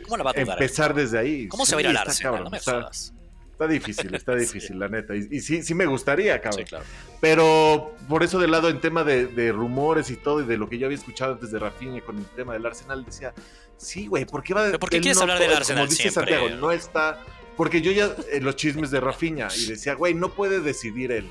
¿Cómo 0.03 0.17
la 0.19 0.25
va 0.25 0.31
a 0.31 0.35
durar? 0.35 0.63
Empezar 0.63 0.95
desde 0.95 1.19
ahí. 1.19 1.49
¿Cómo 1.49 1.65
se 1.65 1.75
va 1.75 1.79
a 1.79 1.83
ir 1.83 1.89
al 1.89 1.97
Arsenal? 1.97 2.45
no 2.45 2.51
me 2.51 2.61
jodas. 2.61 3.15
Está 3.55 3.69
difícil, 3.69 4.13
está 4.13 4.35
difícil, 4.37 4.81
la 4.81 4.89
neta. 4.89 5.15
Y, 5.15 5.41
sí, 5.41 5.63
sí 5.63 5.75
me 5.75 5.87
gustaría, 5.87 6.41
cabrón. 6.41 6.65
Sí, 6.65 6.65
claro. 6.65 6.85
Pero 7.21 7.95
por 8.09 8.25
eso 8.25 8.41
de 8.41 8.49
lado 8.49 8.69
en 8.69 8.81
tema 8.81 9.05
de, 9.05 9.53
rumores 9.53 10.11
y 10.11 10.17
todo, 10.17 10.41
y 10.41 10.45
de 10.45 10.57
lo 10.57 10.69
que 10.69 10.77
yo 10.77 10.87
había 10.87 10.99
escuchado 10.99 11.35
antes 11.35 11.53
de 11.53 11.61
Rafinha 11.61 12.01
con 12.01 12.19
el 12.19 12.27
tema 12.27 12.53
del 12.55 12.67
Arsenal, 12.67 13.05
decía, 13.05 13.33
sí, 13.77 14.09
güey, 14.09 14.25
¿por 14.25 14.43
qué 14.43 14.55
va 14.55 14.65
¿Pero 14.67 14.81
¿Por 14.81 14.91
qué 14.91 15.01
quieres 15.01 15.21
hablar 15.21 15.39
del 15.39 15.53
Arsenal 15.53 15.85
como 15.85 15.91
dice 15.91 16.11
Santiago, 16.11 16.51
no 16.51 16.73
está... 16.73 17.21
Porque 17.57 17.81
yo 17.81 17.93
ya, 17.93 18.13
en 18.33 18.45
los 18.45 18.57
chismes 18.57 18.91
de 18.91 18.99
Rafinha, 18.99 19.47
y 19.57 19.67
decía, 19.67 19.95
güey, 19.95 20.13
no 20.13 20.31
puede 20.31 20.59
decidir 20.59 21.13
él 21.13 21.29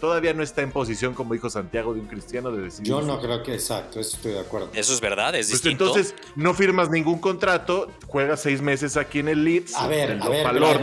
todavía 0.00 0.32
no 0.34 0.42
está 0.42 0.62
en 0.62 0.72
posición, 0.72 1.14
como 1.14 1.34
dijo 1.34 1.50
Santiago, 1.50 1.94
de 1.94 2.00
un 2.00 2.06
cristiano 2.06 2.50
de 2.50 2.62
decir. 2.62 2.84
Yo 2.84 3.02
no 3.02 3.20
creo 3.20 3.42
que 3.42 3.54
exacto, 3.54 4.00
eso 4.00 4.16
estoy 4.16 4.32
de 4.32 4.40
acuerdo. 4.40 4.70
Eso 4.72 4.92
es 4.92 5.00
verdad, 5.00 5.34
es 5.34 5.48
pues 5.48 5.62
distinto. 5.62 5.86
Entonces, 5.86 6.14
no 6.34 6.54
firmas 6.54 6.90
ningún 6.90 7.18
contrato, 7.18 7.90
juegas 8.06 8.40
seis 8.40 8.62
meses 8.62 8.96
aquí 8.96 9.20
en 9.20 9.28
el 9.28 9.44
Leeds. 9.44 9.74
A 9.76 9.86
ver, 9.86 10.20
a 10.20 10.28
ver, 10.28 10.82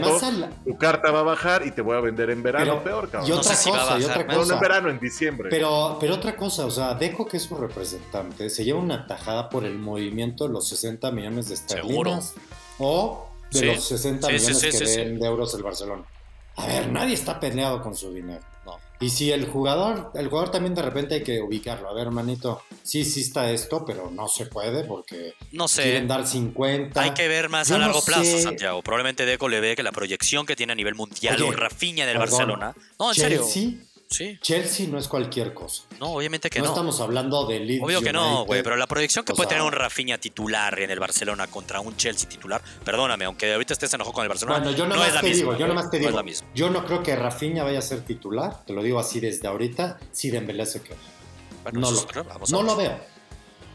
tu 0.64 0.78
carta 0.78 1.10
va 1.10 1.20
a 1.20 1.24
bajar 1.24 1.66
y 1.66 1.72
te 1.72 1.82
voy 1.82 1.96
a 1.96 2.00
vender 2.00 2.30
en 2.30 2.42
verano 2.42 2.82
peor, 2.82 3.10
cabrón. 3.10 3.28
Y 3.28 3.32
otra 3.32 3.54
cosa, 3.54 3.98
y 3.98 4.04
otra 4.04 4.26
cosa. 4.26 4.38
No, 4.38 4.54
en 4.54 4.60
verano, 4.60 4.90
en 4.90 4.98
diciembre. 4.98 5.48
Pero, 5.50 5.98
pero 6.00 6.14
otra 6.14 6.36
cosa, 6.36 6.64
o 6.64 6.70
sea, 6.70 6.94
Deco, 6.94 7.26
que 7.26 7.36
es 7.38 7.42
su 7.42 7.56
representante, 7.56 8.48
se 8.48 8.64
lleva 8.64 8.78
una 8.78 9.06
tajada 9.06 9.50
por 9.50 9.64
el 9.64 9.78
movimiento 9.78 10.46
de 10.46 10.52
los 10.52 10.68
60 10.68 11.10
millones 11.10 11.48
de 11.48 11.54
esterlinas 11.54 12.34
o 12.78 13.28
de 13.50 13.66
los 13.66 13.84
60 13.84 14.28
millones 14.28 14.60
que 14.60 14.84
den 14.84 15.18
de 15.18 15.26
euros 15.26 15.54
el 15.54 15.62
Barcelona. 15.62 16.04
A 16.56 16.66
ver, 16.66 16.90
nadie 16.90 17.14
está 17.14 17.38
peleado 17.38 17.82
con 17.82 17.94
su 17.94 18.12
dinero. 18.12 18.40
Y 19.00 19.10
si 19.10 19.30
el 19.30 19.46
jugador, 19.46 20.10
el 20.14 20.28
jugador 20.28 20.50
también 20.50 20.74
de 20.74 20.82
repente 20.82 21.14
hay 21.16 21.22
que 21.22 21.40
ubicarlo. 21.40 21.88
A 21.88 21.94
ver, 21.94 22.08
hermanito, 22.08 22.62
sí, 22.82 23.04
sí 23.04 23.20
está 23.20 23.50
esto, 23.50 23.84
pero 23.84 24.10
no 24.10 24.26
se 24.28 24.46
puede 24.46 24.84
porque 24.84 25.34
no 25.52 25.68
sé. 25.68 25.82
quieren 25.82 26.08
dar 26.08 26.26
50. 26.26 27.00
Hay 27.00 27.12
que 27.12 27.28
ver 27.28 27.48
más 27.48 27.70
a 27.70 27.78
largo 27.78 28.02
plazo, 28.02 28.38
Santiago. 28.38 28.82
Probablemente 28.82 29.24
Deco 29.24 29.48
le 29.48 29.60
ve 29.60 29.76
que 29.76 29.84
la 29.84 29.92
proyección 29.92 30.46
que 30.46 30.56
tiene 30.56 30.72
a 30.72 30.76
nivel 30.76 30.96
mundial 30.96 31.40
o 31.42 31.52
Rafinha 31.52 32.06
del 32.06 32.18
Barcelona. 32.18 32.74
No, 32.98 33.10
en 33.10 33.14
serio. 33.14 33.46
Chelsea 34.08 34.88
no 34.88 34.98
es 34.98 35.06
cualquier 35.06 35.52
cosa. 35.52 35.84
No, 36.00 36.12
obviamente 36.12 36.48
que 36.48 36.60
no. 36.60 36.66
No 36.66 36.70
estamos 36.72 37.00
hablando 37.00 37.46
de 37.46 37.60
Leeds 37.60 37.84
Obvio 37.84 38.00
que 38.00 38.12
no, 38.12 38.44
güey, 38.46 38.62
pero 38.62 38.76
la 38.76 38.86
proyección 38.86 39.24
que 39.24 39.34
puede 39.34 39.48
tener 39.48 39.62
un 39.62 39.72
Rafinha 39.72 40.18
titular 40.18 40.78
en 40.80 40.90
el 40.90 40.98
Barcelona 40.98 41.46
contra 41.46 41.80
un 41.80 41.96
Chelsea 41.96 42.28
titular, 42.28 42.62
perdóname, 42.84 43.26
aunque 43.26 43.52
ahorita 43.52 43.74
estés 43.74 43.92
enojado 43.92 44.14
con 44.14 44.22
el 44.22 44.28
Barcelona, 44.28 44.58
bueno, 44.60 44.76
yo 44.76 44.86
no 44.86 44.94
es 45.04 45.14
la 45.14 45.20
te 45.20 45.28
misma, 45.28 45.42
digo, 45.42 45.58
yo 45.58 45.66
nomás 45.66 45.90
te 45.90 45.98
digo, 45.98 46.22
yo 46.54 46.70
no 46.70 46.84
creo 46.86 47.02
que 47.02 47.14
Rafinha 47.16 47.64
vaya 47.64 47.80
a 47.80 47.82
ser 47.82 48.04
titular, 48.04 48.64
te 48.64 48.72
lo 48.72 48.82
digo 48.82 48.98
así 48.98 49.20
desde 49.20 49.46
ahorita, 49.46 49.98
si 50.10 50.30
Dembélé 50.30 50.64
se 50.66 50.82
queda. 50.82 50.96
no, 51.72 51.90
lo, 51.90 52.06
no 52.48 52.62
lo 52.62 52.76
veo. 52.76 53.18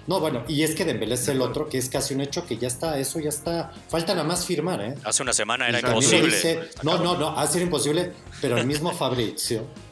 No, 0.06 0.20
bueno, 0.20 0.44
y 0.50 0.64
es 0.64 0.76
que 0.76 0.84
Dembélé 0.84 1.16
es 1.16 1.28
el 1.30 1.42
otro, 1.42 1.70
que 1.70 1.78
es 1.78 1.88
casi 1.88 2.14
un 2.14 2.20
hecho 2.22 2.46
que 2.46 2.58
ya 2.58 2.68
está, 2.68 3.00
eso 3.00 3.20
ya 3.20 3.30
está. 3.30 3.72
Falta 3.88 4.14
nada 4.14 4.28
más 4.28 4.46
firmar, 4.46 4.82
¿eh? 4.82 4.96
Hace 5.06 5.24
una 5.24 5.32
semana 5.32 5.70
era 5.70 5.80
imposible. 5.80 6.70
no, 6.82 6.98
no, 6.98 7.18
no, 7.18 7.38
ha 7.38 7.48
sido 7.48 7.64
imposible, 7.64 8.12
pero 8.42 8.58
el 8.58 8.68
mismo 8.68 8.92
Fabrizio 8.92 9.66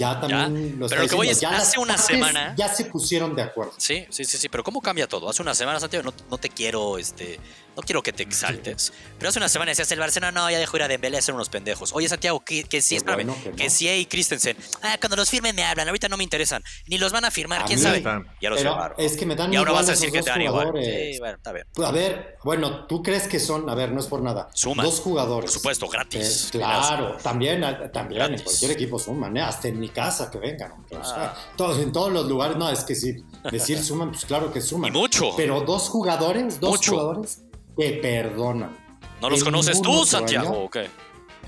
ya 0.00 0.18
también 0.18 0.78
lo 0.78 0.88
Pero 0.88 1.02
lo 1.02 1.08
que 1.08 1.14
voy 1.14 1.28
es, 1.28 1.44
hace 1.44 1.78
una 1.78 1.98
semana. 1.98 2.54
Ya 2.56 2.68
se 2.68 2.86
pusieron 2.86 3.36
de 3.36 3.42
acuerdo. 3.42 3.74
Sí, 3.76 4.06
sí, 4.08 4.24
sí, 4.24 4.38
sí. 4.38 4.48
Pero 4.48 4.64
¿cómo 4.64 4.80
cambia 4.80 5.06
todo? 5.06 5.28
Hace 5.28 5.42
una 5.42 5.54
semana, 5.54 5.78
Santiago, 5.78 6.10
no, 6.30 6.38
te 6.38 6.48
quiero, 6.48 6.96
este. 6.96 7.38
No 7.76 7.82
quiero 7.82 8.02
que 8.02 8.12
te 8.12 8.22
exaltes. 8.22 8.92
Pero 9.18 9.28
hace 9.28 9.38
una 9.38 9.48
semana 9.48 9.70
decías 9.70 9.90
el 9.92 10.00
Barcelona, 10.00 10.32
no, 10.32 10.50
ya 10.50 10.58
dejó 10.58 10.76
ir 10.76 10.82
a 10.82 10.88
Dembélé 10.88 11.18
a 11.18 11.22
ser 11.22 11.34
unos 11.34 11.48
pendejos. 11.48 11.92
Oye, 11.92 12.08
Santiago, 12.08 12.40
que, 12.40 12.64
que 12.64 12.82
sí, 12.82 12.96
espérame, 12.96 13.32
que, 13.56 13.70
sí 13.70 13.88
hay 13.88 14.06
Christensen. 14.06 14.56
Ah, 14.82 14.96
cuando 14.98 15.16
los 15.16 15.30
firmen 15.30 15.54
me 15.54 15.62
hablan, 15.64 15.86
ahorita 15.86 16.08
no 16.08 16.16
me 16.16 16.24
interesan. 16.24 16.62
Ni 16.88 16.98
los 16.98 17.12
van 17.12 17.26
a 17.26 17.30
firmar, 17.30 17.64
quién 17.66 17.78
sabe. 17.78 18.02
Ya 18.40 18.50
los 18.50 18.60
firmaron. 18.60 18.96
Es 18.98 19.16
que 19.16 19.24
me 19.24 19.36
dan 19.36 19.52
Y 19.52 19.56
ahora 19.56 19.72
vas 19.72 19.88
a 19.88 19.92
decir 19.92 20.10
que 20.10 20.22
te 20.22 20.30
dan 20.30 20.42
igual. 20.42 20.72
Sí, 20.82 21.18
bueno, 21.20 21.36
está 21.36 21.52
bien. 21.52 21.66
A 21.84 21.92
ver, 21.92 22.38
bueno, 22.42 22.86
tú 22.86 23.02
crees 23.02 23.28
que 23.28 23.38
son, 23.38 23.68
a 23.68 23.74
ver, 23.74 23.92
no 23.92 24.00
es 24.00 24.06
por 24.06 24.22
nada. 24.22 24.48
Suman. 24.52 24.84
Dos 24.84 25.00
jugadores. 25.00 25.50
Por 25.50 25.58
supuesto, 25.60 25.88
gratis. 25.88 26.46
Eh, 26.46 26.58
claro, 26.58 27.16
también, 27.22 27.62
también 27.92 28.34
en 28.34 28.42
cualquier 28.42 28.72
equipo 28.72 28.98
suman, 28.98 29.36
¿eh? 29.36 29.42
hasta 29.42 29.68
en 29.68 29.78
mi 29.78 29.89
casa 29.92 30.30
que 30.30 30.38
vengan. 30.38 30.72
Ah. 30.94 31.34
todos, 31.56 31.78
en 31.78 31.92
todos 31.92 32.12
los 32.12 32.28
lugares, 32.28 32.56
no, 32.56 32.68
es 32.70 32.84
que 32.84 32.94
sí, 32.94 33.24
decir 33.50 33.78
suman, 33.82 34.10
pues 34.10 34.24
claro 34.24 34.52
que 34.52 34.60
suman. 34.60 34.94
Y 34.94 34.98
mucho. 34.98 35.30
Pero 35.36 35.60
dos 35.62 35.88
jugadores, 35.88 36.60
dos 36.60 36.86
jugadores 36.86 37.42
que 37.76 37.92
perdonan. 38.02 38.76
¿No 39.20 39.30
los 39.30 39.44
conoces 39.44 39.80
tú, 39.82 40.04
Santiago? 40.04 40.64
¿o 40.64 40.70
qué? 40.70 40.88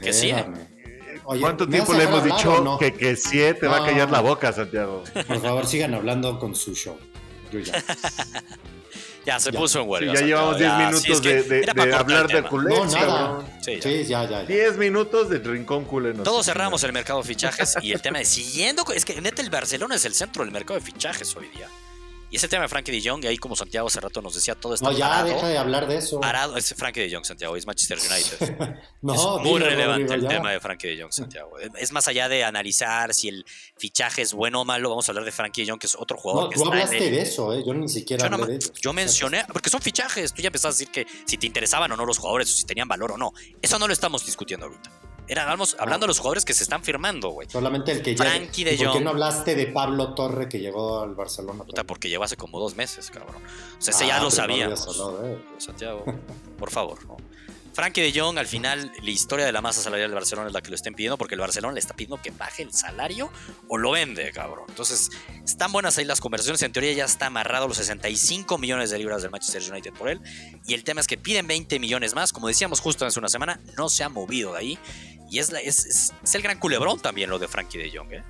Que 0.01 0.13
sí. 0.13 0.33
¿Cuánto 1.25 1.69
tiempo 1.69 1.93
le 1.95 2.05
hemos 2.05 2.25
dicho 2.25 2.79
que, 2.79 2.93
que 2.93 3.17
siete 3.17 3.67
va 3.67 3.79
a 3.79 3.87
callar 3.87 4.11
la 4.11 4.21
boca, 4.21 4.53
Santiago? 4.53 5.05
Por 5.27 5.41
favor, 5.41 5.67
sigan 5.67 5.95
hablando 5.95 6.39
con 6.39 6.55
su 6.55 6.75
show. 6.75 6.97
Yo 7.51 7.61
ya. 7.61 7.83
Ya, 9.25 9.39
se 9.39 9.53
puso 9.53 9.81
en 9.81 9.89
huelga. 9.89 10.15
ya 10.15 10.21
llevamos 10.27 10.59
10 10.59 10.73
minutos 10.79 11.23
de, 11.23 11.95
hablar 11.95 12.29
de 12.29 12.43
culé. 12.43 12.75
No, 12.75 12.85
nada. 12.87 13.41
Sí, 13.61 14.05
ya, 14.05 14.29
ya. 14.29 14.45
10 14.45 14.79
minutos 14.79 15.29
de 15.29 15.39
rincón 15.39 15.85
culé. 15.85 16.13
Todos 16.15 16.47
cerramos 16.47 16.83
el 16.85 16.93
mercado 16.93 17.21
de 17.21 17.29
fichajes 17.29 17.77
y 17.83 17.93
el 17.93 18.03
tema 18.03 18.19
de 18.19 18.25
siguiendo. 18.25 18.85
Es 18.95 19.05
que 19.05 19.21
neta 19.21 19.43
el 19.43 19.51
Barcelona 19.51 19.95
es 19.95 20.05
el 20.05 20.15
centro 20.15 20.45
del 20.45 20.53
mercado 20.53 20.79
de 20.79 20.85
fichajes 20.85 21.37
hoy 21.37 21.49
día. 21.49 21.69
Y 22.33 22.37
ese 22.37 22.49
tema 22.49 22.63
de 22.63 22.69
Frankie 22.71 22.93
de 22.93 23.07
Jong, 23.07 23.23
y 23.25 23.27
ahí 23.27 23.37
como 23.37 23.55
Santiago 23.55 23.89
hace 23.89 24.01
rato 24.01 24.23
nos 24.23 24.35
decía, 24.35 24.55
todo 24.55 24.73
está 24.73 24.89
No, 24.89 24.97
ya 24.97 25.23
deja 25.23 25.47
de 25.47 25.59
hablar 25.59 25.87
de 25.87 25.99
eso. 25.99 26.19
Parado, 26.19 26.57
es 26.57 26.75
Frankie 26.75 27.01
de 27.01 27.15
Jong, 27.15 27.27
Santiago, 27.27 27.55
es 27.57 27.67
Manchester 27.67 27.99
United. 27.99 28.79
no, 29.03 29.37
es 29.37 29.43
muy 29.43 29.61
relevante 29.61 30.15
el 30.15 30.27
tema 30.27 30.51
de 30.51 30.59
Frankie 30.59 30.97
de 30.97 31.03
Jong, 31.03 31.13
Santiago. 31.13 31.59
Es 31.59 31.93
más 31.93 32.09
allá 32.09 32.31
de 32.31 32.43
analizar 32.43 33.13
si 33.13 33.29
el 33.29 33.45
fichaje 33.77 34.23
es 34.23 34.33
bueno 34.33 34.63
o 34.63 34.65
malo, 34.65 34.89
vamos 34.89 35.07
a 35.07 35.13
hablar 35.13 35.27
de 35.27 35.31
Frankie 35.31 35.67
de 35.67 35.73
Jong, 35.73 35.79
que 35.79 35.89
es 35.89 35.95
otro 35.95 36.17
jugador. 36.17 36.45
No, 36.45 36.49
que 36.49 36.57
tú 36.57 36.67
hablaste 36.67 37.11
de 37.11 37.21
eso, 37.21 37.53
¿eh? 37.53 37.63
yo 37.67 37.75
ni 37.75 37.87
siquiera 37.87 38.25
hablé 38.25 38.47
de 38.47 38.57
eso. 38.57 38.73
Yo 38.81 38.95
mencioné, 38.95 39.45
porque 39.53 39.69
son 39.69 39.83
fichajes, 39.83 40.33
tú 40.33 40.41
ya 40.41 40.49
empezaste 40.49 40.69
a 40.69 40.73
decir 40.73 40.89
que 40.91 41.07
si 41.27 41.37
te 41.37 41.47
interesaban 41.47 41.93
o 41.93 41.99
no 41.99 42.07
los 42.07 42.17
jugadores, 42.17 42.51
o 42.51 42.57
si 42.57 42.65
tenían 42.65 42.89
valor 42.89 43.13
o 43.13 43.19
no. 43.19 43.35
Eso 43.61 43.79
no 43.79 43.87
lo 43.87 43.93
estamos 43.93 44.25
discutiendo 44.25 44.65
ahorita. 44.65 44.91
Era, 45.29 45.45
vamos, 45.45 45.77
hablando 45.79 46.05
de 46.05 46.09
los 46.09 46.19
jugadores 46.19 46.45
que 46.45 46.53
se 46.53 46.65
están 46.65 46.83
firmando, 46.83 47.31
güey. 47.31 47.49
Solamente 47.49 47.93
el 47.93 48.03
que 48.03 48.17
Frankie 48.17 48.65
de 48.65 48.77
¿Por 48.77 48.93
qué 48.93 49.01
no 49.01 49.11
hablaste 49.11 49.55
de 49.55 49.67
Pablo 49.67 50.15
Torre 50.15 50.49
que 50.49 50.59
llegó 50.59 51.01
al 51.01 51.15
Barcelona? 51.15 51.65
Puta, 51.65 51.85
porque 51.85 52.09
llegó 52.09 52.25
hace 52.25 52.37
como 52.37 52.59
dos 52.59 52.77
meses, 52.77 53.11
cabrón. 53.11 53.37
O 53.37 53.81
sea, 53.81 53.95
ese 53.95 54.07
ya 54.07 54.17
ah, 54.17 54.23
lo 54.23 54.31
sabíamos. 54.31 55.01
Santiago, 55.59 56.05
por 56.59 56.71
favor. 56.71 57.05
¿no? 57.07 57.17
Frankie 57.73 58.03
de 58.03 58.21
Jong, 58.21 58.39
al 58.39 58.47
final, 58.47 58.93
la 59.03 59.11
historia 59.11 59.47
de 59.47 59.53
la 59.53 59.63
masa 59.63 59.81
salarial 59.81 60.11
del 60.11 60.15
Barcelona 60.15 60.49
es 60.49 60.53
la 60.53 60.61
que 60.61 60.69
lo 60.69 60.75
estén 60.75 60.95
pidiendo, 60.95 61.17
porque 61.17 61.35
el 61.35 61.41
Barcelona 61.41 61.73
le 61.73 61.81
está 61.81 61.95
pidiendo 61.95 62.21
que 62.21 62.31
baje 62.31 62.63
el 62.63 62.73
salario 62.73 63.33
o 63.69 63.79
lo 63.79 63.93
vende, 63.93 64.31
cabrón. 64.33 64.67
Entonces, 64.69 65.11
están 65.45 65.73
buenas 65.73 65.97
ahí 65.97 66.05
las 66.05 66.21
conversaciones. 66.21 66.61
En 66.63 66.73
teoría 66.73 66.93
ya 66.93 67.05
está 67.07 67.27
amarrado 67.27 67.69
los 67.69 67.79
65 67.79 68.59
millones 68.59 68.91
de 68.91 68.99
libras 68.99 69.23
del 69.23 69.31
Manchester 69.31 69.63
United 69.73 69.95
por 69.95 70.11
él. 70.11 70.21
Y 70.67 70.75
el 70.75 70.85
tema 70.85 71.01
es 71.01 71.07
que 71.07 71.17
piden 71.17 71.47
20 71.47 71.79
millones 71.79 72.15
más. 72.15 72.33
Como 72.33 72.49
decíamos 72.49 72.81
justo 72.81 73.07
hace 73.07 73.19
una 73.19 73.29
semana, 73.29 73.59
no 73.79 73.89
se 73.89 74.05
ha 74.05 74.11
movido 74.11 74.53
de 74.53 74.59
ahí. 74.59 74.79
Y 75.31 75.39
es, 75.39 75.51
es, 75.51 76.13
el 76.35 76.43
gran 76.43 76.59
culebrón 76.59 77.01
también 77.01 77.31
lo 77.31 77.39
de 77.39 77.49
Frankie 77.49 77.79
de 77.79 77.91
Jong, 77.91 78.13
¿eh? 78.13 78.23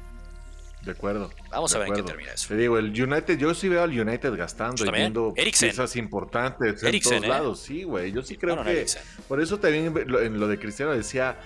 De 0.85 0.93
acuerdo. 0.93 1.31
Vamos 1.51 1.75
a 1.75 1.79
ver 1.79 1.89
en 1.89 1.95
qué 1.95 2.03
termina 2.03 2.33
eso. 2.33 2.49
Te 2.49 2.57
digo, 2.57 2.77
el 2.77 2.89
United, 2.91 3.39
yo 3.39 3.55
sí 3.55 3.69
veo 3.69 3.83
al 3.83 3.99
United 3.99 4.35
gastando 4.37 4.85
y 4.85 4.91
viendo 4.91 5.33
piezas 5.33 5.95
importantes 5.97 6.83
en 6.83 7.01
todos 7.01 7.23
¿eh? 7.23 7.29
lados. 7.29 7.61
Sí, 7.61 7.85
güey. 7.85 8.13
Yo 8.13 8.23
sí 8.23 8.37
creo 8.37 8.63
que. 8.65 8.87
por 9.29 9.41
eso 9.41 9.59
también 9.59 9.95
en 9.97 10.41
lo 10.41 10.49
de 10.49 10.59
Cristiano 10.59 10.93
decía: 10.93 11.39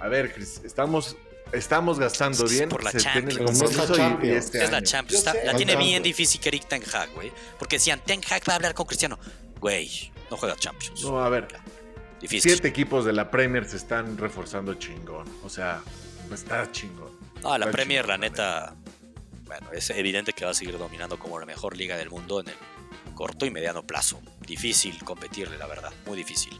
A 0.00 0.08
ver, 0.08 0.34
estamos 0.64 1.16
estamos 1.52 1.98
gastando 1.98 2.46
bien. 2.46 2.68
Por 2.68 2.82
la 2.82 2.92
Champions. 2.92 3.38
Este 4.22 4.64
es 4.64 4.70
la 4.70 4.82
Champions. 4.82 5.24
la 5.44 5.54
tiene 5.54 5.76
bien 5.76 6.02
difícil 6.02 6.40
Eric 6.44 6.66
Ten 6.66 6.82
Hag, 6.92 7.10
güey. 7.14 7.32
Porque 7.58 7.76
decían, 7.76 8.00
Ten 8.04 8.20
Hag 8.28 8.42
va 8.48 8.54
a 8.54 8.56
hablar 8.56 8.74
con 8.74 8.86
Cristiano. 8.86 9.18
Güey, 9.60 10.12
no 10.30 10.36
juega 10.36 10.56
Champions. 10.56 11.02
No, 11.02 11.20
a 11.20 11.28
ver. 11.28 11.48
Siete 12.22 12.68
equipos 12.68 13.04
de 13.04 13.12
la 13.12 13.30
Premier 13.30 13.64
se 13.64 13.76
están 13.76 14.18
reforzando 14.18 14.74
chingón. 14.74 15.26
O 15.42 15.48
sea, 15.48 15.80
está 16.32 16.70
chingón. 16.70 17.18
No, 17.42 17.56
la 17.56 17.70
Premier, 17.70 18.06
la 18.06 18.18
neta, 18.18 18.76
bueno, 19.50 19.72
es 19.72 19.90
evidente 19.90 20.32
que 20.32 20.44
va 20.44 20.52
a 20.52 20.54
seguir 20.54 20.78
dominando 20.78 21.18
como 21.18 21.40
la 21.40 21.44
mejor 21.44 21.76
liga 21.76 21.96
del 21.96 22.08
mundo 22.08 22.38
en 22.38 22.50
el 22.50 22.54
corto 23.16 23.46
y 23.46 23.50
mediano 23.50 23.84
plazo. 23.84 24.22
Difícil 24.46 25.02
competirle, 25.02 25.58
la 25.58 25.66
verdad, 25.66 25.92
muy 26.06 26.16
difícil. 26.16 26.52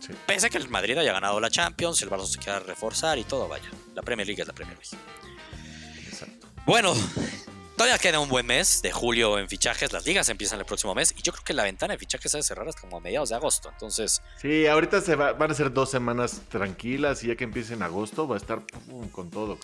Sí. 0.00 0.12
Pese 0.26 0.48
a 0.48 0.50
que 0.50 0.58
el 0.58 0.68
Madrid 0.68 0.98
haya 0.98 1.14
ganado 1.14 1.40
la 1.40 1.48
Champions, 1.48 2.02
el 2.02 2.10
Barça 2.10 2.26
se 2.26 2.38
quiera 2.38 2.58
reforzar 2.58 3.16
y 3.16 3.24
todo, 3.24 3.48
vaya. 3.48 3.70
La 3.94 4.02
Premier 4.02 4.26
League 4.26 4.42
es 4.42 4.46
la 4.46 4.52
Premier 4.52 4.76
League. 4.76 4.98
Exacto. 6.06 6.48
Bueno, 6.66 6.94
Todavía 7.76 7.98
queda 7.98 8.20
un 8.20 8.30
buen 8.30 8.46
mes 8.46 8.80
de 8.80 8.90
julio 8.90 9.38
en 9.38 9.50
fichajes. 9.50 9.92
Las 9.92 10.06
ligas 10.06 10.30
empiezan 10.30 10.58
el 10.58 10.64
próximo 10.64 10.94
mes. 10.94 11.14
Y 11.14 11.20
yo 11.20 11.30
creo 11.32 11.44
que 11.44 11.52
la 11.52 11.62
ventana 11.62 11.92
de 11.92 11.98
fichajes 11.98 12.32
se 12.32 12.38
va 12.38 12.40
a 12.40 12.42
cerrar 12.42 12.66
hasta 12.66 12.80
como 12.80 12.96
a 12.96 13.00
mediados 13.00 13.28
de 13.28 13.34
agosto. 13.34 13.68
Entonces. 13.70 14.22
Sí, 14.40 14.66
ahorita 14.66 15.02
se 15.02 15.14
van 15.14 15.50
a 15.50 15.54
ser 15.54 15.70
dos 15.70 15.90
semanas 15.90 16.40
tranquilas. 16.48 17.22
Y 17.22 17.26
ya 17.26 17.36
que 17.36 17.44
empiece 17.44 17.74
en 17.74 17.82
agosto, 17.82 18.26
va 18.26 18.36
a 18.36 18.38
estar 18.38 18.62
con 19.12 19.30
todo, 19.30 19.58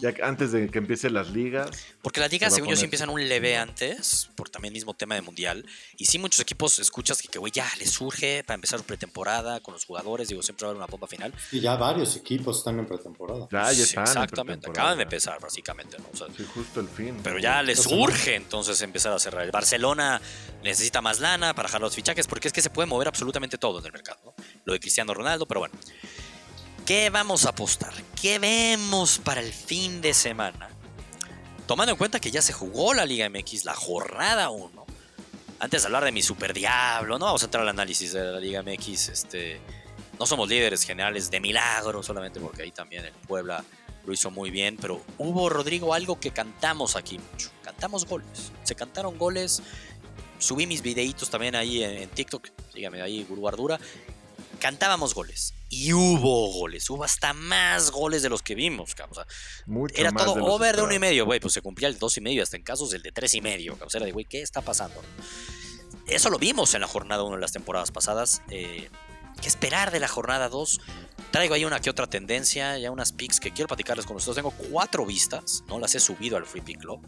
ya 0.00 0.12
antes 0.24 0.50
de 0.50 0.68
que 0.70 0.78
empiecen 0.78 1.14
las 1.14 1.30
ligas. 1.30 1.70
Porque 2.02 2.18
las 2.18 2.32
ligas, 2.32 2.52
según 2.52 2.70
yo, 2.70 2.74
sí 2.74 2.82
empiezan 2.82 3.10
un 3.10 3.28
leve 3.28 3.56
antes. 3.56 4.28
Por 4.34 4.50
también 4.50 4.74
mismo 4.74 4.94
tema 4.94 5.14
de 5.14 5.22
mundial. 5.22 5.64
Y 5.96 6.06
sí, 6.06 6.18
muchos 6.18 6.40
equipos 6.40 6.80
escuchas 6.80 7.22
que, 7.22 7.38
güey, 7.38 7.52
ya 7.52 7.70
les 7.78 7.90
surge 7.90 8.42
para 8.42 8.56
empezar 8.56 8.82
pretemporada 8.82 9.60
con 9.60 9.74
los 9.74 9.84
jugadores. 9.84 10.26
Digo, 10.26 10.42
siempre 10.42 10.64
va 10.64 10.70
a 10.70 10.70
haber 10.72 10.78
una 10.78 10.90
bomba 10.90 11.06
final. 11.06 11.32
Y 11.52 11.60
ya 11.60 11.76
varios 11.76 12.16
equipos 12.16 12.58
están 12.58 12.80
en 12.80 12.86
pretemporada. 12.86 13.46
Ya, 13.52 13.70
ya 13.70 13.84
están. 13.84 14.02
exactamente. 14.02 14.68
Acaban 14.68 14.96
de 14.96 15.04
empezar, 15.04 15.38
básicamente. 15.40 15.96
¿no? 15.98 16.06
sí, 16.36 16.44
justo 16.52 16.80
el 16.80 16.88
fin. 16.88 17.20
Pero 17.22 17.38
ya 17.38 17.51
les 17.60 17.86
urge 17.86 18.36
entonces 18.36 18.80
empezar 18.80 19.12
a 19.12 19.18
cerrar. 19.18 19.44
El 19.44 19.50
Barcelona 19.50 20.22
necesita 20.62 21.02
más 21.02 21.20
lana 21.20 21.54
para 21.54 21.68
jalar 21.68 21.82
los 21.82 21.94
fichajes 21.94 22.26
porque 22.26 22.48
es 22.48 22.54
que 22.54 22.62
se 22.62 22.70
puede 22.70 22.86
mover 22.86 23.08
absolutamente 23.08 23.58
todo 23.58 23.80
en 23.80 23.86
el 23.86 23.92
mercado. 23.92 24.34
Lo 24.64 24.72
de 24.72 24.80
Cristiano 24.80 25.12
Ronaldo, 25.12 25.46
pero 25.46 25.60
bueno. 25.60 25.74
¿Qué 26.86 27.10
vamos 27.10 27.46
a 27.46 27.50
apostar? 27.50 27.92
¿Qué 28.20 28.38
vemos 28.38 29.18
para 29.18 29.40
el 29.40 29.52
fin 29.52 30.00
de 30.00 30.14
semana? 30.14 30.68
Tomando 31.66 31.92
en 31.92 31.98
cuenta 31.98 32.20
que 32.20 32.30
ya 32.30 32.42
se 32.42 32.52
jugó 32.52 32.92
la 32.94 33.04
Liga 33.04 33.28
MX, 33.28 33.64
la 33.64 33.74
jornada 33.74 34.50
1. 34.50 34.86
Antes 35.60 35.82
de 35.82 35.86
hablar 35.86 36.04
de 36.04 36.12
mi 36.12 36.22
super 36.22 36.52
diablo, 36.52 37.18
no 37.18 37.26
vamos 37.26 37.42
a 37.42 37.44
entrar 37.44 37.62
al 37.62 37.68
análisis 37.68 38.12
de 38.12 38.24
la 38.24 38.40
Liga 38.40 38.62
MX. 38.62 39.08
Este, 39.10 39.60
no 40.18 40.26
somos 40.26 40.48
líderes 40.48 40.84
generales 40.84 41.30
de 41.30 41.38
milagro, 41.38 42.02
solamente 42.02 42.40
porque 42.40 42.62
ahí 42.62 42.72
también 42.72 43.04
el 43.04 43.12
Puebla 43.12 43.64
lo 44.04 44.12
hizo 44.12 44.30
muy 44.30 44.50
bien, 44.50 44.76
pero 44.80 45.02
hubo, 45.18 45.48
Rodrigo, 45.48 45.94
algo 45.94 46.18
que 46.18 46.30
cantamos 46.30 46.96
aquí 46.96 47.18
mucho. 47.18 47.50
Cantamos 47.62 48.06
goles. 48.06 48.52
Se 48.64 48.74
cantaron 48.74 49.16
goles. 49.18 49.62
Subí 50.38 50.66
mis 50.66 50.82
videitos 50.82 51.30
también 51.30 51.54
ahí 51.54 51.82
en, 51.84 52.08
TikTok. 52.08 52.48
Dígame 52.74 53.00
ahí, 53.00 53.24
Guru 53.24 53.48
Cantábamos 54.58 55.14
goles. 55.14 55.54
Y 55.68 55.92
hubo 55.92 56.52
goles. 56.52 56.88
Hubo 56.90 57.04
hasta 57.04 57.32
más 57.32 57.90
goles 57.90 58.22
de 58.22 58.28
los 58.28 58.42
que 58.42 58.54
vimos, 58.54 58.94
cabrón. 58.94 59.24
era 59.94 60.12
todo 60.12 60.34
over 60.44 60.76
de 60.76 60.82
uno 60.82 60.94
y 60.94 60.98
medio, 60.98 61.24
güey. 61.24 61.40
Pues 61.40 61.54
se 61.54 61.62
cumplía 61.62 61.88
el 61.88 61.98
dos 61.98 62.16
y 62.18 62.20
medio, 62.20 62.42
hasta 62.42 62.56
en 62.56 62.62
casos 62.62 62.92
el 62.92 63.02
de 63.02 63.12
tres 63.12 63.34
y 63.34 63.40
medio. 63.40 63.78
O 63.84 63.90
sea, 63.90 63.98
era 63.98 64.06
de, 64.06 64.12
güey, 64.12 64.24
¿qué 64.24 64.42
está 64.42 64.60
pasando? 64.60 65.00
Eso 66.06 66.30
lo 66.30 66.38
vimos 66.38 66.74
en 66.74 66.80
la 66.80 66.88
jornada 66.88 67.22
1 67.22 67.36
de 67.36 67.40
las 67.40 67.52
temporadas 67.52 67.90
pasadas. 67.90 68.42
Eh, 68.50 68.90
¿Qué 69.40 69.48
esperar 69.48 69.90
de 69.90 70.00
la 70.00 70.08
jornada 70.08 70.48
2? 70.48 70.80
Traigo 71.32 71.54
ahí 71.54 71.64
una 71.64 71.80
que 71.80 71.88
otra 71.88 72.06
tendencia, 72.06 72.76
ya 72.78 72.90
unas 72.90 73.12
picks 73.12 73.40
que 73.40 73.52
quiero 73.52 73.66
platicarles 73.66 74.04
con 74.04 74.16
ustedes. 74.16 74.36
Tengo 74.36 74.50
cuatro 74.50 75.06
vistas, 75.06 75.64
no 75.66 75.78
las 75.78 75.94
he 75.94 76.00
subido 76.00 76.36
al 76.36 76.44
Free 76.44 76.60
Pick 76.60 76.80
Club. 76.80 77.00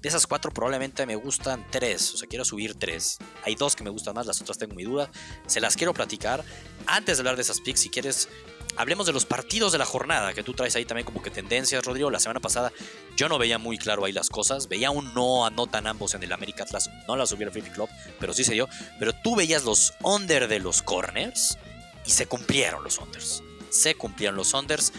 De 0.00 0.08
esas 0.08 0.26
cuatro 0.26 0.52
probablemente 0.52 1.06
me 1.06 1.16
gustan 1.16 1.66
tres, 1.70 2.12
o 2.12 2.16
sea, 2.18 2.28
quiero 2.28 2.44
subir 2.44 2.74
tres. 2.74 3.18
Hay 3.42 3.54
dos 3.54 3.74
que 3.74 3.82
me 3.82 3.90
gustan 3.90 4.14
más, 4.14 4.26
las 4.26 4.40
otras 4.40 4.58
tengo 4.58 4.74
mi 4.74 4.84
duda. 4.84 5.10
Se 5.46 5.60
las 5.60 5.76
quiero 5.76 5.94
platicar. 5.94 6.44
Antes 6.86 7.16
de 7.16 7.22
hablar 7.22 7.36
de 7.36 7.42
esas 7.42 7.60
picks, 7.60 7.80
si 7.80 7.88
quieres, 7.88 8.28
hablemos 8.76 9.06
de 9.06 9.12
los 9.12 9.24
partidos 9.24 9.72
de 9.72 9.78
la 9.78 9.86
jornada, 9.86 10.34
que 10.34 10.42
tú 10.42 10.52
traes 10.52 10.76
ahí 10.76 10.84
también 10.84 11.06
como 11.06 11.22
que 11.22 11.30
tendencias, 11.30 11.84
Rodrigo. 11.84 12.10
La 12.10 12.20
semana 12.20 12.38
pasada 12.40 12.70
yo 13.16 13.28
no 13.28 13.38
veía 13.38 13.58
muy 13.58 13.78
claro 13.78 14.04
ahí 14.04 14.12
las 14.12 14.28
cosas. 14.28 14.68
Veía 14.68 14.90
un 14.90 15.14
no 15.14 15.46
anotan 15.46 15.86
ambos 15.86 16.14
en 16.14 16.22
el 16.22 16.32
América 16.32 16.64
Atlas. 16.64 16.90
No 17.08 17.16
las 17.16 17.30
subí 17.30 17.44
al 17.44 17.50
Free 17.50 17.62
Pick 17.62 17.74
Club, 17.74 17.88
pero 18.20 18.34
sí 18.34 18.44
se 18.44 18.52
dio. 18.52 18.68
Pero 18.98 19.14
tú 19.14 19.34
veías 19.34 19.64
los 19.64 19.94
under 20.02 20.48
de 20.48 20.58
los 20.58 20.82
corners 20.82 21.58
y 22.06 22.10
se 22.10 22.26
cumplieron 22.26 22.82
los 22.84 22.98
unders 22.98 23.42
se 23.74 23.94
cumplían 23.96 24.36
los 24.36 24.54
unders. 24.54 24.92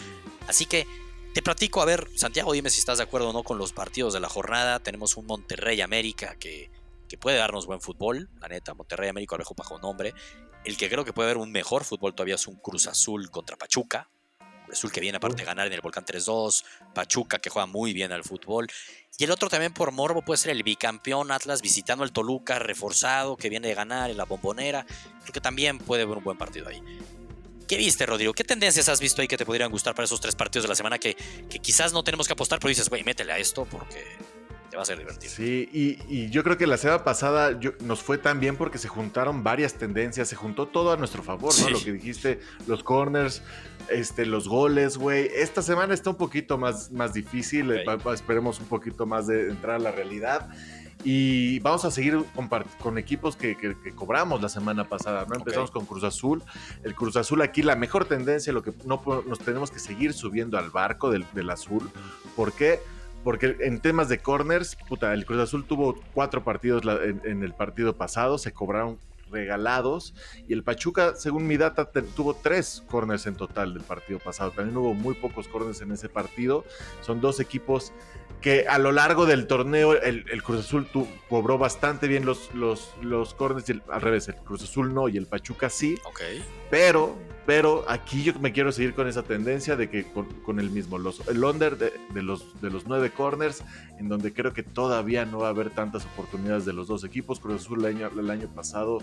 Así 0.48 0.66
que 0.66 0.86
te 1.34 1.42
platico, 1.42 1.82
a 1.82 1.86
ver, 1.86 2.08
Santiago, 2.16 2.54
dime 2.54 2.70
si 2.70 2.80
estás 2.80 2.98
de 2.98 3.06
acuerdo 3.06 3.30
o 3.30 3.34
no 3.34 3.44
con 3.44 3.58
los 3.58 3.74
partidos 3.74 4.14
de 4.14 4.20
la 4.20 4.30
jornada. 4.30 4.80
Tenemos 4.80 5.18
un 5.18 5.26
Monterrey 5.26 5.82
América 5.82 6.36
que, 6.40 6.70
que 7.08 7.18
puede 7.18 7.38
darnos 7.38 7.66
buen 7.66 7.82
fútbol, 7.82 8.30
la 8.40 8.48
neta. 8.48 8.74
Monterrey 8.74 9.10
América 9.10 9.36
lo 9.36 9.40
dejo 9.40 9.56
bajo 9.56 9.80
nombre. 9.80 10.14
El 10.64 10.78
que 10.78 10.90
creo 10.90 11.06
que 11.06 11.14
puede 11.14 11.30
haber 11.30 11.42
un 11.42 11.52
mejor 11.52 11.84
fútbol 11.84 12.14
todavía 12.14 12.36
es 12.36 12.48
un 12.48 12.56
Cruz 12.56 12.88
Azul 12.88 13.30
contra 13.32 13.56
Pachuca. 13.56 14.10
Cruz 14.66 14.78
Azul 14.78 14.92
que 14.92 15.00
viene 15.00 15.18
aparte 15.18 15.38
de 15.38 15.46
ganar 15.46 15.68
en 15.68 15.74
el 15.74 15.82
Volcán 15.82 16.06
3-2. 16.06 16.64
Pachuca 16.94 17.40
que 17.40 17.50
juega 17.50 17.66
muy 17.66 17.94
bien 17.94 18.12
al 18.12 18.24
fútbol. 18.24 18.68
Y 19.18 19.24
el 19.24 19.32
otro 19.32 19.50
también 19.50 19.74
por 19.74 19.92
morbo 19.92 20.22
puede 20.22 20.38
ser 20.38 20.52
el 20.52 20.64
bicampeón 20.64 21.32
Atlas 21.32 21.62
visitando 21.62 22.04
el 22.04 22.12
Toluca 22.12 22.60
reforzado 22.60 23.38
que 23.38 23.50
viene 23.50 23.70
de 23.70 23.74
ganar 23.74 24.12
en 24.12 24.18
la 24.18 24.26
bombonera. 24.26 24.86
Creo 25.22 25.34
que 25.34 25.42
también 25.42 25.78
puede 25.78 26.04
haber 26.04 26.18
un 26.18 26.24
buen 26.24 26.38
partido 26.38 26.68
ahí. 26.68 26.82
¿Qué 27.68 27.78
viste, 27.78 28.06
Rodrigo? 28.06 28.34
¿Qué 28.34 28.44
tendencias 28.44 28.90
has 28.90 29.00
visto 29.00 29.22
ahí 29.22 29.28
que 29.28 29.38
te 29.38 29.46
podrían 29.46 29.72
gustar 29.72 29.96
para 29.96 30.06
esos 30.06 30.22
tres 30.22 30.36
partidos 30.36 30.64
de 30.64 30.70
la 30.70 30.76
semana 30.76 31.00
que, 31.00 31.16
quizás 31.62 31.94
no 31.94 32.04
tenemos 32.04 32.28
que 32.28 32.34
apostar, 32.34 32.60
pero 32.60 32.70
dices, 32.70 32.90
güey, 32.90 33.04
métele 33.04 33.32
a 33.32 33.38
esto 33.38 33.66
porque 33.66 34.06
va 34.76 34.84
a 34.84 34.86
ser 34.86 34.98
divertido. 34.98 35.32
Sí, 35.34 35.70
y, 35.72 36.30
yo 36.30 36.44
creo 36.44 36.58
que 36.58 36.68
la 36.68 36.78
semana 36.78 37.04
pasada 37.04 37.58
nos 37.82 38.02
fue 38.02 38.18
tan 38.18 38.40
bien 38.40 38.56
porque 38.56 38.78
se 38.78 38.88
juntaron 38.88 39.44
varias 39.44 39.76
tendencias, 39.76 40.28
se 40.28 40.36
juntó 40.36 40.68
todo 40.68 40.92
a 40.92 40.98
nuestro 40.98 41.24
favor, 41.24 41.54
¿no? 41.62 41.70
Lo 41.70 41.80
que 41.80 41.94
dijiste, 41.94 42.40
los 42.68 42.84
corners, 42.84 43.42
este, 43.90 44.26
los 44.26 44.48
goles, 44.48 44.98
güey. 44.98 45.30
Esta 45.34 45.62
semana 45.62 45.94
está 45.94 46.10
un 46.10 46.18
poquito 46.18 46.58
más, 46.58 46.92
más 46.92 47.14
difícil, 47.14 47.72
esperemos 47.72 48.60
un 48.60 48.68
poquito 48.68 49.06
más 49.06 49.28
de 49.28 49.50
entrar 49.50 49.76
a 49.76 49.80
la 49.80 49.92
realidad. 49.92 50.50
Y 51.04 51.60
vamos 51.60 51.86
a 51.86 51.92
seguir 51.92 52.18
con, 52.82 52.98
equipos 52.98 53.36
que, 53.36 53.56
cobramos 53.96 54.42
la 54.42 54.50
semana 54.50 54.86
pasada, 54.86 55.26
¿no? 55.30 55.36
Empezamos 55.36 55.70
con 55.70 55.86
Cruz 55.86 56.04
Azul. 56.04 56.42
El 56.84 56.96
Cruz 56.96 57.16
Azul 57.16 57.44
aquí, 57.44 57.62
la 57.62 57.76
mejor 57.76 58.06
tendencia, 58.06 58.52
lo 58.52 58.64
que 58.64 58.74
no 58.86 59.00
nos 59.28 59.38
tenemos 59.40 59.70
que 59.70 59.78
seguir 59.78 60.14
subiendo 60.14 60.58
al 60.58 60.72
barco 60.72 61.12
del, 61.12 61.50
azul. 61.52 61.92
¿Por 62.36 62.54
qué? 62.54 62.80
Porque 62.80 62.95
en 63.60 63.80
temas 63.80 64.10
de 64.10 64.20
corners, 64.20 64.78
puta, 64.88 65.14
el 65.14 65.26
Cruz 65.26 65.40
Azul 65.40 65.66
tuvo 65.66 65.96
cuatro 66.14 66.44
partidos 66.44 66.84
en, 67.24 67.44
el 67.44 67.54
partido 67.54 67.96
pasado, 67.96 68.38
se 68.38 68.54
cobraron 68.54 69.00
regalados. 69.32 70.14
Y 70.48 70.54
el 70.54 70.64
Pachuca, 70.64 71.16
según 71.16 71.48
mi 71.48 71.58
data, 71.58 71.90
tuvo 72.16 72.36
tres 72.36 72.84
corners 72.88 73.26
en 73.26 73.36
total 73.36 73.74
del 73.74 73.84
partido 73.84 74.20
pasado. 74.20 74.52
También 74.52 74.78
hubo 74.78 74.94
muy 74.94 75.16
pocos 75.16 75.48
corners 75.48 75.82
en 75.82 75.92
ese 75.92 76.10
partido. 76.10 76.64
Son 77.02 77.22
dos 77.22 77.40
equipos 77.40 77.92
que 78.42 78.68
a 78.68 78.78
lo 78.78 78.92
largo 78.92 79.26
del 79.26 79.48
torneo 79.48 79.94
el, 79.94 80.44
Cruz 80.44 80.60
Azul 80.60 80.88
cobró 81.30 81.58
bastante 81.58 82.08
bien 82.08 82.26
los, 82.26 82.54
los, 82.54 82.94
los 83.02 83.34
corners, 83.34 83.66
al 83.90 84.02
revés, 84.02 84.28
el 84.28 84.36
Cruz 84.36 84.64
Azul 84.64 84.94
no 84.94 85.10
y 85.10 85.18
el 85.18 85.26
Pachuca 85.26 85.70
sí. 85.70 85.98
Ok. 86.06 86.22
Pero, 86.70 87.16
pero 87.46 87.86
aquí 87.88 88.24
yo 88.24 88.34
me 88.40 88.52
quiero 88.52 88.72
seguir 88.72 88.94
con 88.94 89.08
esa 89.08 89.24
tendencia 89.24 89.76
de 89.76 89.90
que 89.90 90.06
con, 90.06 90.60
el 90.60 90.70
mismo, 90.70 90.98
los, 90.98 91.28
el 91.28 91.44
under 91.44 91.78
de, 91.78 92.24
los, 92.24 92.60
de 92.62 92.70
los 92.70 92.88
nueve 92.88 93.12
corners, 93.12 93.64
en 94.00 94.10
donde 94.10 94.34
creo 94.34 94.54
que 94.54 94.64
todavía 94.64 95.26
no 95.26 95.40
va 95.40 95.48
a 95.48 95.50
haber 95.52 95.70
tantas 95.70 96.06
oportunidades 96.06 96.66
de 96.66 96.74
los 96.74 96.88
dos 96.88 97.04
equipos. 97.04 97.40
Cruz 97.40 97.62
Azul 97.62 97.86
el 97.86 97.98
año, 97.98 98.10
el 98.20 98.30
año 98.30 98.48
pasado 98.48 99.00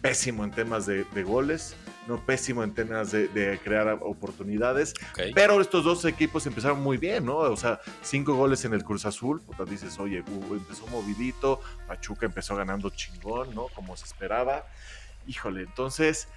pésimo 0.00 0.42
en 0.42 0.50
temas 0.50 0.86
de, 0.86 1.04
goles, 1.22 1.76
no 2.08 2.18
pésimo 2.24 2.64
en 2.64 2.74
temas 2.74 3.12
de, 3.12 3.60
crear 3.62 3.98
oportunidades, 4.00 4.94
pero 5.34 5.60
estos 5.60 5.84
dos 5.84 6.04
equipos 6.04 6.46
empezaron 6.46 6.82
muy 6.82 6.96
bien, 6.96 7.26
¿no? 7.26 7.36
O 7.36 7.56
sea, 7.56 7.80
cinco 8.02 8.34
goles 8.34 8.64
en 8.64 8.72
el 8.74 8.84
Cruz 8.84 9.06
Azul, 9.06 9.40
puta, 9.40 9.64
dices, 9.64 9.98
oye, 10.00 10.24
empezó 10.50 10.86
movidito, 10.88 11.60
Pachuca 11.86 12.26
empezó 12.26 12.56
ganando 12.56 12.90
chingón, 12.90 13.54
¿no? 13.54 13.66
Como 13.74 13.96
se 13.96 14.06
esperaba. 14.06 14.64
Híjole, 15.26 15.62
entonces... 15.62 16.28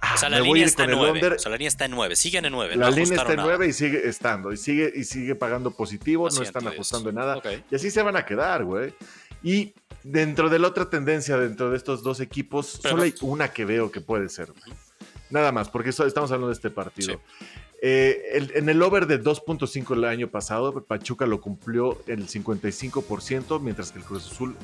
Ah, 0.00 0.14
o 0.14 0.18
sea, 0.18 0.28
la 0.28 0.40
línea 0.40 0.64
está 0.64 0.84
en 0.84 0.90
9. 0.92 1.34
O 1.36 1.38
sea, 1.38 1.50
la 1.50 1.56
línea 1.56 1.68
está 1.68 1.84
en 1.86 1.90
9. 1.92 2.16
Siguen 2.16 2.44
en 2.44 2.52
9. 2.52 2.76
La 2.76 2.90
línea 2.90 3.18
está 3.18 3.32
en 3.32 3.40
9 3.40 3.66
y 3.66 3.72
sigue 3.72 4.08
estando. 4.08 4.52
Y 4.52 4.56
sigue, 4.56 4.92
y 4.94 5.04
sigue 5.04 5.34
pagando 5.34 5.70
positivo. 5.70 6.28
no 6.28 6.42
están 6.42 6.66
ajustando 6.66 7.10
en 7.10 7.16
nada. 7.16 7.40
Y 7.70 7.74
así 7.74 7.90
se 7.90 8.02
van 8.02 8.16
a 8.16 8.24
quedar, 8.24 8.64
güey. 8.64 8.94
Y 9.42 9.74
dentro 10.02 10.48
de 10.48 10.58
la 10.58 10.68
otra 10.68 10.88
tendencia, 10.90 11.36
dentro 11.36 11.70
de 11.70 11.76
estos 11.76 12.02
dos 12.02 12.20
equipos, 12.20 12.66
solo 12.66 13.02
hay 13.02 13.14
una 13.22 13.48
que 13.48 13.64
veo 13.64 13.90
que 13.90 14.00
puede 14.00 14.28
ser. 14.28 14.52
Nada 15.30 15.52
más, 15.52 15.68
porque 15.68 15.90
estamos 15.90 16.30
hablando 16.30 16.48
de 16.48 16.54
este 16.54 16.70
partido. 16.70 17.20
Eh, 17.82 18.48
en 18.54 18.68
el 18.68 18.80
over 18.82 19.06
de 19.06 19.22
2.5 19.22 19.94
el 19.94 20.04
año 20.04 20.28
pasado, 20.28 20.84
Pachuca 20.84 21.26
lo 21.26 21.40
cumplió 21.40 22.02
el 22.06 22.26
55%, 22.26 23.60
mientras 23.60 23.92
que 23.92 23.98
el 23.98 24.04
Cruz 24.04 24.30
Azul 24.30 24.56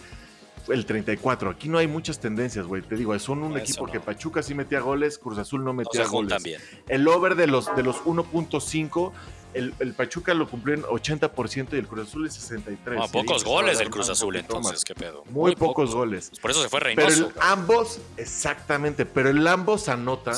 el 0.69 0.87
34. 0.87 1.51
Aquí 1.51 1.69
no 1.69 1.79
hay 1.79 1.87
muchas 1.87 2.19
tendencias, 2.21 2.67
güey. 2.67 2.83
Te 2.83 2.97
digo, 2.97 3.19
son 3.19 3.43
un 3.43 3.57
equipo 3.59 3.87
que 3.87 4.01
Pachuca 4.01 4.43
sí 4.43 4.55
metía 4.55 4.81
goles, 4.81 5.19
Cruz 5.19 5.39
Azul 5.39 5.65
no 5.65 5.73
metía 5.73 6.07
goles. 6.07 6.43
El 6.89 7.07
over 7.09 7.35
de 7.35 7.47
los, 7.47 7.75
de 7.75 7.83
los 7.83 7.97
1.5 8.05 9.13
el, 9.55 9.95
Pachuca 9.95 10.35
lo 10.35 10.49
cumplió 10.49 10.75
en 10.75 10.83
80% 10.83 11.69
y 11.73 11.77
el 11.77 11.87
Cruz 11.87 12.09
Azul 12.09 12.27
en 12.27 12.33
63%. 12.33 13.11
pocos 13.11 13.45
goles 13.45 13.81
el 13.81 13.91
Cruz 13.91 14.09
Azul 14.09 14.37
entonces, 14.37 14.85
qué 14.85 14.95
pedo. 14.95 15.25
Muy, 15.31 15.55
pocos, 15.55 15.95
goles. 15.95 16.29
Pues 16.31 16.41
por 16.41 16.51
eso 16.51 16.63
se 16.63 16.69
fue 16.69 16.81
Reynoso. 16.81 17.29
Pero 17.29 17.43
ambos, 17.43 18.01
exactamente, 18.17 19.05
pero 19.05 19.31
el 19.31 19.47
ambos 19.47 19.89
anotan. 19.89 20.37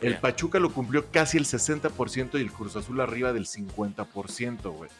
el 0.00 0.16
Pachuca 0.18 0.58
lo 0.58 0.72
cumplió 0.72 1.10
casi 1.10 1.36
el 1.36 1.44
60% 1.44 2.38
y 2.38 2.40
el 2.40 2.52
Cruz 2.52 2.76
Azul 2.76 3.00
arriba 3.00 3.32
del 3.32 3.46
50%, 3.46 4.72
güey. 4.72 4.90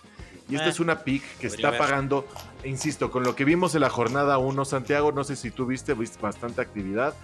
Y 0.49 0.57
esta 0.57 0.67
eh, 0.67 0.71
es 0.71 0.81
una 0.81 1.05
pick 1.05 1.23
que 1.39 1.47
está 1.47 1.77
pagando, 1.79 2.27
insisto, 2.65 3.11
con 3.11 3.23
lo 3.23 3.35
que 3.35 3.45
vimos 3.45 3.75
en 3.75 3.81
la 3.81 3.91
jornada 3.91 4.39
1, 4.39 4.65
Santiago, 4.65 5.13
no 5.13 5.25
sé 5.25 5.37
si 5.37 5.51
tú 5.51 5.67
viste, 5.67 5.95
viste 5.95 6.19
bastante 6.21 6.61
actividad 6.61 7.15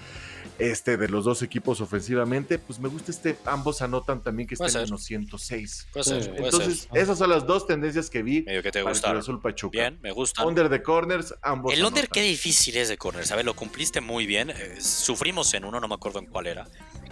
este 0.60 0.96
de 0.96 1.08
los 1.08 1.24
dos 1.24 1.42
equipos 1.42 1.80
ofensivamente, 1.80 2.58
pues 2.58 2.78
me 2.78 2.88
gusta 2.88 3.10
este, 3.10 3.36
ambos 3.46 3.82
anotan 3.82 4.22
también 4.22 4.46
que 4.46 4.54
estén 4.54 4.82
en 4.82 4.90
los 4.90 5.02
106. 5.04 5.88
Entonces, 5.94 6.88
esas 6.92 7.18
son 7.18 7.30
las 7.30 7.46
dos 7.46 7.66
tendencias 7.66 8.10
que 8.10 8.22
vi 8.22 8.42
Medio 8.42 8.62
que 8.62 8.70
te 8.70 8.82
para 8.82 9.12
el 9.12 9.18
Azul 9.18 9.40
Pachuca. 9.40 9.78
Bien, 9.78 9.98
me 10.02 10.12
gusta. 10.12 10.44
Under 10.44 10.82
corners, 10.82 11.34
ambos. 11.42 11.72
El 11.72 11.84
under 11.84 12.08
qué 12.08 12.22
difícil 12.22 12.76
es 12.76 12.88
de 12.88 12.98
corners, 12.98 13.28
¿sabes? 13.28 13.44
Lo 13.44 13.54
cumpliste 13.54 14.00
muy 14.00 14.26
bien. 14.26 14.50
Eh, 14.50 14.76
sufrimos 14.80 15.52
en 15.54 15.64
uno, 15.64 15.80
no 15.80 15.88
me 15.88 15.94
acuerdo 15.94 16.18
en 16.18 16.26
cuál 16.26 16.46
era. 16.46 16.66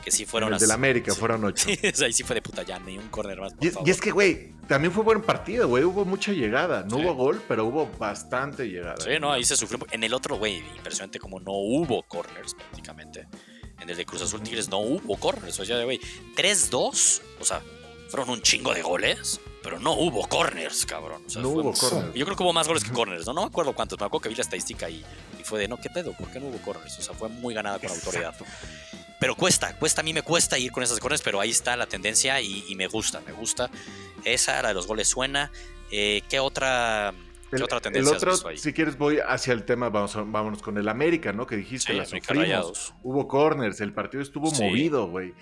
Que 0.09 0.17
sí 0.17 0.25
fueron 0.25 0.55
el 0.55 0.59
del 0.59 0.71
América, 0.71 1.15
fueron 1.15 1.45
ocho. 1.45 1.69
Sí, 1.69 1.79
ahí 2.03 2.13
sí 2.15 2.23
fue 2.23 2.35
de 2.35 2.41
puta 2.41 2.63
ya, 2.63 2.79
ni 2.79 2.97
un 2.97 3.09
corner 3.09 3.39
más. 3.39 3.53
y, 3.61 3.91
es 3.91 4.01
que, 4.01 4.11
güey, 4.11 4.55
también 4.67 4.91
fue 4.91 5.05
buen 5.05 5.21
partido, 5.21 5.69
güey. 5.69 5.85
Hubo 5.85 6.07
mucha 6.07 6.33
llegada. 6.33 6.83
No 6.89 6.97
hubo 6.97 7.15
gol, 7.15 7.43
pero 7.47 7.67
hubo 7.67 7.87
bastante 7.99 8.65
llegada. 8.65 8.97
Sí, 8.99 9.11
no, 9.21 9.31
ahí 9.31 9.45
se 9.45 9.55
sufrió. 9.55 9.79
En 9.91 10.03
el 10.05 10.15
otro, 10.15 10.39
güey, 10.39 10.59
impresionante 10.77 11.19
como 11.19 11.41
no 11.41 11.53
hubo 11.53 12.03
corners 12.05 12.55
prácticamente. 12.55 13.29
En 13.81 13.91
el 13.91 13.97
de 13.97 14.07
Cruz 14.07 14.23
Azul 14.23 14.43
Tigres 14.43 14.71
no 14.71 14.79
hubo 14.79 15.17
corners. 15.19 15.61
O 15.61 15.65
sea, 15.67 15.85
güey, 15.85 16.01
3-2. 16.37 17.21
O 17.41 17.45
sea, 17.45 17.61
fueron 18.09 18.31
un 18.31 18.41
chingo 18.41 18.73
de 18.73 18.81
goles. 18.81 19.41
Pero 19.63 19.79
no 19.81 19.93
hubo 19.93 20.27
corners, 20.27 20.87
cabrón. 20.87 21.23
no 21.39 21.49
hubo 21.51 21.73
corners. 21.75 22.15
Yo 22.15 22.25
creo 22.25 22.37
que 22.37 22.43
hubo 22.43 22.53
más 22.55 22.67
goles 22.67 22.85
que 22.85 22.91
corners, 22.91 23.27
¿no? 23.27 23.35
No 23.35 23.43
me 23.43 23.49
acuerdo 23.49 23.75
cuántos. 23.75 23.99
Me 24.01 24.07
acuerdo 24.07 24.23
que 24.23 24.29
vi 24.31 24.37
la 24.37 24.43
estadística 24.43 24.89
y, 24.89 25.05
y 25.39 25.45
fue 25.45 25.59
de, 25.59 25.69
no, 25.69 25.77
¿qué 25.77 25.91
pedo? 25.91 26.13
¿Por 26.15 26.31
qué 26.31 26.41
no 26.41 26.47
hubo 26.47 26.59
corners? 26.59 26.99
O 26.99 27.03
sea, 27.03 27.15
fue 27.15 27.29
muy 27.29 27.53
ganada 27.53 27.79
con 27.79 27.91
autoridad. 27.91 28.35
Pero 29.21 29.35
cuesta, 29.35 29.77
cuesta, 29.77 30.01
a 30.01 30.05
mí 30.05 30.13
me 30.13 30.23
cuesta 30.23 30.59
ir 30.59 30.71
con 30.71 30.83
esas 30.83 31.01
corners, 31.01 31.23
pero 31.23 31.41
ahí 31.41 31.51
está 31.51 31.77
la 31.77 31.87
tendencia 31.87 32.41
y, 32.41 32.75
me 32.77 32.87
gusta, 32.87 33.21
me 33.27 33.33
gusta. 33.33 33.71
Esa, 34.25 34.63
la 34.63 34.69
de 34.69 34.75
los 34.75 34.87
goles 34.87 35.09
suena. 35.09 35.51
Eh, 35.91 36.23
¿Qué 36.29 36.39
otra 36.39 37.13
el, 37.51 37.63
otra 37.63 37.81
tendencia 37.81 38.15
otro, 38.15 38.37
si 38.57 38.73
quieres, 38.73 38.99
voy 38.99 39.21
hacia 39.27 39.55
el 39.55 39.65
tema, 39.65 39.89
vamos, 39.89 40.15
vámonos 40.15 40.61
con 40.61 40.77
el 40.77 40.89
América, 40.89 41.33
¿no? 41.33 41.47
Que 41.47 41.57
dijiste, 41.57 41.95
la 41.95 42.05
sufrimos. 42.05 42.95
Hubo 43.03 43.27
corners, 43.27 43.81
el 43.81 43.93
partido 43.95 44.23
estuvo 44.23 44.51
movido, 44.51 45.09
güey. 45.09 45.35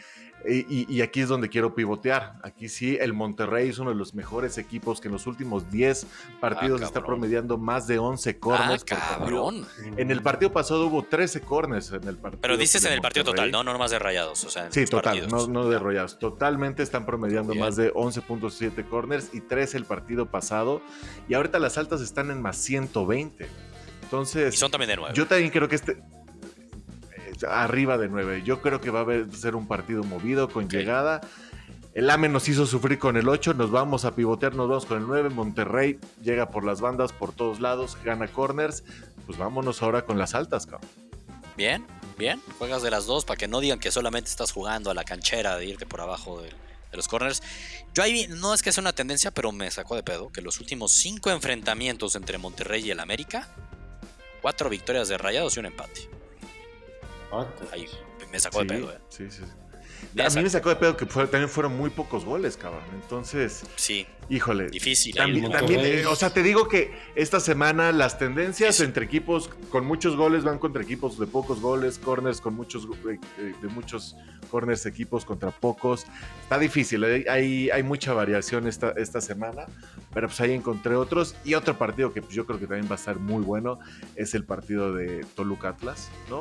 Y, 0.48 1.00
aquí 1.00 1.20
es 1.22 1.28
donde 1.28 1.48
quiero 1.48 1.74
pivotear. 1.74 2.34
Aquí 2.42 2.68
sí, 2.68 2.96
el 3.00 3.12
Monterrey 3.12 3.68
es 3.68 3.78
uno 3.78 3.90
de 3.90 3.96
los 3.96 4.14
mejores 4.14 4.58
equipos 4.58 5.00
que 5.00 5.08
en 5.08 5.12
los 5.12 5.26
últimos 5.26 5.70
10 5.70 6.06
partidos 6.40 6.82
ah, 6.82 6.84
está 6.84 7.04
promediando 7.04 7.58
más 7.58 7.86
de 7.86 7.98
11 7.98 8.38
corners. 8.38 8.84
Ah, 8.92 9.16
cabrón. 9.18 9.66
En 9.96 10.10
el 10.10 10.22
partido 10.22 10.52
pasado 10.52 10.86
hubo 10.86 11.02
13 11.02 11.40
corners 11.40 11.90
en 11.90 12.06
el 12.06 12.16
partido. 12.16 12.40
Pero 12.40 12.56
dices 12.56 12.84
en 12.84 12.92
el 12.92 13.00
partido 13.00 13.24
total, 13.24 13.50
no, 13.50 13.64
no 13.64 13.76
más 13.76 13.90
de 13.90 13.98
rayados. 13.98 14.44
O 14.44 14.50
sea, 14.50 14.70
sí, 14.70 14.84
total, 14.84 15.28
no, 15.28 15.48
no, 15.48 15.68
de 15.68 15.78
rayados. 15.78 16.18
Totalmente 16.18 16.82
están 16.82 17.06
promediando 17.06 17.54
más 17.54 17.76
de 17.76 17.92
11.7 17.92 18.88
corners 18.88 19.30
y 19.32 19.40
13 19.40 19.78
el 19.78 19.84
partido 19.84 20.26
pasado. 20.26 20.80
Y 21.28 21.34
ahorita 21.34 21.58
las 21.58 21.76
altas 21.78 22.00
están 22.00 22.30
en 22.30 22.40
más 22.40 22.56
120. 22.58 23.48
Entonces. 24.02 24.54
Y 24.54 24.56
son 24.56 24.70
también 24.70 24.90
de 24.90 24.96
nuevo. 24.96 25.12
Yo 25.12 25.26
también 25.26 25.50
creo 25.50 25.68
que 25.68 25.74
este 25.74 26.02
arriba 27.48 27.98
de 27.98 28.08
9. 28.08 28.42
Yo 28.44 28.62
creo 28.62 28.80
que 28.80 28.90
va 28.90 29.02
a 29.02 29.36
ser 29.36 29.56
un 29.56 29.66
partido 29.66 30.02
movido, 30.04 30.48
con 30.48 30.68
llegada. 30.68 31.20
El 31.94 32.10
AME 32.10 32.28
nos 32.28 32.48
hizo 32.48 32.66
sufrir 32.66 32.98
con 32.98 33.16
el 33.16 33.26
8, 33.26 33.54
nos 33.54 33.70
vamos 33.70 34.04
a 34.04 34.14
pivotear, 34.14 34.54
nos 34.54 34.68
vamos 34.68 34.86
con 34.86 34.98
el 34.98 35.06
9. 35.06 35.30
Monterrey 35.30 35.98
llega 36.22 36.50
por 36.50 36.64
las 36.64 36.80
bandas, 36.80 37.12
por 37.12 37.32
todos 37.32 37.58
lados, 37.60 37.96
gana 38.04 38.28
corners. 38.28 38.84
Pues 39.24 39.38
vámonos 39.38 39.82
ahora 39.82 40.04
con 40.04 40.18
las 40.18 40.34
altas, 40.34 40.66
cabrón. 40.66 40.90
Bien, 41.56 41.86
bien. 42.18 42.42
Juegas 42.58 42.82
de 42.82 42.90
las 42.90 43.06
dos 43.06 43.24
para 43.24 43.38
que 43.38 43.48
no 43.48 43.60
digan 43.60 43.78
que 43.78 43.90
solamente 43.90 44.28
estás 44.28 44.52
jugando 44.52 44.90
a 44.90 44.94
la 44.94 45.04
canchera 45.04 45.56
de 45.56 45.64
irte 45.64 45.86
por 45.86 46.02
abajo 46.02 46.42
de, 46.42 46.50
de 46.50 46.96
los 46.96 47.08
corners. 47.08 47.42
Yo 47.94 48.02
ahí 48.02 48.26
no 48.28 48.52
es 48.52 48.62
que 48.62 48.72
sea 48.72 48.82
una 48.82 48.92
tendencia, 48.92 49.30
pero 49.30 49.50
me 49.52 49.70
sacó 49.70 49.96
de 49.96 50.02
pedo 50.02 50.30
que 50.30 50.42
los 50.42 50.60
últimos 50.60 50.92
cinco 50.92 51.30
enfrentamientos 51.30 52.14
entre 52.14 52.36
Monterrey 52.36 52.86
y 52.86 52.90
el 52.90 53.00
América, 53.00 53.48
cuatro 54.42 54.68
victorias 54.68 55.08
de 55.08 55.16
rayados 55.16 55.56
y 55.56 55.60
un 55.60 55.66
empate. 55.66 56.15
Ahí 57.72 57.86
me 58.30 58.40
sacó 58.40 58.60
de 58.60 58.66
pedo, 58.66 58.92
eh. 58.92 58.98
Sí, 59.08 59.30
sí. 59.30 59.42
A 60.18 60.30
mí 60.30 60.42
me 60.42 60.50
sacó 60.50 60.70
de 60.70 60.76
pedo 60.76 60.96
que 60.96 61.06
también 61.06 61.48
fueron 61.48 61.76
muy 61.76 61.90
pocos 61.90 62.24
goles, 62.24 62.56
cabrón. 62.56 62.82
Entonces, 62.94 63.64
sí. 63.76 64.06
Híjole. 64.28 64.68
Difícil. 64.68 65.14
También, 65.14 65.52
eh, 65.52 66.04
o 66.06 66.16
sea, 66.16 66.30
te 66.30 66.42
digo 66.42 66.68
que 66.68 66.92
esta 67.14 67.38
semana 67.38 67.92
las 67.92 68.18
tendencias 68.18 68.80
entre 68.80 69.04
equipos 69.04 69.48
con 69.70 69.86
muchos 69.86 70.16
goles 70.16 70.42
van 70.42 70.58
contra 70.58 70.82
equipos 70.82 71.18
de 71.18 71.26
pocos 71.26 71.60
goles, 71.60 71.98
corners 71.98 72.40
con 72.40 72.54
muchos 72.54 72.88
eh, 73.08 73.54
de 73.60 73.68
muchos 73.68 74.16
corners 74.50 74.84
equipos 74.86 75.24
contra 75.24 75.50
pocos. 75.50 76.06
Está 76.42 76.58
difícil, 76.58 77.04
hay, 77.04 77.70
hay 77.70 77.82
mucha 77.82 78.12
variación 78.14 78.66
esta, 78.66 78.90
esta 78.96 79.20
semana, 79.20 79.66
pero 80.12 80.28
pues 80.28 80.40
ahí 80.40 80.52
encontré 80.52 80.96
otros. 80.96 81.36
Y 81.44 81.54
otro 81.54 81.78
partido 81.78 82.12
que 82.12 82.22
pues, 82.22 82.34
yo 82.34 82.46
creo 82.46 82.58
que 82.58 82.66
también 82.66 82.90
va 82.90 82.96
a 82.96 82.98
estar 82.98 83.18
muy 83.18 83.44
bueno 83.44 83.78
es 84.16 84.34
el 84.34 84.44
partido 84.44 84.92
de 84.92 85.24
Toluca 85.36 85.68
Atlas, 85.68 86.10
¿no? 86.28 86.40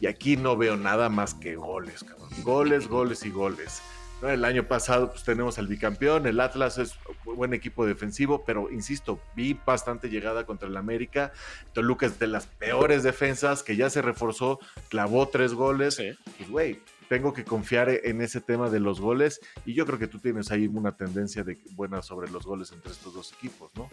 Y 0.00 0.06
aquí 0.06 0.36
no 0.36 0.56
veo 0.56 0.76
nada 0.76 1.08
más 1.08 1.34
que 1.34 1.56
goles, 1.56 2.02
cabrón. 2.02 2.28
Goles, 2.42 2.88
goles 2.88 3.24
y 3.24 3.30
goles. 3.30 3.82
El 4.22 4.44
año 4.44 4.64
pasado 4.64 5.10
pues, 5.10 5.24
tenemos 5.24 5.58
al 5.58 5.66
bicampeón, 5.66 6.26
el 6.26 6.40
Atlas 6.40 6.76
es 6.76 6.98
un 7.24 7.36
buen 7.36 7.54
equipo 7.54 7.86
defensivo, 7.86 8.44
pero 8.44 8.70
insisto, 8.70 9.18
vi 9.34 9.58
bastante 9.64 10.10
llegada 10.10 10.44
contra 10.44 10.68
el 10.68 10.76
América. 10.76 11.32
Toluca 11.72 12.04
es 12.04 12.18
de 12.18 12.26
las 12.26 12.46
peores 12.46 13.02
defensas, 13.02 13.62
que 13.62 13.76
ya 13.76 13.88
se 13.88 14.02
reforzó, 14.02 14.58
clavó 14.90 15.28
tres 15.28 15.54
goles. 15.54 15.96
Pues, 16.36 16.50
güey, 16.50 16.82
tengo 17.10 17.32
que 17.32 17.44
confiar 17.44 17.88
en 17.90 18.22
ese 18.22 18.40
tema 18.40 18.70
de 18.70 18.78
los 18.78 19.00
goles 19.00 19.40
y 19.66 19.74
yo 19.74 19.84
creo 19.84 19.98
que 19.98 20.06
tú 20.06 20.20
tienes 20.20 20.52
ahí 20.52 20.68
una 20.68 20.96
tendencia 20.96 21.42
de 21.42 21.58
buena 21.72 22.02
sobre 22.02 22.30
los 22.30 22.44
goles 22.44 22.70
entre 22.70 22.92
estos 22.92 23.12
dos 23.12 23.32
equipos, 23.32 23.72
¿no? 23.74 23.90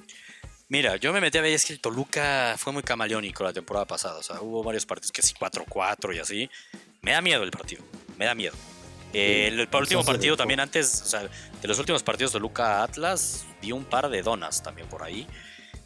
Mira, 0.70 0.98
yo 0.98 1.12
me 1.12 1.20
metí 1.20 1.40
a 1.40 1.42
ver, 1.42 1.52
es 1.54 1.66
que 1.66 1.74
el 1.74 1.80
Toluca 1.80 2.54
fue 2.60 2.74
muy 2.74 2.84
camaleónico 2.84 3.44
la 3.44 3.54
temporada 3.54 3.88
pasada. 3.88 4.20
O 4.20 4.24
sea, 4.24 4.40
hubo 4.42 4.64
varios 4.64 4.86
partidos 4.86 5.12
que 5.12 5.24
sí, 5.24 5.34
4-4 5.34 6.16
y 6.16 6.20
así. 6.20 6.50
Me 7.02 7.14
da 7.14 7.22
miedo 7.22 7.42
el 7.42 7.50
partido, 7.50 7.84
me 8.20 8.26
da 8.26 8.36
miedo. 8.36 8.54
el, 9.14 9.68
último 9.74 10.04
partido 10.04 10.38
también 10.38 10.60
antes, 10.60 11.02
o 11.02 11.06
sea, 11.06 11.24
de 11.24 11.68
los 11.68 11.80
últimos 11.80 12.04
partidos 12.04 12.34
de 12.34 12.38
Toluca 12.38 12.84
Atlas, 12.84 13.48
vi 13.64 13.72
un 13.72 13.86
par 13.86 14.10
de 14.10 14.22
donas 14.22 14.62
también 14.62 14.88
por 14.90 15.02
ahí. 15.02 15.26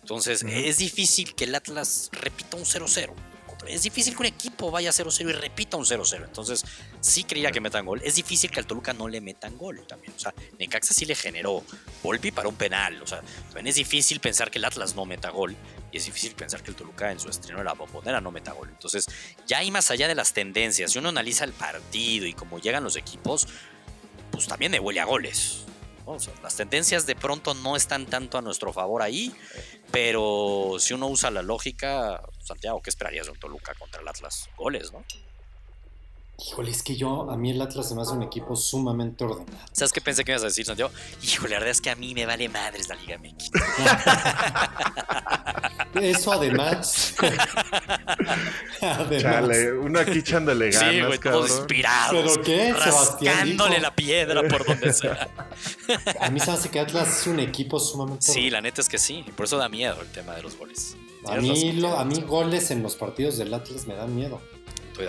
Entonces, 0.02 0.44
es 0.44 0.80
difícil 0.80 1.34
que 1.34 1.46
el 1.46 1.56
Atlas 1.56 2.10
repita 2.12 2.58
un 2.58 2.66
0-0 2.66 3.31
es 3.68 3.84
difícil 3.84 4.14
que 4.16 4.22
un 4.22 4.26
equipo 4.28 4.72
vaya 4.72 4.90
a 4.90 4.94
0-0 4.94 5.30
y 5.30 5.34
repita 5.34 5.78
un 5.78 5.86
0-0. 5.86 6.26
Entonces, 6.26 6.64
sí 7.00 7.24
creía 7.24 7.52
que 7.52 7.62
metan 7.62 7.86
gol. 7.86 8.02
Es 8.04 8.16
difícil 8.16 8.52
que 8.52 8.60
al 8.60 8.66
Toluca 8.66 8.94
no 8.94 9.08
le 9.08 9.22
metan 9.22 9.58
gol 9.58 9.86
también. 9.88 10.14
O 10.16 10.20
sea, 10.20 10.34
Necaxa 10.60 10.94
sí 10.94 11.06
le 11.06 11.16
generó. 11.16 11.64
Volpi 12.04 12.32
para 12.32 12.48
un 12.48 12.56
penal. 12.56 13.02
O 13.02 13.08
sea, 13.08 13.22
también 13.46 13.68
es 13.68 13.76
difícil 13.76 14.20
pensar 14.20 14.52
que 14.52 14.60
el 14.60 14.66
Atlas 14.66 14.96
no 14.96 15.06
meta 15.06 15.30
gol. 15.30 15.56
Y 15.92 15.98
es 15.98 16.06
difícil 16.06 16.34
pensar 16.34 16.64
que 16.64 16.72
el 16.72 16.76
Toluca 16.76 17.12
en 17.12 17.20
su 17.20 17.30
estreno 17.30 17.60
de 17.60 17.66
la 17.66 17.74
bombonera 17.74 18.22
no 18.22 18.32
meta 18.32 18.52
gol. 18.54 18.70
Entonces, 18.70 19.08
ya 19.46 19.60
hay 19.60 19.72
más 19.72 19.92
allá 19.92 20.08
de 20.08 20.16
las 20.16 20.34
tendencias. 20.34 20.92
Si 20.92 21.00
uno 21.00 21.10
analiza 21.10 21.44
el 21.44 21.54
partido 21.54 22.26
y 22.26 22.34
cómo 22.34 22.60
llegan 22.60 22.84
los 22.84 22.96
equipos, 22.96 23.48
pues 24.32 24.48
también 24.48 24.72
me 24.72 24.80
huele 24.80 25.00
a 25.00 25.06
goles. 25.06 25.66
las 26.42 26.56
tendencias 26.56 27.06
de 27.06 27.16
pronto 27.16 27.54
no 27.54 27.76
están 27.76 28.06
tanto 28.06 28.38
a 28.38 28.42
nuestro 28.42 28.74
favor 28.74 29.02
ahí, 29.02 29.34
pero 29.92 30.78
si 30.80 30.94
uno 30.94 31.08
usa 31.08 31.30
la 31.32 31.42
lógica, 31.42 32.22
Santiago, 32.52 32.82
¿qué 32.82 32.90
esperarías 32.90 33.28
de 33.28 33.32
un 33.32 33.40
Toluca 33.40 33.74
contra 33.76 34.02
el 34.02 34.08
Atlas? 34.08 34.50
Goles, 34.58 34.92
¿no? 34.92 35.06
Híjole, 36.48 36.72
es 36.72 36.82
que 36.82 36.96
yo, 36.96 37.30
a 37.30 37.38
mí 37.38 37.52
el 37.52 37.62
Atlas 37.62 37.88
se 37.88 37.96
me 37.96 38.02
hace 38.02 38.14
un 38.14 38.24
equipo 38.24 38.56
sumamente 38.56 39.24
ordenado. 39.24 39.58
¿Sabes 39.72 39.94
qué 39.94 40.02
pensé 40.02 40.26
que 40.26 40.32
ibas 40.32 40.42
a 40.42 40.48
decir, 40.48 40.66
Santiago? 40.66 40.92
Híjole, 41.22 41.52
la 41.52 41.60
verdad 41.60 41.70
es 41.70 41.82
que 41.82 41.92
a 41.92 41.96
mí 41.96 42.16
me 42.16 42.26
vale 42.26 42.50
madres 42.50 42.90
la 42.90 42.96
Liga 42.96 43.20
MX. 43.20 43.52
Eso 46.02 46.32
además. 46.32 47.16
además. 48.82 49.22
Chale, 49.22 49.74
uno 49.74 50.00
aquí 50.00 50.20
echándole 50.20 50.72
ganas, 50.72 50.90
Sí, 50.90 51.02
güey, 51.02 51.20
todos 51.20 51.50
inspirados. 51.52 52.32
¿Pero 52.34 52.44
qué? 52.44 52.74
Rascándole 52.74 53.80
la 53.80 53.96
piedra 53.96 54.42
por 54.48 54.66
donde 54.66 54.94
sea. 54.94 55.30
a 56.20 56.30
mí 56.32 56.40
se 56.40 56.48
me 56.48 56.54
hace 56.54 56.70
que 56.70 56.80
Atlas 56.80 57.22
es 57.22 57.28
un 57.28 57.40
equipo 57.40 57.80
sumamente 57.80 58.26
Sí, 58.26 58.50
la 58.50 58.62
neta 58.62 58.82
es 58.82 58.90
que 58.90 58.98
sí. 58.98 59.24
Por 59.36 59.46
eso 59.46 59.58
da 59.58 59.70
miedo 59.70 60.02
el 60.02 60.12
tema 60.12 60.34
de 60.34 60.42
los 60.42 60.58
goles. 60.58 60.96
A 61.26 61.38
mí, 61.38 61.74
lo, 61.74 61.98
a 61.98 62.06
mí 62.06 62.22
goles 62.22 62.72
en 62.72 62.82
los 62.82 62.96
partidos 62.96 63.38
del 63.38 63.54
Atlas 63.54 63.88
me 63.88 63.96
dan 63.96 64.16
miedo. 64.16 64.42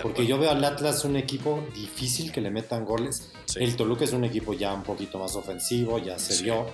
Porque 0.01 0.25
yo 0.25 0.39
veo 0.39 0.51
al 0.51 0.63
Atlas 0.63 1.05
un 1.05 1.15
equipo 1.15 1.63
difícil 1.75 2.31
que 2.31 2.41
le 2.41 2.49
metan 2.49 2.85
goles. 2.85 3.31
El 3.55 3.75
Toluca 3.75 4.05
es 4.05 4.13
un 4.13 4.23
equipo 4.23 4.53
ya 4.53 4.73
un 4.73 4.83
poquito 4.83 5.19
más 5.19 5.35
ofensivo, 5.35 5.99
ya 5.99 6.17
se 6.17 6.41
vio. 6.43 6.67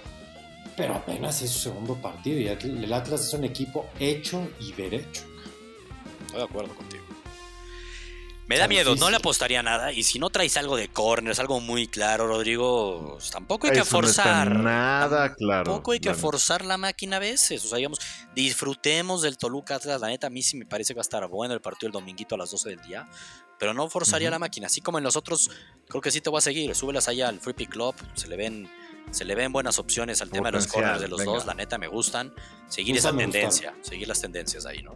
Pero 0.77 0.95
apenas 0.95 1.41
es 1.41 1.49
su 1.49 1.59
segundo 1.59 1.95
partido 1.95 2.39
y 2.39 2.47
el 2.47 2.93
Atlas 2.93 3.25
es 3.27 3.33
un 3.33 3.43
equipo 3.43 3.87
hecho 3.99 4.47
y 4.59 4.71
derecho. 4.71 5.23
Estoy 6.25 6.39
de 6.39 6.43
acuerdo 6.43 6.75
contigo. 6.75 6.88
Me 8.49 8.57
da 8.57 8.67
miedo, 8.67 8.95
no 8.95 9.11
le 9.11 9.17
apostaría 9.17 9.61
nada. 9.61 9.91
Y 9.91 10.01
si 10.01 10.17
no 10.17 10.31
traes 10.31 10.57
algo 10.57 10.75
de 10.75 10.87
corners, 10.87 11.37
algo 11.37 11.59
muy 11.59 11.85
claro, 11.85 12.25
Rodrigo, 12.25 13.11
pues, 13.11 13.29
tampoco 13.29 13.67
hay 13.67 13.73
que 13.73 13.85
forzar. 13.85 14.55
nada 14.55 15.35
claro. 15.35 15.65
Tampoco 15.65 15.91
hay 15.91 15.99
que 15.99 16.15
forzar 16.15 16.65
la 16.65 16.75
máquina 16.79 17.17
a 17.17 17.19
veces. 17.19 17.63
O 17.63 17.67
sea, 17.67 17.77
digamos, 17.77 17.99
disfrutemos 18.33 19.21
del 19.21 19.37
Toluca 19.37 19.75
Atlas. 19.75 20.01
La 20.01 20.07
neta, 20.07 20.27
a 20.27 20.29
mí 20.31 20.41
sí 20.41 20.57
me 20.57 20.65
parece 20.65 20.95
que 20.95 20.97
va 20.97 21.01
a 21.01 21.03
estar 21.03 21.27
bueno 21.27 21.53
el 21.53 21.61
partido 21.61 21.89
el 21.89 21.93
dominguito 21.93 22.33
a 22.33 22.39
las 22.39 22.49
12 22.49 22.69
del 22.69 22.81
día. 22.81 23.07
Pero 23.59 23.75
no 23.75 23.87
forzaría 23.87 24.31
la 24.31 24.39
máquina. 24.39 24.65
Así 24.65 24.81
como 24.81 24.97
en 24.97 25.03
los 25.03 25.15
otros, 25.15 25.51
creo 25.87 26.01
que 26.01 26.09
sí 26.09 26.19
te 26.19 26.31
voy 26.31 26.39
a 26.39 26.41
seguir. 26.41 26.73
Súbelas 26.73 27.07
allá 27.07 27.29
al 27.29 27.39
Free 27.39 27.53
Pick 27.53 27.69
Club. 27.69 27.93
Se 28.15 28.27
le 28.27 28.35
ven 28.35 28.67
se 29.11 29.25
le 29.25 29.35
ven 29.35 29.51
buenas 29.51 29.77
opciones 29.79 30.21
al 30.21 30.29
tema 30.29 30.49
de 30.49 30.53
los 30.53 30.67
corners 30.67 31.01
de 31.01 31.07
los 31.07 31.23
dos, 31.23 31.45
la 31.45 31.55
neta 31.55 31.77
me 31.77 31.87
gustan. 31.87 32.33
Seguir 32.67 32.95
esa 32.95 33.15
tendencia, 33.15 33.73
seguir 33.81 34.07
las 34.07 34.21
tendencias 34.21 34.67
ahí, 34.67 34.83
¿no? 34.83 34.95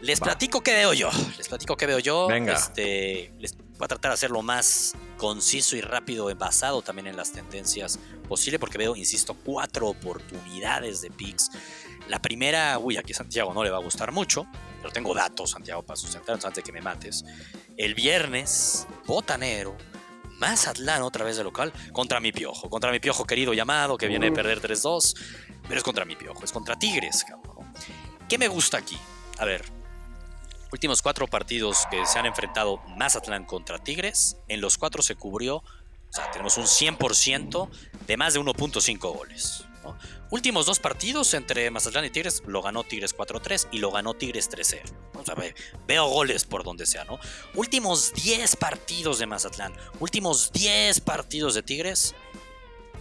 Les 0.00 0.20
platico 0.20 0.62
qué 0.62 0.74
veo 0.74 0.92
yo. 0.92 1.10
Les 1.38 1.48
platico 1.48 1.76
qué 1.76 1.86
veo 1.86 1.98
yo. 1.98 2.28
Venga. 2.28 2.54
Este, 2.54 3.32
les 3.38 3.56
voy 3.56 3.84
a 3.84 3.88
tratar 3.88 4.10
de 4.10 4.14
hacerlo 4.14 4.42
más 4.42 4.94
conciso 5.16 5.76
y 5.76 5.80
rápido, 5.80 6.32
basado 6.36 6.82
también 6.82 7.06
en 7.06 7.16
las 7.16 7.32
tendencias 7.32 7.98
posible, 8.28 8.58
porque 8.58 8.78
veo, 8.78 8.94
insisto, 8.96 9.34
cuatro 9.34 9.88
oportunidades 9.88 11.00
de 11.00 11.10
picks. 11.10 11.50
La 12.08 12.20
primera, 12.20 12.78
uy, 12.78 12.96
aquí 12.96 13.14
Santiago 13.14 13.52
no 13.54 13.64
le 13.64 13.70
va 13.70 13.78
a 13.78 13.82
gustar 13.82 14.12
mucho, 14.12 14.46
pero 14.78 14.92
tengo 14.92 15.14
datos, 15.14 15.50
Santiago, 15.50 15.82
para 15.82 15.96
sustentar 15.96 16.34
antes 16.34 16.54
de 16.54 16.62
que 16.62 16.72
me 16.72 16.80
mates. 16.80 17.24
El 17.76 17.94
viernes, 17.94 18.86
Botanero, 19.06 19.76
Mazatlán 20.38 21.02
otra 21.02 21.24
vez 21.24 21.36
de 21.36 21.44
local, 21.44 21.72
contra 21.92 22.20
mi 22.20 22.30
piojo, 22.30 22.68
contra 22.68 22.92
mi 22.92 23.00
piojo 23.00 23.24
querido 23.24 23.54
llamado, 23.54 23.96
que 23.96 24.06
viene 24.06 24.28
a 24.28 24.32
perder 24.32 24.60
3-2, 24.60 25.16
pero 25.62 25.78
es 25.78 25.82
contra 25.82 26.04
mi 26.04 26.14
piojo, 26.14 26.44
es 26.44 26.52
contra 26.52 26.78
Tigres, 26.78 27.24
cabrón. 27.24 27.72
¿Qué 28.28 28.38
me 28.38 28.48
gusta 28.48 28.78
aquí? 28.78 28.98
A 29.38 29.44
ver, 29.44 29.64
últimos 30.72 31.02
cuatro 31.02 31.26
partidos 31.26 31.86
que 31.90 32.04
se 32.06 32.18
han 32.18 32.26
enfrentado 32.26 32.78
Mazatlán 32.96 33.44
contra 33.44 33.78
Tigres, 33.78 34.36
en 34.48 34.60
los 34.60 34.78
cuatro 34.78 35.02
se 35.02 35.14
cubrió, 35.14 35.56
o 35.56 35.62
sea, 36.10 36.30
tenemos 36.30 36.56
un 36.56 36.64
100% 36.64 37.68
de 38.06 38.16
más 38.16 38.34
de 38.34 38.40
1.5 38.40 38.98
goles. 39.14 39.64
Últimos 40.30 40.66
dos 40.66 40.80
partidos 40.80 41.32
entre 41.34 41.70
Mazatlán 41.70 42.04
y 42.04 42.10
Tigres, 42.10 42.42
lo 42.46 42.60
ganó 42.60 42.82
Tigres 42.82 43.16
4-3 43.16 43.68
y 43.70 43.78
lo 43.78 43.92
ganó 43.92 44.14
Tigres 44.14 44.50
3-0. 44.50 44.82
O 45.14 45.24
sea, 45.24 45.36
veo 45.86 46.08
goles 46.08 46.44
por 46.44 46.64
donde 46.64 46.86
sea, 46.86 47.04
¿no? 47.04 47.18
Últimos 47.54 48.12
10 48.14 48.56
partidos 48.56 49.20
de 49.20 49.26
Mazatlán, 49.26 49.72
últimos 50.00 50.52
10 50.52 51.00
partidos 51.00 51.54
de 51.54 51.62
Tigres, 51.62 52.14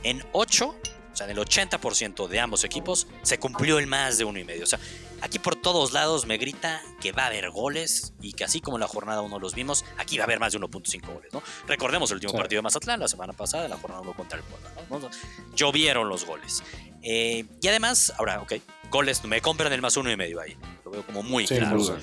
en 0.04 0.24
8 0.34 0.76
o 1.16 1.18
sea, 1.18 1.28
en 1.28 1.38
el 1.38 1.46
80% 1.46 2.28
de 2.28 2.40
ambos 2.42 2.66
equipos 2.66 3.08
se 3.22 3.40
cumplió 3.40 3.80
el 3.80 3.88
más 3.88 4.18
de 4.18 4.26
uno 4.26 4.38
y 4.38 4.44
medio. 4.44 4.66
O 4.66 4.68
sea, 4.68 4.80
aquí 5.26 5.40
por 5.40 5.56
todos 5.56 5.92
lados 5.92 6.28
me 6.28 6.38
grita 6.38 6.84
que 7.02 7.12
va 7.12 7.24
a 7.24 7.28
haber 7.28 7.50
goles 7.50 8.14
y 8.22 8.34
que 8.34 8.44
así 8.44 8.62
como 8.62 8.78
en 8.78 8.82
la 8.82 8.88
jornada 8.88 9.22
1 9.22 9.40
los 9.40 9.56
vimos, 9.56 9.84
aquí 9.98 10.18
va 10.18 10.24
a 10.24 10.26
haber 10.26 10.40
más 10.40 10.54
de 10.54 10.60
1.5 10.60 11.14
goles, 11.14 11.34
¿no? 11.34 11.42
Recordemos 11.68 12.12
el 12.12 12.18
último 12.18 12.34
partido 12.34 12.60
de 12.60 12.64
Mazatlán 12.64 13.00
la 13.00 13.08
semana 13.08 13.34
pasada, 13.34 13.68
la 13.68 13.78
jornada 13.78 14.02
1 14.04 14.14
contra 14.14 14.38
el 14.38 14.44
Puebla, 14.44 14.70
¿no? 14.88 15.10
Llovieron 15.56 16.08
los 16.10 16.26
goles. 16.26 16.64
Eh, 17.02 17.44
y 17.60 17.68
además, 17.68 18.14
ahora, 18.20 18.40
ok, 18.42 18.54
goles, 18.92 19.24
me 19.26 19.42
compran 19.42 19.74
el 19.74 19.82
más 19.82 19.98
uno 19.98 20.12
y 20.12 20.16
medio 20.16 20.40
ahí. 20.40 20.56
Lo 20.86 20.92
veo 20.92 21.04
como 21.04 21.24
muy 21.24 21.48
claro. 21.48 21.98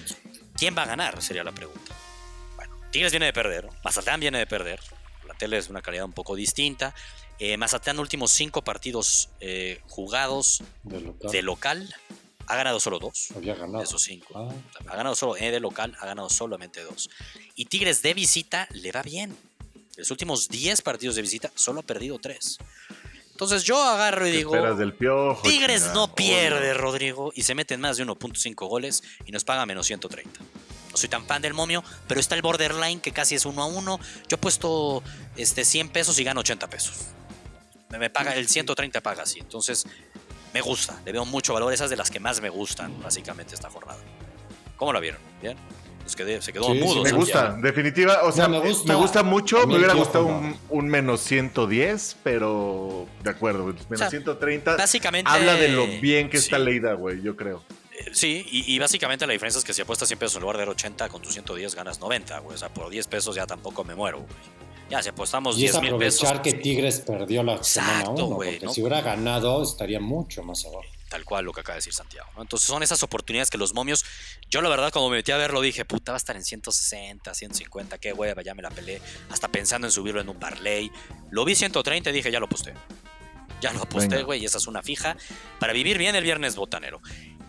¿Quién 0.57 0.77
va 0.77 0.83
a 0.83 0.87
ganar? 0.87 1.23
Sería 1.23 1.45
la 1.45 1.53
pregunta. 1.53 1.95
Bueno, 2.57 2.75
Tigres 2.91 3.12
viene 3.12 3.27
de 3.27 3.33
perder, 3.33 3.68
Mazatlán 3.85 4.18
viene 4.18 4.39
de 4.39 4.47
perder. 4.49 4.81
La 5.29 5.35
tele 5.35 5.59
es 5.59 5.68
una 5.68 5.81
calidad 5.81 6.05
un 6.05 6.12
poco 6.12 6.35
distinta. 6.35 6.93
Eh, 7.39 7.57
Mazatlán, 7.57 8.01
últimos 8.01 8.33
cinco 8.33 8.62
partidos 8.62 9.31
eh, 9.39 9.81
jugados 9.89 10.64
de 10.83 11.43
local. 11.43 11.89
Ha 12.47 12.57
ganado 12.57 12.80
solo 12.80 12.99
dos. 12.99 13.28
Había 13.36 13.55
ganado. 13.55 13.82
Esos 13.82 14.03
cinco. 14.03 14.32
Ah. 14.34 14.53
Ha 14.86 14.97
ganado 14.97 15.14
solo 15.14 15.36
eh, 15.36 15.51
de 15.51 15.61
local, 15.61 15.97
ha 16.01 16.07
ganado 16.07 16.28
solamente 16.28 16.82
dos. 16.82 17.11
Y 17.55 17.66
Tigres 17.66 18.03
de 18.03 18.14
visita 18.14 18.68
le 18.72 18.93
va 18.93 19.03
bien. 19.03 19.36
Los 19.97 20.11
últimos 20.11 20.49
10 20.49 20.82
partidos 20.82 21.16
de 21.16 21.22
visita 21.22 21.53
solo 21.55 21.80
ha 21.80 21.82
perdido 21.82 22.18
tres. 22.18 22.59
Entonces 23.30 23.64
yo 23.64 23.82
agarro 23.82 24.26
y 24.26 24.30
digo, 24.30 24.74
del 24.74 24.95
piojo, 24.95 25.43
Tigres 25.43 25.90
no 25.95 26.14
pierde, 26.14 26.74
Rodrigo, 26.74 27.32
y 27.34 27.43
se 27.43 27.55
meten 27.55 27.80
más 27.80 27.97
de 27.97 28.07
1.5 28.07 28.68
goles 28.68 29.03
y 29.26 29.32
nos 29.32 29.45
paga 29.45 29.66
menos 29.66 29.86
130. 29.86 30.40
No 30.90 30.97
soy 30.97 31.09
tan 31.09 31.26
fan 31.26 31.43
del 31.43 31.55
momio, 31.55 31.82
pero 32.07 32.20
está 32.20 32.34
el 32.34 32.43
borderline 32.43 33.01
que 33.01 33.12
casi 33.12 33.34
es 33.34 33.45
uno 33.45 33.62
a 33.62 33.66
uno. 33.66 33.99
Yo 34.28 34.36
he 34.36 34.38
puesto 34.38 35.03
este, 35.36 35.64
100 35.64 35.88
pesos 35.88 36.18
y 36.18 36.24
gano 36.24 36.40
80 36.40 36.70
pesos 36.70 36.95
me 37.99 38.11
paga 38.11 38.34
el 38.34 38.49
130 38.49 39.01
paga 39.01 39.22
así. 39.22 39.40
Entonces, 39.40 39.86
me 40.53 40.61
gusta, 40.61 41.01
le 41.05 41.13
veo 41.13 41.25
mucho 41.25 41.55
valor. 41.55 41.73
Esas 41.73 41.91
de 41.91 41.97
las 41.97 42.11
que 42.11 42.21
más 42.21 42.41
me 42.41 42.49
gustan, 42.49 43.01
básicamente, 43.03 43.55
esta 43.55 43.71
jornada. 43.71 44.01
¿Cómo 44.77 44.93
la 44.93 45.01
vieron? 45.01 45.21
¿Bien? 45.41 45.57
se 46.05 46.53
quedó 46.53 46.75
mudo. 46.75 47.03
Me 47.03 47.13
gusta, 47.13 47.57
definitiva. 47.61 48.23
O 48.25 48.33
sea, 48.33 48.49
me, 48.49 48.59
gusta, 48.59 49.23
mucho. 49.23 49.67
Me 49.67 49.77
hubiera 49.77 49.95
gustado 49.95 50.27
un, 50.69 50.89
menos 50.89 51.21
110, 51.21 52.17
pero 52.23 53.07
de 53.23 53.31
acuerdo, 53.31 53.75
menos 53.89 54.11
130. 54.11 54.77
Básicamente. 54.77 55.31
Habla 55.31 55.55
de 55.55 55.69
lo 55.69 55.87
bien 55.87 56.29
que 56.29 56.37
está 56.37 56.59
leída, 56.59 56.95
güey, 56.95 57.23
yo 57.23 57.37
creo. 57.37 57.63
Eh, 57.93 58.11
sí, 58.13 58.47
y, 58.51 58.79
básicamente 58.79 59.27
la 59.27 59.33
diferencia 59.33 59.59
es 59.59 59.65
que 59.65 59.75
si 59.75 59.83
apuestas 59.83 60.09
100 60.09 60.19
pesos 60.19 60.37
en 60.37 60.43
lugar 60.43 60.59
de 60.59 60.65
80, 60.65 61.09
con 61.09 61.23
tus 61.23 61.35
110 61.35 61.75
ganas 61.75 62.01
90, 62.01 62.39
güey. 62.41 62.55
O 62.55 62.59
sea, 62.59 62.73
por 62.73 62.91
10 62.91 63.07
pesos 63.07 63.37
ya 63.37 63.47
tampoco 63.47 63.85
me 63.85 63.95
muero, 63.95 64.19
güey. 64.19 64.72
Ya, 64.93 65.03
si 65.03 65.09
apostamos 65.09 65.57
10 65.57 65.72
pesos. 65.72 65.84
aprovechar 65.86 66.43
que 66.43 66.53
Tigres 66.53 67.01
perdió 67.01 67.43
la 67.43 67.64
semana 67.64 68.11
1, 68.11 68.28
porque 68.28 68.68
si 68.68 68.82
hubiera 68.82 69.01
ganado 69.01 69.62
estaría 69.62 69.99
mucho 69.99 70.43
más 70.43 70.66
abajo. 70.66 70.84
tal 71.09 71.24
cual 71.24 71.47
lo 71.47 71.53
que 71.55 71.61
acaba 71.61 71.76
de 71.76 71.78
decir 71.78 71.95
Santiago. 71.95 72.28
Entonces 72.38 72.66
son 72.66 72.82
esas 72.82 73.03
oportunidades 73.03 73.49
que 73.49 73.57
los 73.57 73.72
momios, 73.72 74.05
yo 74.51 74.61
la 74.61 74.68
verdad 74.68 74.93
cuando 74.93 75.09
me 75.09 75.16
metí 75.16 75.32
a 75.32 75.38
verlo 75.38 75.62
dije, 75.62 75.86
puta, 75.86 76.12
va 76.12 76.16
a 76.16 76.18
estar 76.18 76.36
en 76.36 76.45
160, 76.45 77.32
150, 77.32 77.97
qué 77.97 78.12
hueva, 78.12 78.43
ya 78.43 78.55
me 78.55 78.61
la 78.61 78.70
pelé, 78.70 79.01
hasta 79.30 79.49
pensando 79.49 79.86
en 79.86 79.90
subirlo 79.90 80.20
en 80.20 80.28
un 80.28 80.38
parlay. 80.38 80.90
Lo 81.30 81.47
vi 81.47 81.55
130 81.55 82.11
y 82.11 82.12
dije, 82.12 82.30
ya 82.30 82.38
lo 82.38 82.45
aposté. 82.47 82.74
Ya 83.62 83.72
lo 83.72 83.80
aposté, 83.82 84.24
güey, 84.24 84.43
y 84.43 84.45
esa 84.45 84.59
es 84.59 84.66
una 84.66 84.82
fija 84.82 85.16
para 85.61 85.72
vivir 85.72 85.97
bien 85.97 86.16
el 86.16 86.24
viernes 86.24 86.57
botanero. 86.57 87.01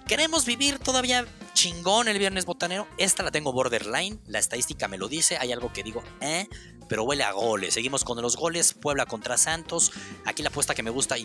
¿Queremos 0.08 0.45
vivir 0.45 0.80
todavía 0.80 1.26
chingón 1.54 2.10
el 2.10 2.20
viernes 2.20 2.45
botanero? 2.45 2.88
Esta 2.97 3.24
la 3.24 3.32
tengo 3.32 3.54
borderline, 3.54 4.20
la 4.28 4.39
estadística 4.39 4.89
me 4.89 4.97
lo 4.97 5.08
dice, 5.08 5.38
hay 5.38 5.54
algo 5.54 5.72
que 5.72 5.82
digo, 5.82 6.04
eh, 6.20 6.47
pero 6.89 7.04
huele 7.04 7.24
a 7.24 7.32
goles. 7.32 7.74
Seguimos 7.74 8.04
con 8.04 8.22
los 8.22 8.36
goles, 8.36 8.74
Puebla 8.74 9.06
contra 9.06 9.38
Santos. 9.38 9.93
Aquí 10.26 10.43
la 10.43 10.49
apuesta 10.49 10.76
que 10.76 10.84
me 10.84 10.89
gusta 10.89 11.16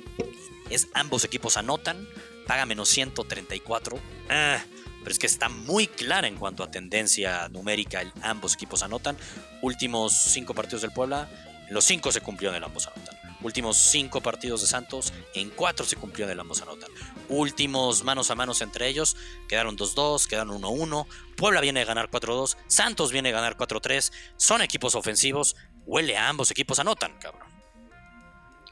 es 0.71 0.89
ambos 0.95 1.25
equipos 1.25 1.57
anotan, 1.57 2.09
paga 2.47 2.67
menos 2.67 2.89
134. 2.89 3.99
Ah, 4.31 4.63
pero 5.01 5.11
es 5.11 5.19
que 5.19 5.27
está 5.27 5.49
muy 5.49 5.89
clara 5.89 6.29
en 6.29 6.37
cuanto 6.37 6.63
a 6.63 6.71
tendencia 6.71 7.49
numérica, 7.49 8.03
ambos 8.23 8.55
equipos 8.55 8.85
anotan. 8.85 9.17
Últimos 9.61 10.13
cinco 10.13 10.55
partidos 10.55 10.83
del 10.83 10.93
Puebla, 10.93 11.29
los 11.71 11.85
cinco 11.85 12.13
se 12.13 12.21
cumplió 12.21 12.51
en 12.51 12.57
el 12.57 12.65
ambos 12.65 12.87
anotan. 12.87 13.19
Últimos 13.41 13.77
cinco 13.77 14.21
partidos 14.21 14.61
de 14.61 14.69
Santos, 14.69 15.13
en 15.35 15.51
cuatro 15.51 15.85
se 15.85 15.97
cumplió 15.97 16.27
en 16.27 16.33
el 16.33 16.41
ambos 16.41 16.63
anotan. 16.63 16.91
Últimos 17.29 18.05
manos 18.05 18.31
a 18.31 18.35
manos 18.35 18.61
entre 18.63 18.89
ellos, 18.89 19.17
quedaron 19.49 19.77
2-2, 19.77 20.27
quedaron 20.27 20.61
1-1. 20.61 21.07
Puebla 21.37 21.61
viene 21.61 21.83
a 21.83 21.85
ganar 21.85 22.11
4-2, 22.11 22.57
Santos 22.67 23.13
viene 23.13 23.29
a 23.31 23.33
ganar 23.33 23.57
4-3. 23.57 24.13
Son 24.37 24.63
equipos 24.63 24.95
ofensivos, 24.95 25.57
huele 25.87 26.17
a 26.17 26.29
ambos 26.29 26.51
equipos 26.51 26.79
anotan, 26.79 27.19
cabrón. 27.19 27.49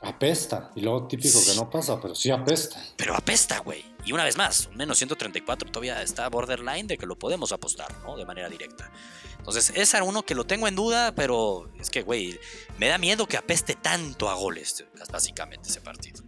Apesta. 0.02 0.70
Y 0.76 0.82
luego 0.82 1.06
típico 1.08 1.38
que 1.44 1.54
no 1.54 1.68
pasa, 1.70 2.00
pero 2.00 2.14
sí 2.14 2.30
apesta. 2.30 2.82
Pero 2.96 3.16
apesta, 3.16 3.58
güey. 3.60 3.84
Y 4.04 4.12
una 4.12 4.24
vez 4.24 4.36
más, 4.36 4.68
menos 4.74 4.98
134 4.98 5.70
todavía 5.70 6.02
está 6.02 6.28
borderline 6.28 6.86
de 6.86 6.98
que 6.98 7.06
lo 7.06 7.18
podemos 7.18 7.50
apostar, 7.50 7.92
¿no? 8.02 8.16
De 8.16 8.24
manera 8.24 8.48
directa. 8.48 8.90
Entonces, 9.38 9.72
ese 9.74 9.96
era 9.96 10.04
uno 10.04 10.22
que 10.24 10.34
lo 10.34 10.44
tengo 10.44 10.68
en 10.68 10.74
duda, 10.74 11.14
pero 11.14 11.70
es 11.80 11.90
que, 11.90 12.02
güey, 12.02 12.38
me 12.78 12.88
da 12.88 12.98
miedo 12.98 13.26
que 13.26 13.36
apeste 13.36 13.74
tanto 13.74 14.28
a 14.28 14.34
goles, 14.34 14.84
básicamente, 15.10 15.68
ese 15.70 15.80
partido. 15.80 16.22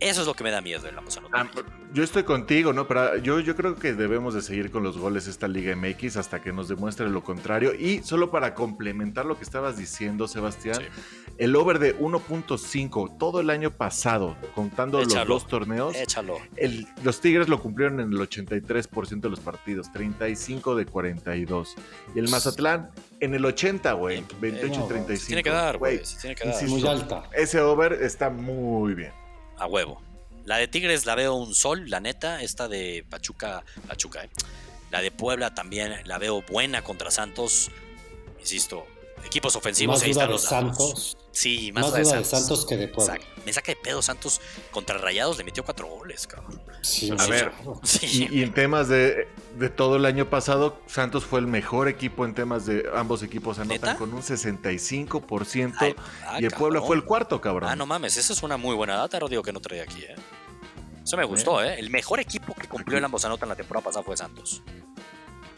Eso 0.00 0.20
es 0.20 0.26
lo 0.26 0.34
que 0.34 0.44
me 0.44 0.50
da 0.50 0.60
miedo 0.60 0.82
de 0.82 0.92
la 0.92 1.02
ah, 1.32 1.46
Yo 1.92 2.02
estoy 2.02 2.24
contigo, 2.24 2.72
¿no? 2.72 2.86
Pero 2.86 3.16
yo, 3.18 3.40
yo 3.40 3.56
creo 3.56 3.76
que 3.76 3.94
debemos 3.94 4.34
de 4.34 4.42
seguir 4.42 4.70
con 4.70 4.82
los 4.82 4.98
goles 4.98 5.26
esta 5.26 5.48
Liga 5.48 5.74
MX 5.76 6.16
hasta 6.16 6.42
que 6.42 6.52
nos 6.52 6.68
demuestre 6.68 7.08
lo 7.08 7.22
contrario. 7.22 7.74
Y 7.74 8.02
solo 8.02 8.30
para 8.30 8.54
complementar 8.54 9.24
lo 9.24 9.38
que 9.38 9.44
estabas 9.44 9.76
diciendo, 9.76 10.28
Sebastián, 10.28 10.82
el 11.38 11.56
over 11.56 11.78
de 11.78 11.96
1.5 11.98 13.18
todo 13.18 13.40
el 13.40 13.50
año 13.50 13.70
pasado, 13.70 14.36
contando 14.54 15.00
los 15.00 15.26
dos 15.26 15.46
torneos, 15.46 15.94
échalo. 15.96 16.38
los 17.02 17.20
Tigres 17.20 17.48
lo 17.48 17.60
cumplieron 17.60 18.00
en 18.00 18.12
el 18.12 18.18
83% 18.18 19.20
de 19.20 19.30
los 19.30 19.40
partidos, 19.40 19.92
35 19.92 20.74
de 20.76 20.86
42. 20.86 21.74
Y 22.14 22.18
el 22.18 22.28
Mazatlán 22.28 22.90
en 23.20 23.34
el 23.34 23.44
80, 23.44 23.92
güey, 23.94 24.24
28 24.40 24.86
35. 24.86 25.26
Tiene 25.26 25.42
que 25.42 25.50
dar, 25.50 25.78
güey. 25.78 26.00
Tiene 26.20 26.36
que 26.36 26.48
dar. 26.48 26.68
muy 26.68 26.86
alta. 26.86 27.24
Ese 27.32 27.60
over 27.60 27.92
está 27.94 28.30
muy 28.30 28.94
bien. 28.94 29.23
A 29.58 29.66
huevo. 29.66 30.02
La 30.44 30.58
de 30.58 30.68
Tigres 30.68 31.06
la 31.06 31.14
veo 31.14 31.34
un 31.34 31.54
sol, 31.54 31.88
la 31.88 32.00
neta. 32.00 32.42
Esta 32.42 32.68
de 32.68 33.04
Pachuca, 33.08 33.64
Pachuca, 33.86 34.24
eh. 34.24 34.30
La 34.90 35.00
de 35.00 35.10
Puebla 35.10 35.54
también 35.54 35.94
la 36.04 36.18
veo 36.18 36.42
buena 36.42 36.82
contra 36.82 37.10
Santos. 37.10 37.70
Insisto, 38.38 38.86
equipos 39.24 39.56
ofensivos. 39.56 40.00
Más 40.00 40.14
duda 40.14 40.26
de 40.26 40.38
Santos. 40.38 41.16
Sí, 41.32 41.72
más, 41.72 41.86
duda 41.86 41.98
de 41.98 42.04
Santos. 42.04 42.30
de 42.30 42.36
Santos. 42.36 42.66
que 42.66 42.76
de 42.76 42.88
Puebla. 42.88 43.18
Me 43.44 43.52
saca 43.52 43.72
de 43.72 43.76
pedo 43.76 44.02
Santos 44.02 44.40
contra 44.70 44.98
Rayados, 44.98 45.36
le 45.38 45.44
metió 45.44 45.64
cuatro 45.64 45.86
goles, 45.86 46.26
cabrón. 46.26 46.62
Sí, 46.82 47.10
a 47.16 47.26
ver, 47.26 47.52
y, 48.02 48.42
en 48.42 48.52
temas 48.52 48.88
de, 48.88 49.26
de, 49.58 49.68
todo 49.70 49.96
el 49.96 50.04
año 50.04 50.30
pasado, 50.30 50.80
Santos 50.86 51.24
fue 51.24 51.40
el 51.40 51.46
mejor 51.46 51.88
equipo 51.88 52.24
en 52.24 52.34
temas 52.34 52.66
de 52.66 52.84
ambos 52.94 53.22
equipos 53.22 53.58
anotan 53.58 53.96
con 53.96 54.12
un 54.12 54.22
65% 54.22 55.96
y 56.40 56.44
el 56.44 56.50
Puebla 56.52 56.80
fue 56.80 56.96
el 56.96 57.04
cuarto, 57.04 57.40
cabrón. 57.40 57.70
Ah, 57.70 57.76
no 57.76 57.86
mames, 57.86 58.16
esa 58.16 58.32
es 58.32 58.42
una 58.42 58.56
muy 58.56 58.74
buena 58.74 58.96
data, 58.96 59.18
Rodrigo, 59.18 59.42
que 59.42 59.52
no 59.52 59.60
traía 59.60 59.82
aquí, 59.82 60.02
¿eh? 60.02 60.14
Eso 61.02 61.18
me 61.18 61.24
gustó, 61.24 61.62
¿eh? 61.62 61.78
El 61.78 61.90
mejor 61.90 62.20
equipo 62.20 62.54
que 62.54 62.66
cumplió 62.66 62.96
el 62.96 63.04
ambos 63.04 63.24
anotan 63.26 63.48
la 63.48 63.56
temporada 63.56 63.84
pasada 63.84 64.02
fue 64.02 64.16
Santos. 64.16 64.62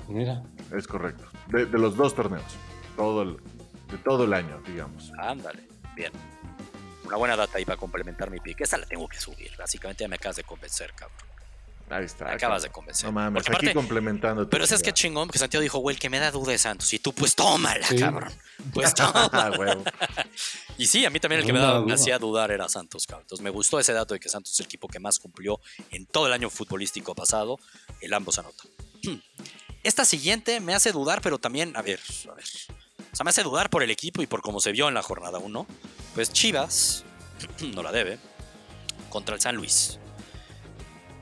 Mira. 0.09 0.43
Es 0.77 0.89
correcto. 0.89 1.25
De, 1.49 1.67
de 1.67 1.79
los 1.79 1.97
dos 1.97 2.15
torneos. 2.15 2.45
Todo 2.97 3.23
el, 3.23 3.37
de 3.91 3.99
todo 3.99 4.25
el 4.25 4.35
año, 4.35 4.61
digamos. 4.67 5.13
Ándale, 5.19 5.63
bien. 5.95 6.13
Una 7.05 7.17
buena 7.17 7.37
data 7.37 7.59
ahí 7.59 7.65
para 7.65 7.79
complementar 7.79 8.31
mi 8.31 8.41
pick. 8.41 8.61
Esa 8.61 8.79
la 8.79 8.87
tengo 8.87 9.09
que 9.09 9.21
subir. 9.21 9.53
Básicamente 9.57 10.03
ya 10.05 10.09
me 10.09 10.17
acabas 10.17 10.37
de 10.37 10.45
convencer, 10.45 10.93
cabrón. 10.93 11.27
Ahí 11.89 12.05
está. 12.05 12.25
Me 12.25 12.33
acabas 12.33 12.65
de 12.65 12.71
convencer. 12.71 13.07
No 13.07 13.13
mames, 13.13 13.49
aquí 13.49 13.73
complementando. 13.73 14.49
Pero 14.51 14.65
es 14.65 14.83
que 14.83 14.93
chingón, 14.93 15.29
porque 15.29 15.39
Santiago 15.39 15.63
dijo, 15.63 15.79
güey, 15.79 15.95
el 15.95 16.01
que 16.01 16.11
me 16.11 16.19
da 16.19 16.33
duda 16.33 16.51
de 16.51 16.59
Santos. 16.59 16.93
Y 16.93 16.99
tú, 16.99 17.13
pues 17.13 17.37
tómala, 17.37 17.87
cabrón. 17.99 18.33
Pues 18.75 18.93
tómala. 18.95 19.79
y 20.79 20.87
sí, 20.87 21.05
a 21.05 21.11
mí 21.11 21.21
también 21.21 21.43
el 21.43 21.47
que 21.47 21.53
me, 21.53 21.93
hacía 21.93 22.19
dudar 22.19 22.51
era 22.51 22.69
Santos, 22.69 23.07
cabrón. 23.07 23.23
Entonces 23.23 23.45
me 23.45 23.51
gustó 23.51 23.79
ese 23.79 23.93
dato 23.93 24.15
de 24.15 24.21
que 24.21 24.29
Santos 24.29 24.53
es 24.53 24.61
el 24.61 24.67
equipo 24.67 24.89
que 24.89 24.99
más 24.99 25.21
cumplió 25.21 25.61
en 25.93 26.07
todo 26.07 26.27
el 26.27 26.33
año 26.33 26.51
futbolístico 26.51 27.15
pasado. 27.15 27.57
El 28.01 28.13
ambos 28.15 28.39
anota. 28.41 28.65
Esta 29.85 30.05
siguiente 30.05 30.59
me 30.59 30.75
hace 30.75 30.91
dudar, 30.91 31.21
pero 31.23 31.39
también, 31.39 31.77
a 31.77 31.83
ver, 31.83 32.01
a 32.29 32.35
ver. 32.35 32.45
O 33.17 33.19
sea, 33.19 33.25
me 33.25 33.31
hace 33.31 33.43
dudar 33.43 33.71
por 33.71 33.83
el 33.83 33.91
equipo 33.91 34.21
y 34.21 34.27
por 34.27 34.43
cómo 34.43 34.61
se 34.61 34.73
vio 34.73 34.89
en 34.89 34.93
la 34.93 35.01
jornada 35.01 35.39
1. 35.39 35.67
Pues 36.15 36.31
Chivas, 36.35 37.03
no 37.75 37.83
la 37.83 37.91
debe, 37.91 38.19
contra 39.09 39.35
el 39.35 39.41
San 39.41 39.57
Luis. 39.57 39.99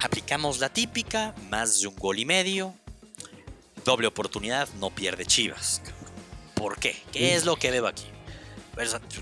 Aplicamos 0.00 0.58
la 0.58 0.70
típica, 0.70 1.36
más 1.50 1.80
de 1.80 1.86
un 1.86 1.94
gol 1.94 2.18
y 2.18 2.24
medio. 2.24 2.74
Doble 3.84 4.08
oportunidad, 4.08 4.68
no 4.80 4.90
pierde 4.90 5.24
Chivas. 5.24 5.82
¿Por 6.54 6.80
qué? 6.80 6.96
¿Qué 7.12 7.36
es 7.36 7.44
lo 7.44 7.54
que 7.54 7.70
veo 7.70 7.86
aquí? 7.86 8.06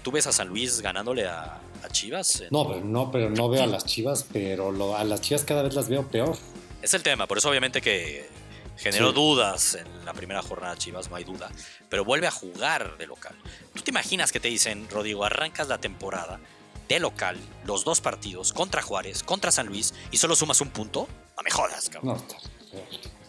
¿Tú 0.02 0.10
ves 0.10 0.26
a 0.26 0.32
San 0.32 0.48
Luis 0.48 0.80
ganándole 0.80 1.26
a, 1.26 1.60
Chivas? 1.90 2.44
No, 2.50 2.66
pero 2.66 2.82
no, 2.82 3.10
pero 3.10 3.28
no 3.28 3.50
veo 3.50 3.64
a 3.64 3.66
las 3.66 3.84
Chivas, 3.84 4.24
pero 4.32 4.96
a 4.96 5.04
las 5.04 5.20
Chivas 5.20 5.44
cada 5.44 5.62
vez 5.62 5.74
las 5.74 5.90
veo 5.90 6.08
peor. 6.08 6.38
Es 6.80 6.94
el 6.94 7.02
tema, 7.02 7.26
por 7.26 7.36
eso 7.36 7.50
obviamente 7.50 7.82
que 7.82 8.30
Generó 8.76 9.12
dudas 9.12 9.74
en 9.74 10.04
la 10.04 10.12
primera 10.12 10.42
jornada 10.42 10.76
Chivas, 10.76 11.08
no 11.08 11.16
hay 11.16 11.24
duda. 11.24 11.50
Pero 11.88 12.04
vuelve 12.04 12.26
a 12.26 12.30
jugar 12.30 12.96
de 12.96 13.06
local. 13.06 13.36
¿Tú 13.74 13.82
te 13.82 13.90
imaginas 13.90 14.32
que 14.32 14.40
te 14.40 14.48
dicen, 14.48 14.88
Rodrigo, 14.90 15.24
arrancas 15.24 15.68
la 15.68 15.78
temporada 15.78 16.40
de 16.88 16.98
local, 16.98 17.38
los 17.64 17.84
dos 17.84 18.00
partidos, 18.00 18.52
contra 18.52 18.82
Juárez, 18.82 19.22
contra 19.22 19.52
San 19.52 19.66
Luis, 19.66 19.94
y 20.10 20.16
solo 20.16 20.34
sumas 20.34 20.60
un 20.60 20.70
punto? 20.70 21.08
No 21.36 21.42
me 21.42 21.50
jodas, 21.50 21.88
cabrón. 21.88 22.16
No, 22.16 22.82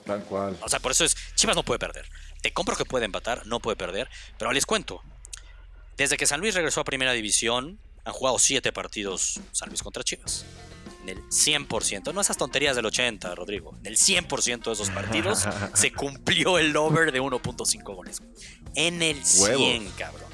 tal 0.06 0.24
cual. 0.24 0.58
O 0.62 0.70
sea, 0.70 0.80
por 0.80 0.92
eso 0.92 1.06
es, 1.06 1.16
Chivas 1.36 1.56
no 1.56 1.64
puede 1.64 1.80
perder. 1.80 2.10
Te 2.42 2.52
compro 2.52 2.76
que 2.76 2.86
puede 2.86 3.06
empatar, 3.06 3.46
no 3.46 3.60
puede 3.60 3.78
perder. 3.78 4.10
Pero 4.38 4.52
les 4.52 4.66
cuento, 4.66 5.02
desde 5.98 6.18
que 6.18 6.26
San 6.26 6.40
Luis 6.40 6.56
regresó 6.56 6.82
a 6.82 6.84
Primera 6.84 7.14
División, 7.14 7.80
han 8.06 8.14
jugado 8.14 8.40
siete 8.40 8.74
partidos 8.74 9.40
San 9.52 9.70
Luis 9.70 9.84
contra 9.84 10.04
Chivas 10.04 10.46
en 11.04 11.10
el 11.10 11.24
100%, 11.24 12.14
no 12.14 12.22
esas 12.22 12.38
tonterías 12.38 12.76
del 12.76 12.86
80, 12.86 13.36
Rodrigo, 13.36 13.78
en 13.82 13.88
el 13.88 13.98
100% 13.98 14.64
de 14.64 14.72
esos 14.72 14.90
partidos 14.90 15.46
se 15.74 15.92
cumplió 15.92 16.58
el 16.58 16.76
over 16.76 17.12
de 17.12 17.22
1.5 17.22 17.96
goles. 17.96 18.22
En 18.76 19.02
el 19.02 19.24
100, 19.24 19.92
cabrón. 19.92 20.32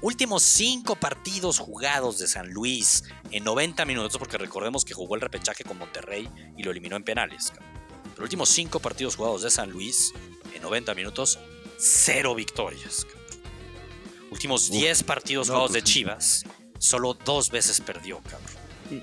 Últimos 0.00 0.42
5 0.42 0.96
partidos 0.96 1.58
jugados 1.58 2.18
de 2.18 2.26
San 2.26 2.50
Luis 2.50 3.04
en 3.30 3.44
90 3.44 3.84
minutos, 3.84 4.18
porque 4.18 4.38
recordemos 4.38 4.84
que 4.84 4.94
jugó 4.94 5.14
el 5.14 5.20
repechaje 5.20 5.62
con 5.64 5.78
Monterrey 5.78 6.28
y 6.56 6.62
lo 6.62 6.70
eliminó 6.70 6.96
en 6.96 7.04
penales. 7.04 7.50
Cabrón. 7.50 7.72
Los 8.16 8.20
últimos 8.20 8.48
5 8.48 8.80
partidos 8.80 9.16
jugados 9.16 9.42
de 9.42 9.50
San 9.50 9.70
Luis 9.70 10.12
en 10.54 10.62
90 10.62 10.94
minutos, 10.94 11.38
0 11.78 12.34
victorias. 12.34 13.06
Últimos 14.30 14.70
10 14.70 15.02
partidos 15.02 15.48
jugados 15.48 15.72
de 15.72 15.80
pues 15.80 15.92
Chivas, 15.92 16.44
solo 16.78 17.14
dos 17.14 17.50
veces 17.50 17.80
perdió, 17.80 18.18
cabrón. 18.20 18.61
Y, 18.92 19.02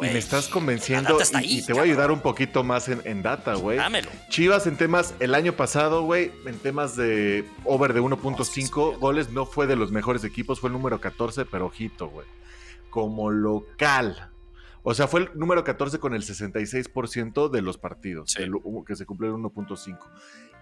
me 0.00 0.18
estás 0.18 0.48
convenciendo 0.48 1.16
y, 1.42 1.62
te 1.62 1.72
voy 1.72 1.80
a 1.80 1.84
ayudar 1.84 2.10
un 2.10 2.20
poquito 2.20 2.62
más 2.62 2.88
en, 2.88 3.22
data, 3.22 3.54
güey. 3.54 3.78
Dámelo. 3.78 4.10
Chivas 4.28 4.66
en 4.66 4.76
temas, 4.76 5.14
el 5.20 5.34
año 5.34 5.54
pasado, 5.54 6.02
güey, 6.02 6.30
en 6.44 6.58
temas 6.58 6.94
de 6.96 7.48
over 7.64 7.94
de 7.94 8.02
1.5 8.02 8.98
goles, 8.98 9.30
no 9.30 9.46
fue 9.46 9.66
de 9.66 9.76
los 9.76 9.92
mejores 9.92 10.24
equipos, 10.24 10.60
fue 10.60 10.68
el 10.68 10.74
número 10.74 11.00
14, 11.00 11.46
pero 11.46 11.64
ojito, 11.66 12.08
güey. 12.08 12.26
Como 12.90 13.30
local. 13.30 14.30
O 14.82 14.94
sea, 14.94 15.06
fue 15.06 15.20
el 15.20 15.30
número 15.34 15.62
14 15.64 15.98
con 15.98 16.14
el 16.14 16.22
66% 16.22 17.50
de 17.50 17.62
los 17.62 17.78
partidos, 17.78 18.36
que 18.86 18.96
se 18.96 19.06
cumplió 19.06 19.34
en 19.34 19.42
1.5. 19.42 19.98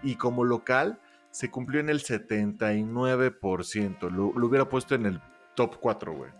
Y 0.03 0.15
como 0.15 0.43
local, 0.43 0.99
se 1.31 1.49
cumplió 1.49 1.79
en 1.79 1.89
el 1.89 2.01
79%. 2.01 4.09
Lo, 4.09 4.33
lo 4.33 4.47
hubiera 4.47 4.67
puesto 4.67 4.95
en 4.95 5.05
el 5.05 5.21
top 5.55 5.77
4, 5.79 6.13
güey. 6.13 6.31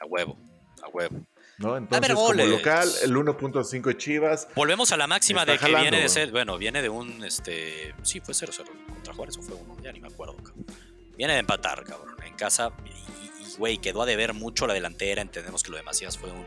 A 0.00 0.06
huevo, 0.06 0.38
a 0.82 0.88
huevo. 0.88 1.26
¿No? 1.58 1.76
Entonces, 1.76 2.14
como 2.14 2.32
local, 2.32 2.88
el 3.02 3.14
1.5 3.14 3.82
de 3.82 3.96
Chivas. 3.96 4.48
Volvemos 4.54 4.92
a 4.92 4.96
la 4.96 5.06
máxima 5.06 5.44
de 5.44 5.58
que 5.58 5.66
viene 5.66 6.00
de 6.00 6.08
ser, 6.08 6.30
bueno, 6.30 6.56
viene 6.56 6.82
de 6.82 6.88
un, 6.88 7.24
este, 7.24 7.94
sí, 8.02 8.20
fue 8.20 8.34
0-0 8.34 8.64
contra 8.86 9.12
Juárez 9.12 9.36
o 9.38 9.42
fue 9.42 9.56
uno, 9.56 9.76
ya 9.82 9.92
ni 9.92 10.00
me 10.00 10.08
acuerdo, 10.08 10.36
Viene 11.16 11.32
de 11.32 11.40
empatar, 11.40 11.82
cabrón, 11.82 12.14
en 12.24 12.34
casa 12.34 12.70
y, 12.84 13.56
güey, 13.56 13.78
quedó 13.78 14.02
a 14.02 14.06
deber 14.06 14.34
mucho 14.34 14.68
la 14.68 14.74
delantera, 14.74 15.20
entendemos 15.20 15.64
que 15.64 15.70
lo 15.72 15.76
de 15.76 15.82
Macías 15.82 16.16
fue 16.16 16.30
un, 16.30 16.46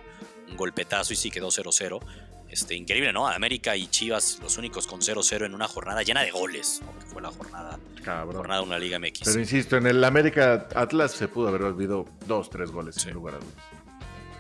golpetazo 0.56 1.14
y 1.14 1.16
sí 1.16 1.32
quedó 1.32 1.48
0-0. 1.48 2.02
Este, 2.50 2.76
increíble, 2.76 3.14
¿no? 3.14 3.26
América 3.30 3.78
y 3.78 3.88
Chivas, 3.88 4.40
los 4.42 4.58
únicos 4.58 4.86
con 4.86 5.00
0-0 5.00 5.46
en 5.46 5.56
una 5.56 5.70
jornada 5.70 6.04
llena 6.04 6.22
de 6.22 6.32
goles, 6.32 6.82
que 7.00 7.06
fue 7.06 7.22
la 7.22 7.32
jornada, 7.32 7.80
jornada 8.04 8.60
de 8.60 8.68
una 8.68 8.78
Liga 8.78 9.00
MX. 9.00 9.22
Pero 9.24 9.40
insisto, 9.40 9.78
en 9.78 9.88
el 9.88 10.04
América 10.04 10.68
Atlas 10.76 11.14
se 11.14 11.30
pudo 11.30 11.48
haber 11.48 11.64
olvidado 11.64 12.06
dos, 12.28 12.50
tres 12.50 12.70
goles 12.70 12.96
sin 12.96 13.14
lugar 13.14 13.36
a 13.36 13.38
dudas. 13.38 13.81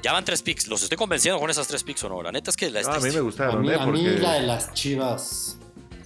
Ya 0.02 0.14
van 0.14 0.26
tres 0.26 0.42
picks. 0.42 0.68
¿Los 0.68 0.82
estoy 0.82 0.98
convenciendo 0.98 1.40
con 1.40 1.50
esas 1.50 1.68
tres 1.68 1.84
picks 1.84 2.04
o 2.04 2.10
no? 2.10 2.22
La 2.24 2.32
neta 2.32 2.50
es 2.50 2.58
que 2.58 2.70
la 2.72 2.80
a 2.82 3.00
mí 3.00 3.12
me 3.12 3.22
gustaron. 3.22 3.70
A 3.70 3.86
mí, 3.86 4.06
¿eh? 4.06 4.18
la 4.20 4.34
de 4.34 4.42
las 4.42 4.74
chivas. 4.74 5.58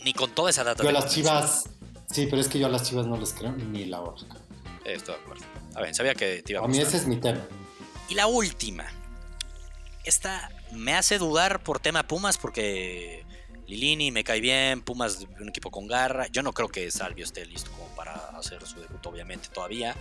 Ni 0.04 0.14
con 0.14 0.32
toda 0.32 0.50
esa 0.50 0.64
data. 0.64 0.84
Yo 0.84 0.90
a 0.90 0.92
las 0.92 1.08
chivas. 1.08 1.70
Sí, 2.12 2.28
pero 2.30 2.42
es 2.42 2.48
que 2.48 2.60
yo 2.60 2.68
a 2.68 2.70
las 2.70 2.84
chivas 2.84 3.08
no 3.08 3.18
les 3.18 3.34
creo 3.34 3.52
ni 3.54 3.86
la 3.86 4.02
hora. 4.02 4.16
estoy 4.86 5.16
de 5.16 5.22
acuerdo. 5.22 5.44
A 5.76 5.82
ver, 5.82 5.96
sabía 5.96 6.14
que 6.14 6.42
te 6.42 6.54
iba 6.54 6.62
a 6.62 6.66
A 6.66 6.68
mí 6.68 6.78
ese 6.78 6.98
es 6.98 7.08
mi 7.08 7.18
tema. 7.18 7.42
Y 8.10 8.16
la 8.16 8.28
última. 8.28 8.86
Esta 10.04 10.50
me 10.72 10.94
hace 10.94 11.18
dudar 11.18 11.64
por 11.64 11.80
tema 11.80 12.04
Pumas 12.04 12.38
porque 12.38 13.26
Lilini 13.66 14.12
me 14.12 14.24
cae 14.24 14.40
bien, 14.40 14.82
Pumas 14.82 15.26
un 15.40 15.50
equipo 15.50 15.72
con 15.72 15.88
garra. 15.88 16.28
Yo 16.28 16.44
no 16.44 16.54
creo 16.54 16.68
que 16.68 16.92
Salvio 16.92 17.24
esté 17.24 17.46
listo 17.46 17.72
como 17.72 17.88
para 17.96 18.14
hacer 18.38 18.66
su 18.68 18.80
debut, 18.80 19.04
obviamente, 19.06 19.48
todavía. 19.50 19.96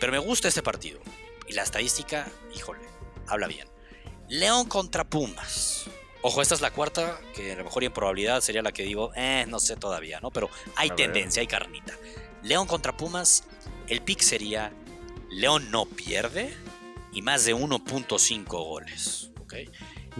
Pero 0.00 0.12
me 0.12 0.18
gusta 0.18 0.48
este 0.48 0.62
partido. 0.62 1.00
Y 1.48 1.52
la 1.52 1.62
estadística, 1.62 2.26
híjole, 2.56 2.95
habla 3.28 3.46
bien. 3.46 3.68
León 4.28 4.68
contra 4.68 5.04
Pumas. 5.04 5.84
Ojo, 6.22 6.42
esta 6.42 6.54
es 6.54 6.60
la 6.60 6.72
cuarta, 6.72 7.20
que 7.34 7.52
a 7.52 7.56
lo 7.56 7.64
mejor 7.64 7.82
y 7.82 7.86
en 7.86 7.92
probabilidad 7.92 8.40
sería 8.40 8.62
la 8.62 8.72
que 8.72 8.82
digo, 8.82 9.12
eh, 9.14 9.44
no 9.48 9.60
sé 9.60 9.76
todavía, 9.76 10.20
¿no? 10.20 10.30
Pero 10.30 10.50
hay 10.74 10.90
tendencia, 10.90 11.40
hay 11.40 11.46
carnita. 11.46 11.94
León 12.42 12.66
contra 12.66 12.96
Pumas, 12.96 13.44
el 13.86 14.02
pick 14.02 14.20
sería 14.20 14.72
León 15.30 15.70
no 15.70 15.86
pierde 15.86 16.52
y 17.12 17.22
más 17.22 17.44
de 17.44 17.54
1.5 17.54 18.44
goles. 18.44 19.30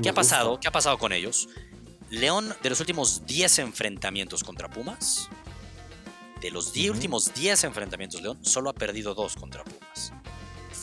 ¿Qué 0.01 0.09
ha 0.09 0.13
pasado? 0.13 0.61
¿Qué 0.61 0.69
ha 0.69 0.73
pasado 0.73 0.99
con 0.99 1.13
ellos? 1.13 1.49
León, 2.11 2.55
de 2.63 2.71
los 2.71 2.79
últimos 2.79 3.27
10 3.27 3.59
enfrentamientos 3.61 4.45
contra 4.45 4.69
Pumas, 4.69 5.29
de 6.41 6.51
los 6.51 6.77
últimos 6.77 7.35
10 7.35 7.65
enfrentamientos, 7.65 8.23
León 8.23 8.45
solo 8.45 8.71
ha 8.71 8.75
perdido 8.75 9.15
dos 9.15 9.35
contra 9.35 9.65
Pumas 9.65 9.86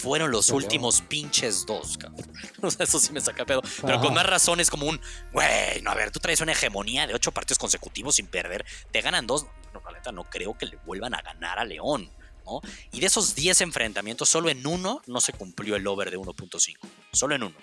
fueron 0.04 0.32
los 0.32 0.50
últimos 0.50 1.02
pinches 1.02 1.66
dos, 1.66 1.98
cabrón. 1.98 2.30
eso 2.80 3.00
sí 3.00 3.14
me 3.14 3.22
saca 3.22 3.46
pedo. 3.46 3.62
Pero 3.82 4.02
con 4.02 4.14
más 4.14 4.26
razón 4.26 4.60
es 4.60 4.70
como 4.70 4.86
un, 4.86 5.00
güey, 5.32 5.82
no, 5.82 5.92
a 5.92 5.96
ver, 5.96 6.12
tú 6.12 6.20
traes 6.20 6.42
una 6.42 6.52
hegemonía 6.52 7.08
de 7.08 7.14
ocho 7.14 7.32
partidos 7.32 7.58
consecutivos 7.58 8.16
sin 8.16 8.28
perder, 8.28 8.66
te 8.92 9.00
ganan 9.00 9.26
dos. 9.26 9.46
No, 9.74 9.82
la 9.90 10.12
no 10.12 10.26
creo 10.26 10.58
que 10.58 10.66
le 10.66 10.76
vuelvan 10.86 11.16
a 11.16 11.22
ganar 11.22 11.58
a 11.58 11.64
León, 11.64 12.12
¿no? 12.46 12.60
Y 12.92 13.00
de 13.00 13.06
esos 13.06 13.34
10 13.34 13.62
enfrentamientos, 13.62 14.28
solo 14.28 14.50
en 14.50 14.68
uno 14.68 15.02
no 15.08 15.22
se 15.22 15.32
cumplió 15.32 15.78
el 15.78 15.88
over 15.88 16.12
de 16.12 16.18
1.5. 16.20 16.78
Solo 17.14 17.36
en 17.36 17.44
uno. 17.44 17.56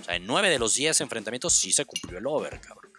O 0.00 0.04
sea, 0.04 0.14
en 0.14 0.24
9 0.24 0.50
de 0.50 0.58
los 0.60 0.74
10 0.74 1.00
enfrentamientos 1.00 1.52
sí 1.52 1.72
se 1.72 1.84
cumplió 1.84 2.18
el 2.18 2.26
over, 2.28 2.60
cabrón. 2.60 2.92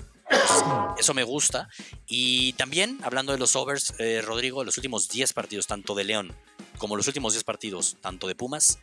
eso 1.00 1.14
me 1.14 1.24
gusta. 1.24 1.70
Y 2.06 2.52
también, 2.54 3.00
hablando 3.02 3.32
de 3.32 3.39
los 3.39 3.56
overs, 3.56 3.93
eh, 3.97 4.22
Rodrigo, 4.22 4.66
los 4.66 4.78
últimos 4.78 5.08
10 5.08 5.32
partidos, 5.32 5.68
tanto 5.68 5.95
de 5.95 6.04
León 6.04 6.36
como 6.80 6.95
los 6.95 7.06
últimos 7.06 7.34
10 7.34 7.43
partidos, 7.43 7.97
tanto 8.02 8.28
de 8.28 8.34
Pumas, 8.34 8.80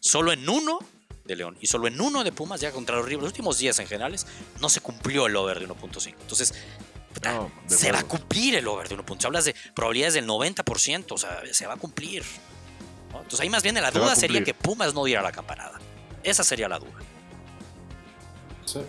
solo 0.00 0.32
en 0.32 0.48
uno 0.48 0.80
de 1.24 1.36
León 1.36 1.56
y 1.60 1.66
solo 1.68 1.86
en 1.86 2.00
uno 2.00 2.24
de 2.24 2.32
Pumas, 2.32 2.60
ya 2.60 2.72
contra 2.72 2.96
los 2.96 3.04
Rivers, 3.04 3.22
los 3.22 3.32
últimos 3.32 3.58
10 3.58 3.78
en 3.78 3.86
generales, 3.86 4.26
no 4.60 4.68
se 4.68 4.80
cumplió 4.80 5.26
el 5.26 5.36
over 5.36 5.60
de 5.60 5.68
1.5. 5.68 6.14
Entonces, 6.20 6.54
se 7.66 7.92
va 7.92 8.00
a 8.00 8.04
cumplir 8.04 8.56
el 8.56 8.66
over 8.66 8.88
de 8.88 8.96
1.5. 8.96 9.26
Hablas 9.26 9.44
de 9.44 9.54
probabilidades 9.74 10.14
del 10.14 10.26
90%, 10.26 11.12
o 11.12 11.18
sea, 11.18 11.42
se 11.52 11.66
va 11.66 11.74
a 11.74 11.76
cumplir. 11.76 12.24
Entonces, 13.12 13.40
ahí 13.40 13.50
más 13.50 13.62
bien 13.62 13.74
la 13.74 13.90
duda 13.90 14.16
sería 14.16 14.42
que 14.42 14.54
Pumas 14.54 14.94
no 14.94 15.04
diera 15.04 15.22
la 15.22 15.32
campanada. 15.32 15.78
Esa 16.22 16.42
sería 16.44 16.68
la 16.68 16.78
duda. 16.78 16.98
Sí. 18.64 18.80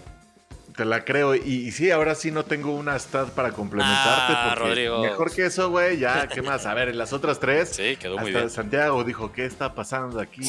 Te 0.76 0.86
la 0.86 1.04
creo. 1.04 1.36
Y, 1.36 1.72
sí, 1.72 1.92
ahora 1.92 2.16
sí 2.16 2.32
no 2.32 2.46
tengo 2.46 2.74
una 2.76 2.98
stat 2.98 3.30
para 3.32 3.52
complementarte. 3.52 4.34
Ah, 4.36 4.56
Rodrigo. 4.56 5.02
Mejor 5.02 5.34
que 5.34 5.46
eso, 5.46 5.70
güey. 5.70 6.00
Ya, 6.00 6.28
¿qué 6.28 6.42
más? 6.42 6.66
A 6.66 6.74
ver, 6.74 6.90
en 6.90 6.98
las 6.98 7.14
otras 7.14 7.40
tres. 7.40 7.70
Sí, 7.70 7.98
quedó 7.98 8.18
muy 8.18 8.32
bien. 8.32 8.50
Santiago 8.50 9.04
dijo, 9.04 9.32
¿qué 9.32 9.46
está 9.46 9.74
pasando 9.74 10.20
aquí? 10.20 10.42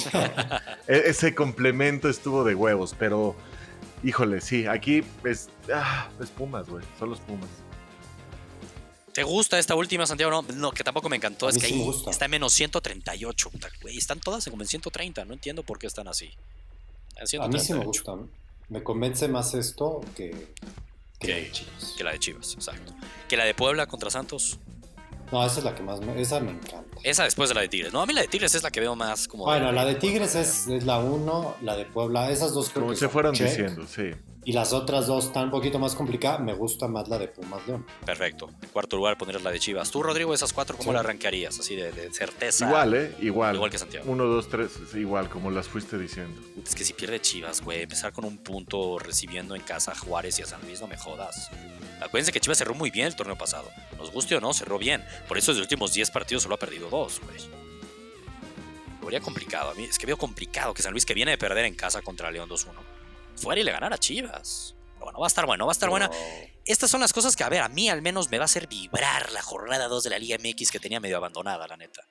E, 0.86 1.02
ese 1.06 1.34
complemento 1.34 2.08
estuvo 2.08 2.44
de 2.44 2.54
huevos, 2.54 2.94
pero. 2.98 3.36
Híjole, 4.04 4.40
sí, 4.40 4.66
aquí 4.66 5.04
es, 5.24 5.48
ah, 5.72 6.08
es 6.20 6.30
Pumas, 6.30 6.68
güey. 6.68 6.84
Son 6.98 7.08
los 7.08 7.20
Pumas. 7.20 7.48
¿Te 9.12 9.22
gusta 9.22 9.58
esta 9.58 9.74
última, 9.74 10.06
Santiago? 10.06 10.42
No, 10.54 10.72
que 10.72 10.82
tampoco 10.82 11.08
me 11.08 11.16
encantó. 11.16 11.48
es 11.48 11.58
que 11.58 11.66
ahí 11.66 11.90
está 12.08 12.24
en 12.24 12.30
menos 12.30 12.52
138. 12.54 13.50
Güey, 13.82 13.98
están 13.98 14.20
todas 14.20 14.44
como 14.48 14.62
en 14.62 14.68
130. 14.68 15.24
No 15.24 15.34
entiendo 15.34 15.62
por 15.62 15.78
qué 15.78 15.86
están 15.86 16.08
así. 16.08 16.30
A 17.40 17.48
mí 17.48 17.60
sí 17.60 17.74
me 17.74 17.84
gusta. 17.84 18.16
Me 18.68 18.82
convence 18.82 19.28
más 19.28 19.54
esto 19.54 20.00
que, 20.16 20.48
que, 21.18 21.28
la 21.28 21.36
de 21.36 21.50
Chivas. 21.50 21.94
Que 21.96 22.04
la 22.04 22.12
de 22.12 22.18
Chivas, 22.18 22.54
exacto. 22.54 22.94
Que 23.28 23.36
la 23.36 23.44
de 23.44 23.54
Puebla 23.54 23.86
contra 23.86 24.10
Santos. 24.10 24.58
No, 25.30 25.44
esa 25.46 25.58
es 25.60 25.64
la 25.64 25.74
que 25.74 25.82
más 25.82 26.00
me, 26.00 26.20
esa 26.20 26.40
me 26.40 26.50
encanta. 26.50 26.98
Esa 27.02 27.24
después 27.24 27.48
de 27.48 27.54
la 27.54 27.62
de 27.62 27.68
Tigres. 27.68 27.92
No, 27.92 28.02
a 28.02 28.06
mí 28.06 28.12
la 28.12 28.20
de 28.20 28.28
Tigres 28.28 28.54
es 28.54 28.62
la 28.62 28.70
que 28.70 28.80
veo 28.80 28.94
más 28.94 29.28
como. 29.28 29.44
Bueno, 29.44 29.72
la 29.72 29.84
de 29.84 29.94
Tigres 29.94 30.34
es, 30.34 30.66
es 30.66 30.84
la 30.84 30.98
uno, 30.98 31.56
la 31.62 31.76
de 31.76 31.86
Puebla, 31.86 32.30
esas 32.30 32.52
dos 32.52 32.68
creo 32.70 32.84
Como 32.84 32.96
se 32.96 33.08
fueron 33.08 33.34
diciendo, 33.34 33.86
sí. 33.86 34.10
Y 34.44 34.52
las 34.52 34.72
otras 34.72 35.06
dos 35.06 35.26
están 35.26 35.44
un 35.44 35.50
poquito 35.50 35.78
más 35.78 35.94
complicadas. 35.94 36.40
Me 36.40 36.52
gusta 36.52 36.88
más 36.88 37.08
la 37.08 37.18
de 37.18 37.28
Pumas 37.28 37.64
León. 37.66 37.86
Perfecto. 38.04 38.50
En 38.60 38.68
cuarto 38.70 38.96
lugar 38.96 39.16
pondrías 39.16 39.42
la 39.42 39.52
de 39.52 39.60
Chivas. 39.60 39.90
Tú, 39.90 40.02
Rodrigo, 40.02 40.34
esas 40.34 40.52
cuatro, 40.52 40.76
¿cómo 40.76 40.92
la 40.92 41.00
arrancarías? 41.00 41.60
Así 41.60 41.76
de, 41.76 42.12
certeza. 42.12 42.66
Igual, 42.66 42.94
¿eh? 42.94 43.14
Igual. 43.20 43.54
Igual 43.54 43.70
que 43.70 43.78
Santiago. 43.78 44.10
Uno, 44.10 44.24
dos, 44.24 44.48
tres, 44.48 44.72
igual, 44.94 45.28
como 45.28 45.52
las 45.52 45.68
fuiste 45.68 45.96
diciendo. 45.96 46.40
Es 46.64 46.74
que 46.74 46.84
si 46.84 46.92
pierde 46.92 47.20
Chivas, 47.20 47.60
güey, 47.60 47.82
empezar 47.82 48.12
con 48.12 48.24
un 48.24 48.38
punto 48.38 48.98
recibiendo 48.98 49.54
en 49.54 49.62
casa 49.62 49.92
a 49.92 49.94
Juárez 49.94 50.40
y 50.40 50.42
a 50.42 50.46
San 50.46 50.60
Luis, 50.62 50.80
no 50.80 50.88
me 50.88 50.96
jodas. 50.96 51.48
Acuérdense 52.00 52.32
que 52.32 52.40
Chivas 52.40 52.58
cerró 52.58 52.74
muy 52.74 52.90
bien 52.90 53.06
el 53.06 53.14
torneo 53.14 53.38
pasado. 53.38 53.68
Nos 53.96 54.10
guste 54.10 54.34
o 54.34 54.40
no, 54.40 54.52
cerró 54.52 54.76
bien. 54.76 55.04
Por 55.28 55.38
eso, 55.38 55.52
de 55.52 55.58
los 55.58 55.66
últimos 55.66 55.92
10 55.92 56.10
partidos 56.10 56.42
solo 56.42 56.56
ha 56.56 56.58
perdido 56.58 56.90
dos, 56.90 57.20
güey. 57.20 57.38
Lo 59.00 59.06
vería 59.06 59.20
complicado. 59.20 59.70
A 59.70 59.74
mí 59.74 59.84
es 59.84 59.98
que 59.98 60.06
veo 60.06 60.16
complicado 60.16 60.74
que 60.74 60.82
San 60.82 60.90
Luis, 60.90 61.06
que 61.06 61.14
viene 61.14 61.30
de 61.30 61.38
perder 61.38 61.64
en 61.64 61.74
casa 61.74 62.02
contra 62.02 62.30
León 62.30 62.48
2-1, 62.48 62.70
fuera 63.36 63.60
y 63.60 63.64
le 63.64 63.72
ganara 63.72 63.96
a 63.96 63.98
Chivas 63.98 64.76
bueno, 65.02 65.18
va 65.18 65.26
a 65.26 65.28
estar 65.28 65.46
bueno, 65.46 65.66
va 65.66 65.72
a 65.72 65.74
estar 65.74 65.90
buena. 65.90 66.10
Estas 66.64 66.90
son 66.90 67.00
las 67.00 67.12
cosas 67.12 67.36
que, 67.36 67.44
a 67.44 67.48
ver, 67.48 67.60
a 67.60 67.68
mí 67.68 67.88
al 67.88 68.02
menos 68.02 68.30
me 68.30 68.38
va 68.38 68.44
a 68.44 68.46
hacer 68.46 68.68
vibrar 68.68 69.32
la 69.32 69.42
jornada 69.42 69.88
2 69.88 70.04
de 70.04 70.10
la 70.10 70.18
Liga 70.18 70.36
MX 70.38 70.70
que 70.70 70.78
tenía 70.78 71.00
medio 71.00 71.16
abandonada, 71.16 71.66
la 71.66 71.76
neta. 71.76 72.02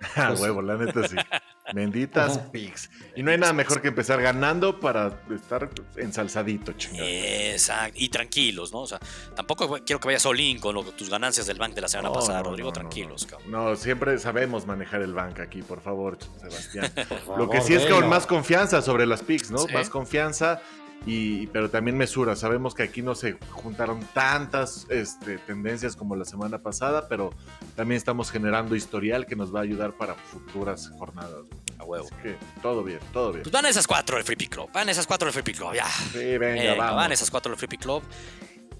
Ah, 0.16 0.34
huevo, 0.38 0.62
la 0.62 0.76
neta 0.76 1.06
sí. 1.06 1.16
Benditas 1.74 2.38
pigs. 2.50 2.88
Y 3.14 3.22
no 3.22 3.30
hay 3.30 3.38
nada 3.38 3.52
mejor 3.52 3.82
que 3.82 3.88
empezar 3.88 4.22
ganando 4.22 4.80
para 4.80 5.20
estar 5.34 5.68
ensalzadito, 5.96 6.72
chingado. 6.72 7.06
Exacto. 7.06 7.98
Y 8.00 8.08
tranquilos, 8.08 8.72
¿no? 8.72 8.80
O 8.80 8.86
sea, 8.86 8.98
tampoco 9.36 9.78
quiero 9.84 10.00
que 10.00 10.08
vayas 10.08 10.24
all 10.24 10.38
con 10.60 10.96
tus 10.96 11.10
ganancias 11.10 11.46
del 11.46 11.58
bank 11.58 11.74
de 11.74 11.82
la 11.82 11.88
semana 11.88 12.12
pasada, 12.12 12.42
Rodrigo. 12.42 12.72
tranquilos, 12.72 13.26
cabrón. 13.26 13.50
No, 13.50 13.76
siempre 13.76 14.18
sabemos 14.18 14.66
manejar 14.66 15.02
el 15.02 15.12
bank 15.12 15.40
aquí, 15.40 15.62
por 15.62 15.80
favor, 15.80 16.16
Sebastián. 16.40 16.92
Lo 17.36 17.50
que 17.50 17.60
sí 17.60 17.74
es 17.74 17.84
con 17.86 18.08
más 18.08 18.26
confianza 18.26 18.80
sobre 18.80 19.04
las 19.04 19.22
pigs, 19.22 19.50
¿no? 19.50 19.66
Más 19.66 19.90
confianza 19.90 20.62
y, 21.06 21.46
pero 21.48 21.70
también 21.70 21.96
mesura. 21.96 22.36
Sabemos 22.36 22.74
que 22.74 22.82
aquí 22.82 23.02
no 23.02 23.14
se 23.14 23.36
juntaron 23.50 24.00
tantas 24.12 24.86
este, 24.90 25.38
tendencias 25.38 25.96
como 25.96 26.16
la 26.16 26.24
semana 26.24 26.58
pasada, 26.58 27.08
pero 27.08 27.32
también 27.76 27.96
estamos 27.96 28.30
generando 28.30 28.74
historial 28.74 29.26
que 29.26 29.36
nos 29.36 29.54
va 29.54 29.60
a 29.60 29.62
ayudar 29.62 29.92
para 29.92 30.14
futuras 30.14 30.90
jornadas. 30.98 31.46
A 31.78 31.84
huevo. 31.84 32.06
Así 32.06 32.14
que 32.22 32.36
todo 32.60 32.82
bien, 32.82 32.98
todo 33.12 33.32
bien. 33.32 33.42
Pues 33.42 33.52
van 33.52 33.66
esas 33.66 33.86
cuatro 33.86 34.16
del 34.16 34.24
Free 34.24 34.36
Pick 34.36 34.50
Club. 34.50 34.70
Van 34.72 34.88
esas 34.88 35.06
cuatro 35.06 35.26
del 35.26 35.32
Free 35.32 35.44
Pick 35.44 35.56
Club, 35.56 35.74
ya. 35.74 35.88
Sí, 35.88 36.36
venga, 36.38 36.74
vamos. 36.74 36.96
Van 36.96 37.12
esas 37.12 37.30
cuatro 37.30 37.50
del 37.50 37.58
Free 37.58 37.68
Pick 37.68 37.82
Club. 37.82 38.02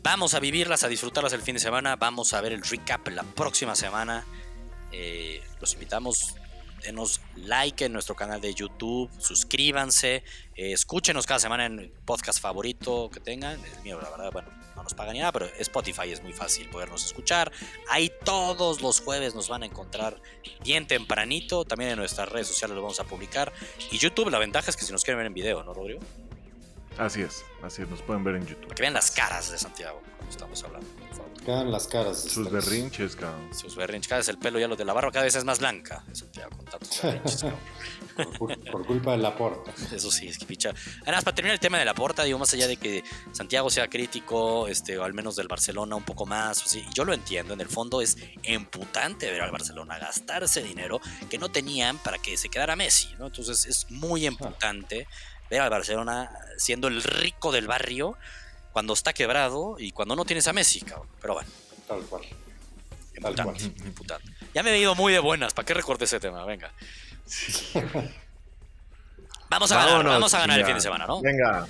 Vamos 0.02 0.34
a 0.34 0.40
vivirlas, 0.40 0.84
a 0.84 0.88
disfrutarlas 0.88 1.32
el 1.32 1.42
fin 1.42 1.54
de 1.54 1.60
semana. 1.60 1.96
Vamos 1.96 2.32
a 2.32 2.40
ver 2.40 2.52
el 2.52 2.62
recap 2.62 3.08
la 3.08 3.22
próxima 3.22 3.74
semana. 3.74 4.24
Eh, 4.92 5.42
los 5.60 5.74
invitamos 5.74 6.34
denos 6.82 7.20
like 7.36 7.84
en 7.84 7.92
nuestro 7.92 8.14
canal 8.14 8.40
de 8.40 8.54
YouTube, 8.54 9.10
suscríbanse, 9.18 10.24
eh, 10.54 10.72
escúchenos 10.72 11.26
cada 11.26 11.40
semana 11.40 11.66
en 11.66 11.78
el 11.78 11.90
podcast 11.90 12.40
favorito 12.40 13.10
que 13.10 13.20
tengan. 13.20 13.60
El 13.64 13.82
mío, 13.82 14.00
la 14.00 14.10
verdad, 14.10 14.32
bueno, 14.32 14.48
no 14.76 14.82
nos 14.82 14.94
pagan 14.94 15.14
ni 15.14 15.20
nada, 15.20 15.32
pero 15.32 15.46
Spotify 15.58 16.10
es 16.10 16.22
muy 16.22 16.32
fácil 16.32 16.68
podernos 16.68 17.04
escuchar. 17.04 17.50
Ahí 17.90 18.12
todos 18.24 18.80
los 18.80 19.00
jueves 19.00 19.34
nos 19.34 19.48
van 19.48 19.62
a 19.62 19.66
encontrar 19.66 20.20
bien 20.62 20.86
tempranito. 20.86 21.64
También 21.64 21.90
en 21.90 21.98
nuestras 21.98 22.28
redes 22.28 22.46
sociales 22.46 22.76
lo 22.76 22.82
vamos 22.82 23.00
a 23.00 23.04
publicar. 23.04 23.52
Y 23.90 23.98
YouTube, 23.98 24.30
la 24.30 24.38
ventaja 24.38 24.70
es 24.70 24.76
que 24.76 24.84
si 24.84 24.92
nos 24.92 25.04
quieren 25.04 25.18
ver 25.18 25.26
en 25.26 25.34
video, 25.34 25.62
¿no, 25.64 25.74
Rodrigo? 25.74 26.00
Así 26.96 27.22
es, 27.22 27.44
así 27.62 27.82
es, 27.82 27.88
nos 27.88 28.02
pueden 28.02 28.24
ver 28.24 28.36
en 28.36 28.46
YouTube. 28.46 28.64
Para 28.64 28.74
que 28.74 28.82
vean 28.82 28.94
las 28.94 29.10
caras 29.10 29.50
de 29.50 29.58
Santiago 29.58 30.02
cuando 30.16 30.30
estamos 30.30 30.64
hablando. 30.64 31.07
Quedan 31.44 31.70
las 31.70 31.86
caras. 31.86 32.20
Sus 32.22 32.50
berrinches, 32.50 33.16
cabrón. 33.16 33.54
Sus 33.54 33.76
berrinches, 33.76 34.08
cada 34.08 34.18
vez 34.18 34.28
el 34.28 34.38
pelo 34.38 34.58
ya 34.58 34.68
lo 34.68 34.76
de 34.76 34.84
la 34.84 34.92
barba 34.92 35.10
cada 35.10 35.24
vez 35.24 35.34
es 35.34 35.44
más 35.44 35.58
blanca. 35.58 36.04
Santiago, 36.12 36.50
con 36.56 36.64
tantos 36.66 37.02
berrinches, 37.02 37.44
por, 38.70 38.86
culpa 38.86 39.12
de 39.12 39.18
la 39.18 39.36
porta. 39.36 39.72
Eso 39.94 40.10
sí, 40.10 40.28
es 40.28 40.38
que 40.38 40.46
picha. 40.46 40.74
Además, 41.02 41.24
para 41.24 41.34
terminar 41.34 41.54
el 41.54 41.60
tema 41.60 41.78
de 41.78 41.84
la 41.84 41.94
porta, 41.94 42.24
digo, 42.24 42.38
más 42.38 42.52
allá 42.54 42.66
de 42.66 42.76
que 42.76 43.02
Santiago 43.32 43.70
sea 43.70 43.88
crítico, 43.88 44.68
este, 44.68 44.98
o 44.98 45.04
al 45.04 45.14
menos 45.14 45.36
del 45.36 45.48
Barcelona 45.48 45.96
un 45.96 46.04
poco 46.04 46.26
más, 46.26 46.62
así, 46.62 46.84
yo 46.94 47.04
lo 47.04 47.12
entiendo, 47.12 47.54
en 47.54 47.60
el 47.60 47.68
fondo 47.68 48.00
es 48.00 48.16
emputante 48.42 49.30
ver 49.30 49.42
al 49.42 49.50
Barcelona 49.50 49.98
gastarse 49.98 50.62
dinero 50.62 51.00
que 51.30 51.38
no 51.38 51.48
tenían 51.48 51.98
para 51.98 52.18
que 52.18 52.36
se 52.36 52.48
quedara 52.48 52.76
Messi, 52.76 53.14
¿no? 53.18 53.26
Entonces 53.26 53.66
es 53.66 53.90
muy 53.90 54.26
emputante 54.26 55.06
ver 55.50 55.60
al 55.60 55.70
Barcelona 55.70 56.30
siendo 56.56 56.88
el 56.88 57.02
rico 57.02 57.52
del 57.52 57.66
barrio 57.66 58.16
cuando 58.78 58.92
está 58.92 59.12
quebrado 59.12 59.74
y 59.76 59.90
cuando 59.90 60.14
no 60.14 60.24
tienes 60.24 60.46
a 60.46 60.52
Messi, 60.52 60.82
cabrón. 60.82 61.08
Pero 61.20 61.34
bueno. 61.34 61.50
Tal 61.88 62.00
cual. 62.04 62.22
Ya 64.54 64.62
me 64.62 64.70
he 64.70 64.78
ido 64.78 64.94
muy 64.94 65.12
de 65.12 65.18
buenas. 65.18 65.52
¿Para 65.52 65.66
qué 65.66 65.74
recorte 65.74 66.04
ese 66.04 66.20
tema? 66.20 66.44
Venga. 66.44 66.70
vamos 69.50 69.72
a 69.72 69.84
ganar, 69.84 70.04
vamos 70.04 70.32
a 70.32 70.38
ganar 70.38 70.60
el 70.60 70.64
fin 70.64 70.76
de 70.76 70.80
semana, 70.80 71.08
¿no? 71.08 71.20
Venga. 71.20 71.66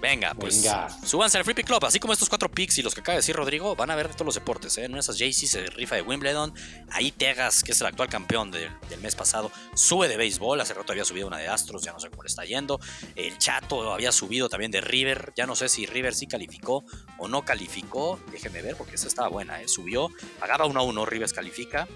Venga, 0.00 0.32
pues 0.34 0.64
súbanse 1.04 1.38
al 1.38 1.44
Free 1.44 1.54
Pick 1.54 1.66
Club. 1.66 1.84
Así 1.84 1.98
como 1.98 2.12
estos 2.12 2.28
cuatro 2.28 2.48
picks 2.48 2.78
y 2.78 2.82
los 2.82 2.94
que 2.94 3.00
acaba 3.00 3.14
de 3.14 3.18
decir 3.18 3.34
Rodrigo, 3.34 3.74
van 3.74 3.90
a 3.90 3.96
ver 3.96 4.08
todos 4.08 4.26
los 4.26 4.34
deportes. 4.36 4.78
¿eh? 4.78 4.84
En 4.84 4.96
esas 4.96 5.18
JCs 5.18 5.50
se 5.50 5.66
rifa 5.66 5.96
de 5.96 6.02
Wimbledon. 6.02 6.54
Ahí 6.90 7.10
Tegas, 7.10 7.64
que 7.64 7.72
es 7.72 7.80
el 7.80 7.88
actual 7.88 8.08
campeón 8.08 8.52
del 8.52 8.70
mes 9.02 9.16
pasado, 9.16 9.50
sube 9.74 10.06
de 10.06 10.16
béisbol. 10.16 10.60
Hace 10.60 10.74
rato 10.74 10.92
había 10.92 11.04
subido 11.04 11.26
una 11.26 11.38
de 11.38 11.48
Astros, 11.48 11.82
ya 11.82 11.92
no 11.92 11.98
sé 11.98 12.10
cómo 12.10 12.22
le 12.22 12.28
está 12.28 12.44
yendo. 12.44 12.78
El 13.16 13.36
Chato 13.38 13.92
había 13.92 14.12
subido 14.12 14.48
también 14.48 14.70
de 14.70 14.80
River. 14.80 15.32
Ya 15.36 15.46
no 15.46 15.56
sé 15.56 15.68
si 15.68 15.86
River 15.86 16.14
sí 16.14 16.28
calificó 16.28 16.84
o 17.18 17.26
no 17.26 17.44
calificó. 17.44 18.20
Déjenme 18.30 18.62
ver 18.62 18.76
porque 18.76 18.94
esa 18.94 19.08
estaba 19.08 19.28
buena. 19.28 19.60
¿eh? 19.60 19.66
Subió, 19.66 20.10
pagaba 20.38 20.66
1 20.66 20.78
a 20.78 20.82
1, 20.84 21.06
Rivers 21.06 21.32
califica. 21.32 21.88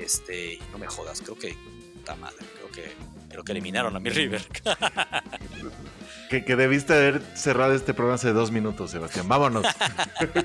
Este, 0.00 0.58
no 0.72 0.78
me 0.78 0.86
jodas, 0.86 1.20
creo 1.20 1.38
que. 1.38 1.56
Puta 1.94 2.14
madre, 2.16 2.46
creo 2.54 2.70
que, 2.70 2.94
creo 3.36 3.44
que 3.44 3.52
eliminaron 3.52 3.94
a 3.94 4.00
mi 4.00 4.10
River. 4.10 4.42
Que, 6.28 6.56
debiste 6.56 6.92
haber 6.92 7.22
cerrado 7.36 7.72
este 7.72 7.94
programa 7.94 8.16
hace 8.16 8.32
dos 8.32 8.50
minutos, 8.50 8.90
Sebastián. 8.90 9.28
Vámonos. 9.28 9.64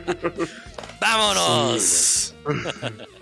Vámonos. 1.02 2.36